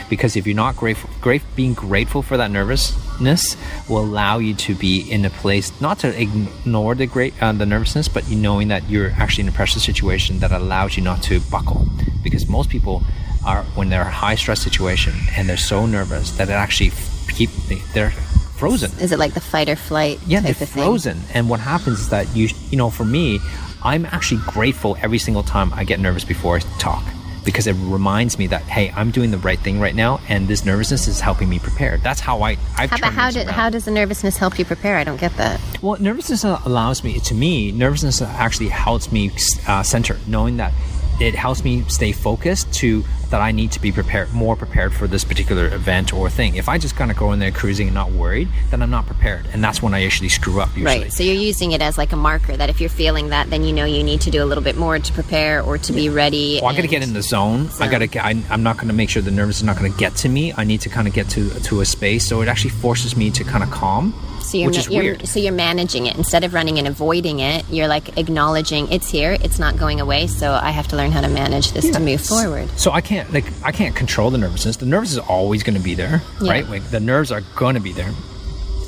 Because 0.09 0.35
if 0.35 0.45
you're 0.45 0.55
not 0.55 0.75
grateful, 0.75 1.09
great, 1.21 1.41
being 1.55 1.73
grateful 1.73 2.21
for 2.21 2.37
that 2.37 2.51
nervousness 2.51 3.57
will 3.89 4.01
allow 4.01 4.37
you 4.37 4.53
to 4.55 4.75
be 4.75 5.09
in 5.11 5.25
a 5.25 5.29
place 5.29 5.79
not 5.81 5.99
to 5.99 6.21
ignore 6.21 6.95
the 6.95 7.05
great 7.05 7.33
uh, 7.41 7.51
the 7.51 7.65
nervousness, 7.65 8.07
but 8.07 8.27
you 8.27 8.35
knowing 8.35 8.67
that 8.69 8.89
you're 8.89 9.11
actually 9.11 9.43
in 9.43 9.49
a 9.49 9.51
pressure 9.51 9.79
situation 9.79 10.39
that 10.39 10.51
allows 10.51 10.97
you 10.97 11.03
not 11.03 11.21
to 11.23 11.39
buckle. 11.51 11.87
Because 12.23 12.47
most 12.47 12.69
people 12.69 13.03
are 13.45 13.63
when 13.75 13.89
they're 13.89 14.01
in 14.01 14.07
a 14.07 14.11
high 14.11 14.35
stress 14.35 14.61
situation 14.61 15.13
and 15.35 15.49
they're 15.49 15.57
so 15.57 15.85
nervous 15.85 16.31
that 16.37 16.49
it 16.49 16.53
actually 16.53 16.91
keep 17.33 17.49
they're 17.93 18.11
frozen. 18.11 18.91
Is 18.99 19.11
it 19.11 19.19
like 19.19 19.33
the 19.33 19.41
fight 19.41 19.69
or 19.69 19.75
flight? 19.75 20.19
Yeah, 20.25 20.39
they're 20.39 20.53
frozen. 20.53 21.17
Thing? 21.17 21.35
And 21.35 21.49
what 21.49 21.59
happens 21.59 21.99
is 21.99 22.09
that 22.09 22.33
you 22.35 22.49
you 22.69 22.77
know 22.77 22.89
for 22.89 23.05
me, 23.05 23.39
I'm 23.83 24.05
actually 24.05 24.41
grateful 24.47 24.97
every 25.01 25.17
single 25.17 25.43
time 25.43 25.73
I 25.73 25.83
get 25.83 25.99
nervous 25.99 26.23
before 26.23 26.57
I 26.57 26.59
talk 26.79 27.03
because 27.43 27.67
it 27.67 27.73
reminds 27.73 28.37
me 28.37 28.47
that 28.47 28.63
hey, 28.63 28.91
I'm 28.95 29.11
doing 29.11 29.31
the 29.31 29.37
right 29.37 29.59
thing 29.59 29.79
right 29.79 29.95
now, 29.95 30.19
and 30.29 30.47
this 30.47 30.65
nervousness 30.65 31.07
is 31.07 31.19
helping 31.19 31.49
me 31.49 31.59
prepare. 31.59 31.97
That's 31.97 32.19
how 32.19 32.41
I. 32.41 32.57
I've 32.77 32.89
how, 32.89 33.11
how, 33.11 33.31
did, 33.31 33.47
how 33.47 33.69
does 33.69 33.85
the 33.85 33.91
nervousness 33.91 34.37
help 34.37 34.57
you 34.57 34.65
prepare? 34.65 34.97
I 34.97 35.03
don't 35.03 35.19
get 35.19 35.35
that. 35.37 35.59
Well, 35.81 35.99
nervousness 35.99 36.43
allows 36.43 37.03
me. 37.03 37.19
To 37.19 37.33
me, 37.33 37.71
nervousness 37.71 38.21
actually 38.21 38.69
helps 38.69 39.11
me 39.11 39.31
uh, 39.67 39.83
center, 39.83 40.17
knowing 40.27 40.57
that 40.57 40.73
it 41.19 41.35
helps 41.35 41.63
me 41.63 41.83
stay 41.83 42.11
focused 42.11 42.73
to 42.75 43.03
that 43.29 43.41
I 43.41 43.51
need 43.51 43.71
to 43.71 43.81
be 43.81 43.91
prepared, 43.91 44.31
more 44.31 44.55
prepared 44.55 44.93
for 44.93 45.07
this 45.07 45.23
particular 45.23 45.65
event 45.65 46.13
or 46.13 46.29
thing. 46.29 46.55
If 46.55 46.69
I 46.69 46.77
just 46.77 46.95
kind 46.95 47.09
of 47.09 47.17
go 47.17 47.31
in 47.31 47.39
there 47.39 47.49
cruising 47.49 47.87
and 47.87 47.95
not 47.95 48.11
worried, 48.11 48.47
then 48.69 48.81
I'm 48.83 48.91
not 48.91 49.07
prepared, 49.07 49.47
and 49.51 49.63
that's 49.63 49.81
when 49.81 49.93
I 49.93 50.05
actually 50.05 50.29
screw 50.29 50.61
up. 50.61 50.69
Usually. 50.69 50.85
Right. 50.85 51.11
So 51.11 51.23
you're 51.23 51.33
using 51.33 51.71
it 51.71 51.81
as 51.81 51.97
like 51.97 52.11
a 52.11 52.15
marker 52.15 52.55
that 52.55 52.69
if 52.69 52.79
you're 52.79 52.89
feeling 52.91 53.29
that, 53.29 53.49
then 53.49 53.63
you 53.63 53.73
know 53.73 53.85
you 53.85 54.03
need 54.03 54.21
to 54.21 54.31
do 54.31 54.43
a 54.43 54.45
little 54.45 54.63
bit 54.63 54.77
more 54.77 54.99
to 54.99 55.13
prepare 55.13 55.63
or 55.63 55.77
to 55.79 55.93
be 55.93 56.09
ready. 56.09 56.59
Well, 56.61 56.71
I 56.71 56.75
got 56.75 56.83
to 56.83 56.87
get 56.87 57.01
in 57.01 57.13
the 57.13 57.23
zone. 57.23 57.69
zone. 57.69 57.87
I 57.87 57.91
got 57.91 57.99
to. 57.99 58.25
I'm 58.25 58.63
not 58.63 58.77
going 58.77 58.89
to 58.89 58.93
make 58.93 59.09
sure 59.09 59.21
the 59.21 59.31
nervous 59.31 59.57
is 59.57 59.63
not 59.63 59.77
going 59.77 59.91
to 59.91 59.97
get 59.97 60.15
to 60.17 60.29
me. 60.29 60.53
I 60.55 60.63
need 60.63 60.81
to 60.81 60.89
kind 60.89 61.07
of 61.07 61.13
get 61.13 61.29
to 61.31 61.49
to 61.49 61.81
a 61.81 61.85
space, 61.85 62.27
so 62.27 62.41
it 62.41 62.47
actually 62.47 62.71
forces 62.71 63.17
me 63.17 63.31
to 63.31 63.43
kind 63.43 63.63
of 63.63 63.71
calm 63.71 64.13
so 64.53 64.59
you're, 64.59 64.67
which 64.67 64.77
is 64.77 64.87
you're, 64.87 65.03
weird. 65.03 65.27
So 65.27 65.39
you're 65.39 65.51
managing 65.51 66.05
it 66.05 66.15
instead 66.15 66.43
of 66.43 66.53
running 66.53 66.77
and 66.77 66.87
avoiding 66.87 67.39
it. 67.39 67.65
You're 67.71 67.87
like 67.87 68.19
acknowledging 68.19 68.91
it's 68.91 69.09
here. 69.09 69.35
It's 69.41 69.57
not 69.57 69.77
going 69.77 69.99
away. 69.99 70.27
So 70.27 70.51
I 70.53 70.69
have 70.69 70.87
to 70.89 70.95
learn 70.95 71.11
how 71.11 71.21
to 71.21 71.27
manage 71.27 71.71
this 71.71 71.85
yeah. 71.85 71.93
to 71.93 71.99
move 71.99 72.21
forward. 72.21 72.69
So 72.77 72.91
I 72.91 73.01
can't 73.01 73.33
like 73.33 73.45
I 73.63 73.71
can't 73.71 73.95
control 73.95 74.29
the 74.29 74.37
nervousness. 74.37 74.77
The 74.77 74.85
nerves 74.85 75.11
is 75.11 75.17
always 75.17 75.63
going 75.63 75.75
to 75.75 75.83
be 75.83 75.95
there, 75.95 76.21
yeah. 76.39 76.51
right? 76.51 76.69
Like 76.69 76.87
the 76.91 76.99
nerves 76.99 77.31
are 77.31 77.41
going 77.55 77.73
to 77.73 77.81
be 77.81 77.93
there. 77.93 78.11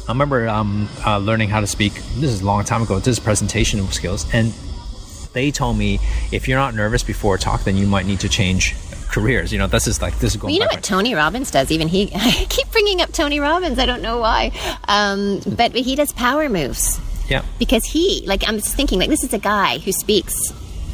I 0.08 0.12
remember 0.12 0.48
um, 0.48 0.88
uh, 1.04 1.18
learning 1.18 1.50
how 1.50 1.62
to 1.62 1.68
speak. 1.68 1.94
This 1.94 2.30
is 2.30 2.42
a 2.42 2.46
long 2.46 2.64
time 2.64 2.84
ago. 2.84 3.00
This 3.00 3.18
is 3.18 3.20
presentation 3.20 3.84
skills, 3.88 4.28
and 4.32 4.54
they 5.34 5.50
told 5.50 5.80
me 5.80 6.00
if 6.32 6.48
you're 6.48 6.60
not 6.60 6.76
nervous 6.76 7.02
before 7.02 7.36
a 7.36 7.40
talk, 7.40 7.64
then 7.64 7.76
you 7.76 7.88
might 7.88 8.06
need 8.06 8.20
to 8.20 8.30
change 8.30 8.76
careers. 9.16 9.54
You 9.54 9.60
know, 9.60 9.68
this 9.68 9.88
is 9.88 10.02
like 10.02 10.20
this 10.20 10.36
is 10.36 10.42
going. 10.42 10.52
Well, 10.52 10.54
you 10.54 10.60
know 10.60 10.68
what 10.68 10.84
Tony 10.84 11.16
Robbins 11.16 11.50
does? 11.50 11.72
Even 11.72 11.88
he, 11.88 12.12
I 12.16 12.46
keep 12.50 12.70
bringing 12.72 13.02
up 13.02 13.12
Tony 13.12 13.40
Robbins. 13.40 13.80
I 13.80 13.86
don't 13.86 14.02
know 14.02 14.18
why, 14.18 14.52
um, 14.88 15.40
but 15.48 15.74
he 15.74 15.96
does 15.96 16.12
power 16.14 16.50
moves. 16.50 17.00
Yeah. 17.30 17.44
Because 17.58 17.84
he, 17.86 18.24
like, 18.28 18.48
I'm 18.48 18.58
just 18.58 18.76
thinking, 18.76 19.00
like, 19.00 19.10
this 19.10 19.24
is 19.24 19.34
a 19.34 19.40
guy 19.40 19.80
who 19.80 19.92
speaks 19.92 20.36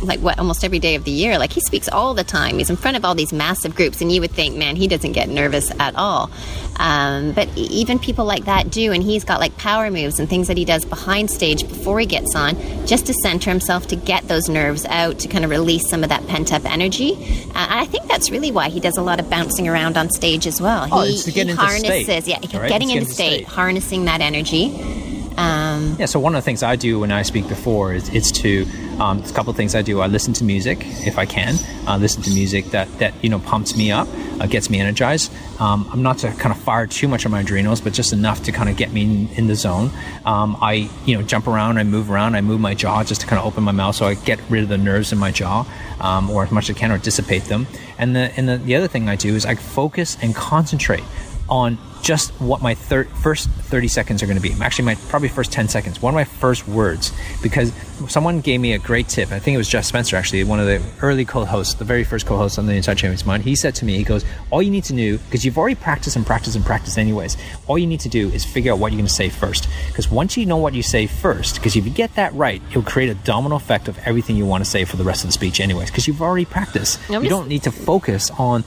like 0.02 0.20
what 0.20 0.40
almost 0.40 0.64
every 0.64 0.80
day 0.80 0.96
of 0.96 1.04
the 1.04 1.12
year. 1.12 1.38
Like 1.38 1.52
he 1.52 1.62
speaks 1.62 1.88
all 1.90 2.14
the 2.14 2.24
time. 2.24 2.58
He's 2.58 2.70
in 2.70 2.76
front 2.76 2.98
of 2.98 3.06
all 3.06 3.16
these 3.16 3.34
massive 3.34 3.76
groups, 3.76 4.02
and 4.02 4.12
you 4.12 4.22
would 4.22 4.32
think, 4.32 4.56
man, 4.56 4.76
he 4.76 4.88
doesn't 4.88 5.12
get 5.14 5.30
nervous 5.30 5.72
at 5.80 5.96
all. 5.96 6.30
Um, 6.78 7.34
but 7.34 7.48
even 7.56 8.00
people 8.00 8.26
like 8.26 8.46
that 8.46 8.72
do, 8.72 8.92
and 8.92 9.04
he's 9.04 9.24
got 9.24 9.40
like 9.40 9.56
power 9.58 9.92
moves 9.92 10.20
and 10.20 10.28
things 10.28 10.48
that 10.48 10.58
he 10.58 10.66
does 10.66 10.86
behind 10.86 11.30
stage 11.30 11.68
before 11.68 12.00
he 12.00 12.06
gets 12.06 12.36
on, 12.36 12.56
just 12.88 13.06
to 13.08 13.14
center 13.14 13.50
himself 13.50 13.88
to 13.88 13.96
get 13.96 14.28
those 14.28 14.50
nerves 14.50 14.86
out 14.86 15.20
to 15.20 15.28
kind 15.28 15.44
of 15.44 15.52
release 15.52 15.90
some 15.90 16.04
of 16.04 16.10
that 16.10 16.26
pent 16.28 16.52
up 16.54 16.66
energy. 16.66 17.14
Uh, 17.50 17.68
I 17.70 17.86
think 17.86 18.08
that's 18.08 18.32
really 18.32 18.52
why 18.52 18.70
he 18.70 18.80
does 18.80 18.98
a 18.98 19.02
lot 19.02 19.20
of 19.20 19.30
bouncing 19.30 19.68
around 19.68 19.98
on 19.98 20.10
stage 20.10 20.48
as 20.48 20.62
well. 20.62 20.88
Oh, 20.92 21.04
he, 21.04 21.18
he 21.18 21.52
harnesses, 21.52 22.04
state, 22.04 22.28
yeah, 22.28 22.58
right? 22.58 22.70
getting 22.70 22.90
into 22.90 23.06
state, 23.06 23.46
state, 23.46 23.48
harnessing 23.48 24.06
that 24.06 24.22
energy. 24.22 25.21
Um, 25.38 25.96
yeah, 25.98 26.06
so 26.06 26.20
one 26.20 26.36
of 26.36 26.41
the 26.41 26.46
things 26.46 26.63
I 26.63 26.76
do 26.76 27.00
when 27.00 27.12
I 27.12 27.22
speak 27.22 27.48
before 27.48 27.94
is 27.94 28.10
it's 28.10 28.32
to 28.44 28.65
um, 29.00 29.24
a 29.24 29.34
couple 29.34 29.50
of 29.50 29.56
things 29.56 29.76
I 29.76 29.82
do. 29.82 30.02
I 30.02 30.08
listen 30.08 30.34
to 30.34 30.44
music 30.44 30.80
if 31.06 31.17
I 31.17 31.26
can. 31.26 31.56
Uh, 31.88 31.98
listen 31.98 32.22
to 32.24 32.32
music 32.32 32.65
that 32.72 32.88
that 33.00 33.13
you 33.24 33.30
know 33.30 33.39
pumps 33.39 33.76
me 33.76 33.91
up, 33.91 34.08
uh, 34.39 34.46
gets 34.46 34.70
me 34.70 34.80
energized. 34.80 35.32
Um, 35.60 35.88
I'm 35.91 36.04
not 36.04 36.20
to 36.20 36.32
kind 36.34 36.54
of 36.54 36.62
fire 36.62 36.88
too 36.88 37.08
much 37.08 37.26
on 37.26 37.32
my 37.32 37.41
adrenals, 37.41 37.82
but 37.82 37.94
just 37.94 38.13
enough 38.13 38.44
to 38.44 38.52
kind 38.52 38.70
of 38.70 38.78
get 38.78 38.91
me 38.91 39.04
in, 39.04 39.28
in 39.30 39.48
the 39.48 39.56
zone. 39.56 39.91
Um, 40.26 40.58
I 40.62 40.89
you 41.06 41.17
know 41.17 41.24
jump 41.24 41.48
around, 41.48 41.78
I 41.78 41.84
move 41.84 42.12
around, 42.12 42.36
I 42.36 42.41
move 42.41 42.60
my 42.60 42.74
jaw 42.74 43.04
just 43.04 43.22
to 43.22 43.28
kind 43.28 43.39
of 43.39 43.46
open 43.46 43.63
my 43.63 43.72
mouth 43.72 43.96
so 43.96 44.06
I 44.06 44.15
get 44.15 44.39
rid 44.50 44.63
of 44.63 44.70
the 44.70 44.78
nerves 44.78 45.12
in 45.12 45.17
my 45.17 45.32
jaw, 45.32 45.65
um, 46.00 46.30
or 46.30 46.44
as 46.44 46.52
much 46.52 46.70
as 46.70 46.76
I 46.76 46.80
can, 46.80 46.91
or 46.91 46.98
dissipate 46.98 47.46
them. 47.46 47.67
And 47.98 48.15
the 48.15 48.32
and 48.38 48.50
the, 48.50 48.58
the 48.58 48.76
other 48.76 48.88
thing 48.88 49.10
I 49.10 49.15
do 49.15 49.36
is 49.36 49.46
I 49.46 49.56
focus 49.56 50.17
and 50.22 50.36
concentrate 50.36 51.04
on 51.52 51.78
just 52.02 52.32
what 52.42 52.62
my 52.62 52.74
thir- 52.74 53.04
first 53.04 53.48
30 53.50 53.88
seconds 53.88 54.24
are 54.24 54.26
going 54.26 54.38
to 54.38 54.42
be. 54.42 54.54
Actually, 54.60 54.86
my 54.86 54.96
probably 55.10 55.28
first 55.28 55.52
10 55.52 55.68
seconds. 55.68 56.02
One 56.02 56.14
of 56.14 56.16
my 56.16 56.24
first 56.24 56.68
words, 56.68 57.12
because 57.44 57.72
someone 58.08 58.40
gave 58.40 58.60
me 58.60 58.74
a 58.74 58.80
great 58.80 59.08
tip. 59.08 59.32
I 59.32 59.38
think 59.38 59.54
it 59.54 59.58
was 59.58 59.68
Jeff 59.68 59.86
Spencer, 59.86 60.16
actually, 60.16 60.44
one 60.46 60.60
of 60.60 60.66
the 60.66 60.82
early 61.02 61.26
co-hosts, 61.26 61.76
the 61.76 61.84
very 61.86 62.04
first 62.04 62.26
co-host 62.26 62.58
on 62.58 62.66
the 62.66 62.74
Inside 62.74 62.98
Champions 62.98 63.26
Mind. 63.26 63.44
He 63.44 63.56
said 63.56 63.76
to 63.76 63.86
me, 63.86 63.98
he 63.98 64.04
goes, 64.04 64.26
"All 64.50 64.62
you 64.64 64.72
need 64.72 64.86
to 64.86 64.94
do, 64.94 65.18
because 65.20 65.46
you've 65.46 65.58
already 65.58 65.76
practiced 65.76 66.16
and 66.16 66.26
practiced 66.26 66.56
and 66.56 66.66
practiced 66.66 66.98
anyways. 66.98 67.38
All 67.68 67.78
you 67.78 67.86
need 67.86 68.00
to 68.00 68.10
do 68.10 68.30
is 68.30 68.46
figure 68.46 68.72
out 68.72 68.80
what 68.80 68.92
you're 68.92 68.98
going 68.98 69.08
to 69.08 69.14
say 69.14 69.30
first. 69.30 69.68
Because 69.90 70.10
once 70.10 70.38
you 70.38 70.46
know 70.46 70.58
what 70.58 70.74
you 70.74 70.82
say 70.82 71.06
first, 71.06 71.56
because 71.56 71.76
if 71.76 71.86
you 71.86 71.92
get 71.92 72.16
that 72.16 72.34
right, 72.34 72.62
it'll 72.72 72.82
create 72.82 73.10
a 73.10 73.16
domino 73.16 73.58
effect 73.58 73.88
of 73.88 74.00
everything 74.06 74.38
you 74.38 74.46
want 74.46 74.64
to 74.64 74.70
say 74.70 74.86
for 74.86 74.98
the 74.98 75.04
rest 75.04 75.24
of 75.24 75.28
the 75.28 75.34
speech, 75.34 75.60
anyways. 75.60 75.92
Because 75.92 76.08
you've 76.08 76.22
already 76.22 76.46
practiced. 76.46 76.98
you 77.10 77.30
don't 77.30 77.50
need 77.50 77.64
to 77.64 77.72
focus 77.72 78.32
on." 78.40 78.64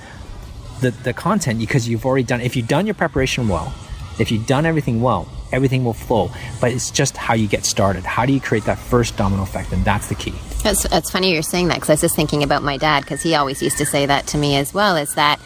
The, 0.84 0.90
the 1.02 1.12
content 1.12 1.58
because 1.58 1.88
you've 1.88 2.06
already 2.06 2.24
done 2.24 2.40
if 2.40 2.56
you've 2.56 2.68
done 2.68 2.86
your 2.86 2.94
preparation 2.94 3.48
well 3.48 3.74
if 4.18 4.30
you've 4.30 4.46
done 4.46 4.64
everything 4.64 5.00
well 5.00 5.28
everything 5.54 5.84
will 5.84 5.94
flow. 5.94 6.30
But 6.60 6.72
it's 6.72 6.90
just 6.90 7.16
how 7.16 7.34
you 7.34 7.46
get 7.46 7.64
started. 7.64 8.04
How 8.04 8.26
do 8.26 8.32
you 8.32 8.40
create 8.40 8.64
that 8.64 8.78
first 8.78 9.16
domino 9.16 9.42
effect? 9.42 9.72
And 9.72 9.84
that's 9.84 10.08
the 10.08 10.14
key. 10.14 10.34
That's, 10.62 10.84
it's 10.86 11.10
funny 11.10 11.32
you're 11.32 11.42
saying 11.42 11.68
that 11.68 11.74
because 11.74 11.90
i 11.90 11.92
was 11.92 12.00
just 12.00 12.16
thinking 12.16 12.42
about 12.42 12.62
my 12.62 12.78
dad 12.78 13.02
because 13.02 13.22
he 13.22 13.34
always 13.34 13.62
used 13.62 13.76
to 13.78 13.84
say 13.84 14.06
that 14.06 14.26
to 14.28 14.38
me 14.38 14.56
as 14.56 14.72
well 14.72 14.96
is 14.96 15.14
that 15.14 15.38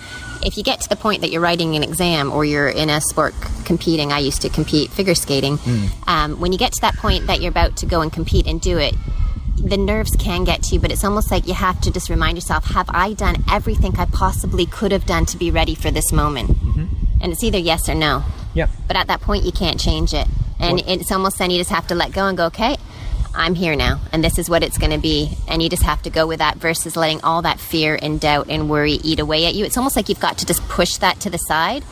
if 0.44 0.56
you 0.56 0.62
get 0.62 0.80
to 0.82 0.88
the 0.88 0.94
point 0.94 1.22
that 1.22 1.32
you're 1.32 1.40
writing 1.40 1.74
an 1.74 1.82
exam 1.82 2.30
or 2.30 2.44
you're 2.44 2.68
in 2.68 2.88
a 2.88 3.00
sport 3.00 3.34
competing 3.64 4.12
i 4.12 4.20
used 4.20 4.42
to 4.42 4.48
compete 4.48 4.90
figure 4.90 5.16
skating. 5.16 5.58
Mm. 5.58 6.08
um, 6.08 6.40
when 6.40 6.52
you 6.52 6.58
get 6.58 6.72
to 6.72 6.80
that 6.82 6.94
point 6.94 7.26
that 7.26 7.40
you're 7.40 7.50
about 7.50 7.76
to 7.78 7.86
go 7.86 8.00
and 8.00 8.12
compete 8.12 8.46
and 8.46 8.60
do 8.60 8.78
it 8.78 8.94
the 9.62 9.76
nerves 9.76 10.16
can 10.18 10.44
get 10.44 10.62
to 10.64 10.74
you, 10.74 10.80
but 10.80 10.90
it's 10.90 11.04
almost 11.04 11.30
like 11.30 11.46
you 11.46 11.54
have 11.54 11.80
to 11.82 11.90
just 11.90 12.08
remind 12.08 12.36
yourself 12.36 12.66
have 12.66 12.88
I 12.90 13.12
done 13.12 13.44
everything 13.50 13.96
I 13.98 14.06
possibly 14.06 14.66
could 14.66 14.92
have 14.92 15.06
done 15.06 15.26
to 15.26 15.36
be 15.36 15.50
ready 15.50 15.74
for 15.74 15.90
this 15.90 16.12
moment? 16.12 16.50
Mm-hmm. 16.50 16.84
And 17.20 17.32
it's 17.32 17.42
either 17.42 17.58
yes 17.58 17.88
or 17.88 17.94
no. 17.94 18.24
Yep. 18.54 18.70
But 18.86 18.96
at 18.96 19.06
that 19.08 19.20
point, 19.20 19.44
you 19.44 19.52
can't 19.52 19.78
change 19.78 20.14
it. 20.14 20.26
And 20.58 20.78
what? 20.78 20.88
it's 20.88 21.12
almost 21.12 21.38
then 21.38 21.50
you 21.50 21.58
just 21.58 21.70
have 21.70 21.86
to 21.88 21.94
let 21.94 22.12
go 22.12 22.26
and 22.26 22.36
go, 22.36 22.46
okay, 22.46 22.76
I'm 23.34 23.54
here 23.54 23.76
now, 23.76 24.00
and 24.12 24.24
this 24.24 24.38
is 24.38 24.50
what 24.50 24.62
it's 24.62 24.78
going 24.78 24.90
to 24.90 24.98
be. 24.98 25.36
And 25.46 25.62
you 25.62 25.68
just 25.68 25.82
have 25.82 26.02
to 26.02 26.10
go 26.10 26.26
with 26.26 26.38
that 26.38 26.56
versus 26.56 26.96
letting 26.96 27.20
all 27.22 27.42
that 27.42 27.60
fear 27.60 27.98
and 28.00 28.20
doubt 28.20 28.46
and 28.48 28.68
worry 28.68 28.92
eat 28.92 29.20
away 29.20 29.46
at 29.46 29.54
you. 29.54 29.64
It's 29.64 29.76
almost 29.76 29.96
like 29.96 30.08
you've 30.08 30.20
got 30.20 30.38
to 30.38 30.46
just 30.46 30.66
push 30.68 30.96
that 30.96 31.20
to 31.20 31.30
the 31.30 31.38
side. 31.38 31.84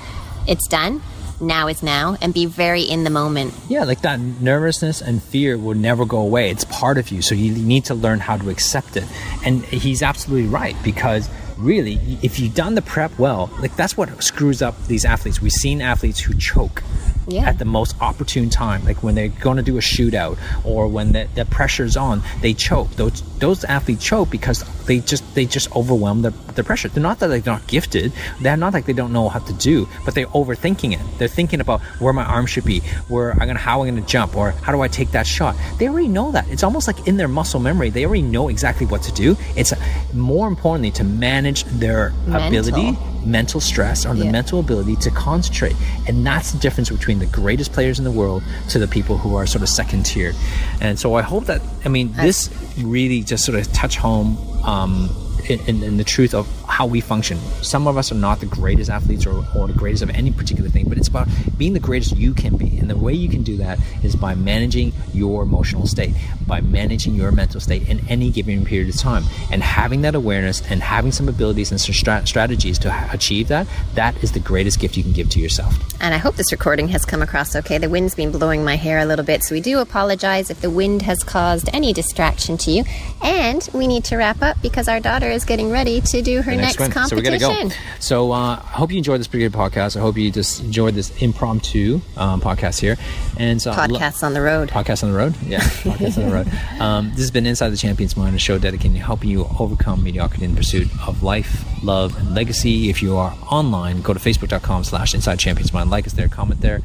It's 0.49 0.67
done 0.67 1.03
now 1.41 1.69
is 1.69 1.83
now 1.83 2.17
and 2.21 2.33
be 2.33 2.47
very 2.47 2.83
in 2.83 3.05
the 3.05 3.11
moment. 3.11 3.55
Yeah, 3.69 3.85
like 3.85 4.03
that 4.03 4.21
nervousness 4.21 5.01
and 5.01 5.23
fear 5.23 5.59
will 5.59 5.75
never 5.75 6.05
go 6.05 6.19
away. 6.19 6.51
It's 6.51 6.65
part 6.65 6.99
of 6.99 7.11
you. 7.11 7.23
So 7.23 7.35
you 7.35 7.53
need 7.55 7.85
to 7.87 7.95
learn 7.95 8.21
how 8.21 8.37
to 8.37 8.51
accept 8.51 8.97
it. 8.97 9.05
And 9.45 9.65
he's 9.65 10.03
absolutely 10.03 10.49
right 10.49 10.77
because 10.83 11.29
really, 11.57 11.99
if 12.23 12.39
you've 12.39 12.55
done 12.55 12.75
the 12.75 12.83
prep 12.83 13.19
well, 13.19 13.51
like 13.61 13.77
that's 13.77 13.97
what 13.97 14.23
screws 14.23 14.63
up 14.63 14.87
these 14.87 15.05
athletes. 15.05 15.41
We've 15.41 15.53
seen 15.53 15.81
athletes 15.81 16.21
who 16.21 16.35
choke 16.35 16.83
yeah. 17.27 17.49
at 17.49 17.59
the 17.59 17.65
most 17.65 17.97
opportune 18.01 18.51
time, 18.51 18.85
like 18.85 19.03
when 19.03 19.15
they're 19.15 19.29
going 19.29 19.57
to 19.57 19.63
do 19.63 19.77
a 19.77 19.81
shootout 19.81 20.39
or 20.65 20.89
when 20.89 21.13
the, 21.13 21.29
the 21.35 21.45
pressure's 21.45 21.97
on, 21.97 22.23
they 22.41 22.55
choke. 22.55 22.91
Those 22.93 23.23
those 23.39 23.65
athletes 23.65 24.05
choke 24.05 24.31
because 24.31 24.65
they 24.87 25.01
just 25.01 25.35
they 25.35 25.45
just 25.45 25.75
overwhelm 25.75 26.23
the, 26.23 26.31
the 26.55 26.65
pressure. 26.65 26.89
They're 26.89 27.03
not 27.03 27.19
that 27.21 27.29
they're 27.29 27.43
not 27.45 27.67
gifted. 27.67 28.13
They're 28.41 28.57
not 28.57 28.73
like 28.73 28.87
they 28.87 28.93
don't 28.93 29.13
know 29.13 29.29
how 29.29 29.41
to 29.41 29.53
do, 29.55 29.89
but 30.05 30.15
they're 30.15 30.27
overthinking 30.29 30.95
it. 30.95 31.19
They're 31.19 31.29
thinking 31.29 31.61
about 31.61 31.81
where 32.01 32.13
my 32.13 32.25
arm 32.25 32.47
should 32.47 32.65
be, 32.65 32.81
where 33.09 33.33
I'm 33.33 33.47
gonna 33.47 33.59
how 33.59 33.83
I'm 33.83 33.95
gonna 33.95 34.07
jump, 34.07 34.37
or 34.37 34.53
how 34.53 34.73
do 34.73 34.81
I 34.81 34.89
take 34.89 35.11
that 35.13 35.27
shot. 35.27 35.57
They 35.79 35.89
already 35.89 36.09
know 36.09 36.33
that. 36.33 36.49
It's 36.49 36.63
almost 36.63 36.87
like 36.87 37.07
in 37.07 37.17
their 37.17 37.29
muscle 37.29 37.61
memory. 37.61 37.91
They 37.91 38.05
already 38.07 38.23
know 38.23 38.49
exactly 38.49 38.87
what 38.87 39.03
to 39.03 39.13
do. 39.13 39.37
It's 39.57 39.73
more 40.13 40.49
importantly 40.49 40.91
to 40.93 41.05
manage 41.05 41.65
their 41.65 42.11
Mental. 42.27 42.49
ability 42.49 42.99
mental 43.27 43.61
stress 43.61 44.07
or 44.07 44.15
the 44.15 44.25
yeah. 44.25 44.33
mental 44.33 44.61
ability 44.61 44.97
to 44.97 45.11
concentrate. 45.11 45.77
And 46.07 46.27
that's 46.27 46.53
the 46.53 46.59
difference 46.59 46.91
between 46.91 47.19
the 47.19 47.27
greatest 47.27 47.73
players 47.73 47.99
in 47.99 48.05
the 48.05 48.11
world 48.11 48.43
to 48.71 48.79
the 48.79 48.89
people 48.89 49.19
who 49.19 49.37
are 49.37 49.47
sort 49.47 49.63
of 49.63 49.69
second 49.69 50.05
tier. 50.05 50.33
And 50.81 50.99
so 50.99 51.15
I 51.15 51.23
hope 51.23 51.47
that, 51.47 51.61
I 51.85 51.89
mean, 51.89 52.13
this 52.13 52.51
really 52.79 53.23
just 53.23 53.45
sort 53.45 53.59
of 53.59 53.71
touch 53.73 53.97
home 53.97 54.37
um, 54.65 55.11
in, 55.49 55.61
in, 55.69 55.83
in, 55.83 55.97
the 55.97 56.05
truth 56.05 56.35
of 56.35 56.49
how 56.77 56.85
we 56.85 57.01
function. 57.01 57.39
Some 57.63 57.87
of 57.87 57.97
us 57.97 58.13
are 58.13 58.17
not 58.17 58.41
the 58.41 58.45
greatest 58.45 58.91
athletes 58.91 59.25
or, 59.25 59.47
or 59.57 59.67
the 59.67 59.73
greatest 59.73 60.03
of 60.03 60.11
any 60.11 60.31
particular 60.31 60.69
thing, 60.69 60.87
but 60.87 60.99
it's 60.99 61.09
about 61.09 61.27
being 61.57 61.73
the 61.73 61.81
greatest 61.81 62.15
you 62.19 62.35
can 62.35 62.59
be. 62.59 62.77
And 62.77 62.91
the 62.91 62.99
way 62.99 63.15
you 63.15 63.31
can 63.31 63.43
do 63.43 63.57
that 63.57 63.79
is 64.03 64.15
by 64.15 64.35
managing 64.35 64.93
your 65.15 65.43
emotional 65.43 65.87
state, 65.87 66.13
by 66.47 66.61
managing 66.61 67.15
your 67.15 67.33
mental 67.33 67.61
state 67.61 67.89
in 67.89 68.07
any 68.11 68.31
given 68.31 68.67
period 68.67 68.91
of 68.91 69.01
time. 69.01 69.25
And 69.51 69.63
having 69.63 70.03
that 70.03 70.15
awareness 70.15 70.61
and 70.71 70.83
having 70.83 71.13
some 71.13 71.31
abilities 71.31 71.71
and 71.71 71.81
some 71.81 71.95
strat- 71.95 72.29
strategies 72.29 72.79
to 72.81 73.09
achieve 73.11 73.49
that, 73.49 73.67
that 73.95 74.23
is 74.23 74.33
the 74.33 74.41
greatest 74.41 74.79
gift 74.79 74.99
you 74.99 75.03
can 75.03 75.13
give 75.13 75.31
to 75.31 75.41
yourself. 75.41 75.75
And 76.03 76.13
I 76.13 76.19
hope 76.19 76.37
this 76.37 76.53
recording 76.53 76.89
has 76.89 77.07
come 77.07 77.23
across 77.23 77.57
okay. 77.57 77.79
The 77.79 77.89
wind's 77.89 78.15
been 78.15 78.31
blowing 78.31 78.63
my 78.67 78.77
hair 78.77 78.99
a 78.99 79.07
little 79.07 79.25
bit, 79.25 79.45
so 79.45 79.55
we 79.55 79.63
do 79.63 79.79
apologize 79.79 80.51
if 80.51 80.61
the 80.61 80.69
wind 80.69 81.01
has 81.03 81.25
caused 81.25 81.71
any 81.73 81.95
distraction 81.95 82.59
to 82.59 82.71
you. 82.71 82.85
And 83.23 83.67
we 83.73 83.87
need 83.87 84.05
to 84.05 84.19
wrap 84.19 84.43
up 84.43 84.61
because 84.61 84.89
our 84.89 85.01
daughter 85.01 85.31
is 85.31 85.47
getting 85.47 85.71
ready 85.71 86.03
to 86.03 86.21
do 86.21 86.43
her 86.43 86.66
the 86.66 86.66
next, 86.67 86.81
next, 86.81 86.95
competition. 86.95 87.09
So 87.09 87.33
we 87.33 87.39
got 87.39 87.59
to 87.63 87.69
go. 87.69 87.75
So 88.01 88.33
uh, 88.33 88.57
I 88.57 88.57
hope 88.57 88.91
you 88.91 88.99
enjoyed 88.99 89.21
this 89.21 89.27
pretty 89.27 89.49
good 89.49 89.57
podcast. 89.57 89.97
I 89.97 90.01
hope 90.01 90.17
you 90.17 90.31
just 90.31 90.63
enjoyed 90.63 90.95
this 90.95 91.11
impromptu 91.23 92.01
um, 92.17 92.41
podcast 92.41 92.81
here. 92.81 92.97
And 93.39 93.61
so 93.61 93.73
podcasts 93.73 94.23
lo- 94.23 94.29
on 94.29 94.35
the 94.35 94.43
road. 94.43 94.69
Podcast 94.69 95.03
on 95.03 95.11
the 95.13 95.17
road. 95.19 95.35
Yeah, 95.43 95.61
podcast 95.61 96.19
on 96.19 96.29
the 96.29 96.35
road. 96.35 96.53
Um, 96.77 97.11
this 97.11 97.21
has 97.21 97.31
been 97.31 97.47
Inside 97.47 97.71
the 97.71 97.77
Champion's 97.77 98.17
Mind, 98.17 98.37
a 98.37 98.39
show 98.39 98.59
dedicated 98.59 98.97
to 98.97 99.03
helping 99.03 99.31
you 99.31 99.47
overcome 99.59 100.05
mediocrity 100.05 100.45
in 100.45 100.55
pursuit 100.55 100.89
of 101.07 101.23
life, 101.23 101.65
love, 101.83 102.17
and 102.19 102.35
legacy. 102.35 102.91
If 102.91 103.03
you 103.03 103.17
are 103.17 103.35
online, 103.51 104.03
go 104.03 104.13
to 104.13 104.21
facebook.com 104.21 104.85
slash 104.85 105.15
Inside 105.15 105.39
Champions 105.39 105.73
Mind. 105.73 105.91
Like 105.91 106.07
us 106.07 106.13
there, 106.13 106.29
comment 106.29 106.61
there. 106.61 106.83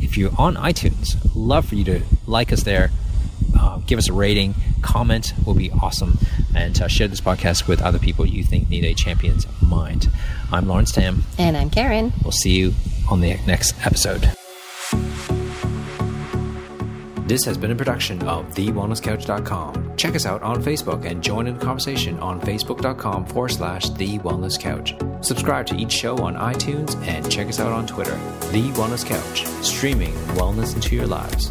If 0.00 0.16
you're 0.16 0.30
on 0.38 0.54
iTunes, 0.56 1.16
love 1.34 1.66
for 1.66 1.74
you 1.74 1.84
to 1.84 2.02
like 2.26 2.52
us 2.52 2.62
there. 2.62 2.90
Uh, 3.58 3.78
give 3.86 3.98
us 3.98 4.08
a 4.08 4.12
rating, 4.12 4.54
comment 4.82 5.32
will 5.46 5.54
be 5.54 5.70
awesome, 5.70 6.18
and 6.54 6.80
uh, 6.80 6.88
share 6.88 7.08
this 7.08 7.20
podcast 7.20 7.66
with 7.68 7.80
other 7.80 7.98
people 7.98 8.26
you 8.26 8.42
think 8.42 8.68
need 8.68 8.84
a 8.84 8.94
champion's 8.94 9.46
mind. 9.62 10.08
I'm 10.50 10.66
Lawrence 10.66 10.92
Tam. 10.92 11.24
And 11.38 11.56
I'm 11.56 11.70
Karen. 11.70 12.12
We'll 12.22 12.32
see 12.32 12.56
you 12.56 12.74
on 13.10 13.20
the 13.20 13.38
next 13.46 13.74
episode. 13.86 14.30
This 17.32 17.44
has 17.46 17.56
been 17.56 17.70
a 17.70 17.74
production 17.74 18.20
of 18.28 18.46
TheWellnessCouch.com. 18.54 19.96
Check 19.96 20.14
us 20.16 20.26
out 20.26 20.42
on 20.42 20.62
Facebook 20.62 21.06
and 21.08 21.22
join 21.22 21.46
in 21.46 21.56
the 21.56 21.64
conversation 21.64 22.18
on 22.18 22.40
Facebook.com 22.40 23.24
forward 23.26 23.50
slash 23.50 23.88
The 23.90 24.18
Wellness 24.18 24.60
Couch. 24.60 24.94
Subscribe 25.22 25.64
to 25.66 25.76
each 25.76 25.92
show 25.92 26.18
on 26.18 26.34
iTunes 26.34 26.94
and 27.06 27.30
check 27.30 27.46
us 27.46 27.60
out 27.60 27.72
on 27.72 27.86
Twitter. 27.86 28.16
The 28.50 28.70
Wellness 28.72 29.06
Couch, 29.06 29.46
streaming 29.64 30.12
wellness 30.34 30.74
into 30.74 30.94
your 30.96 31.06
lives. 31.06 31.50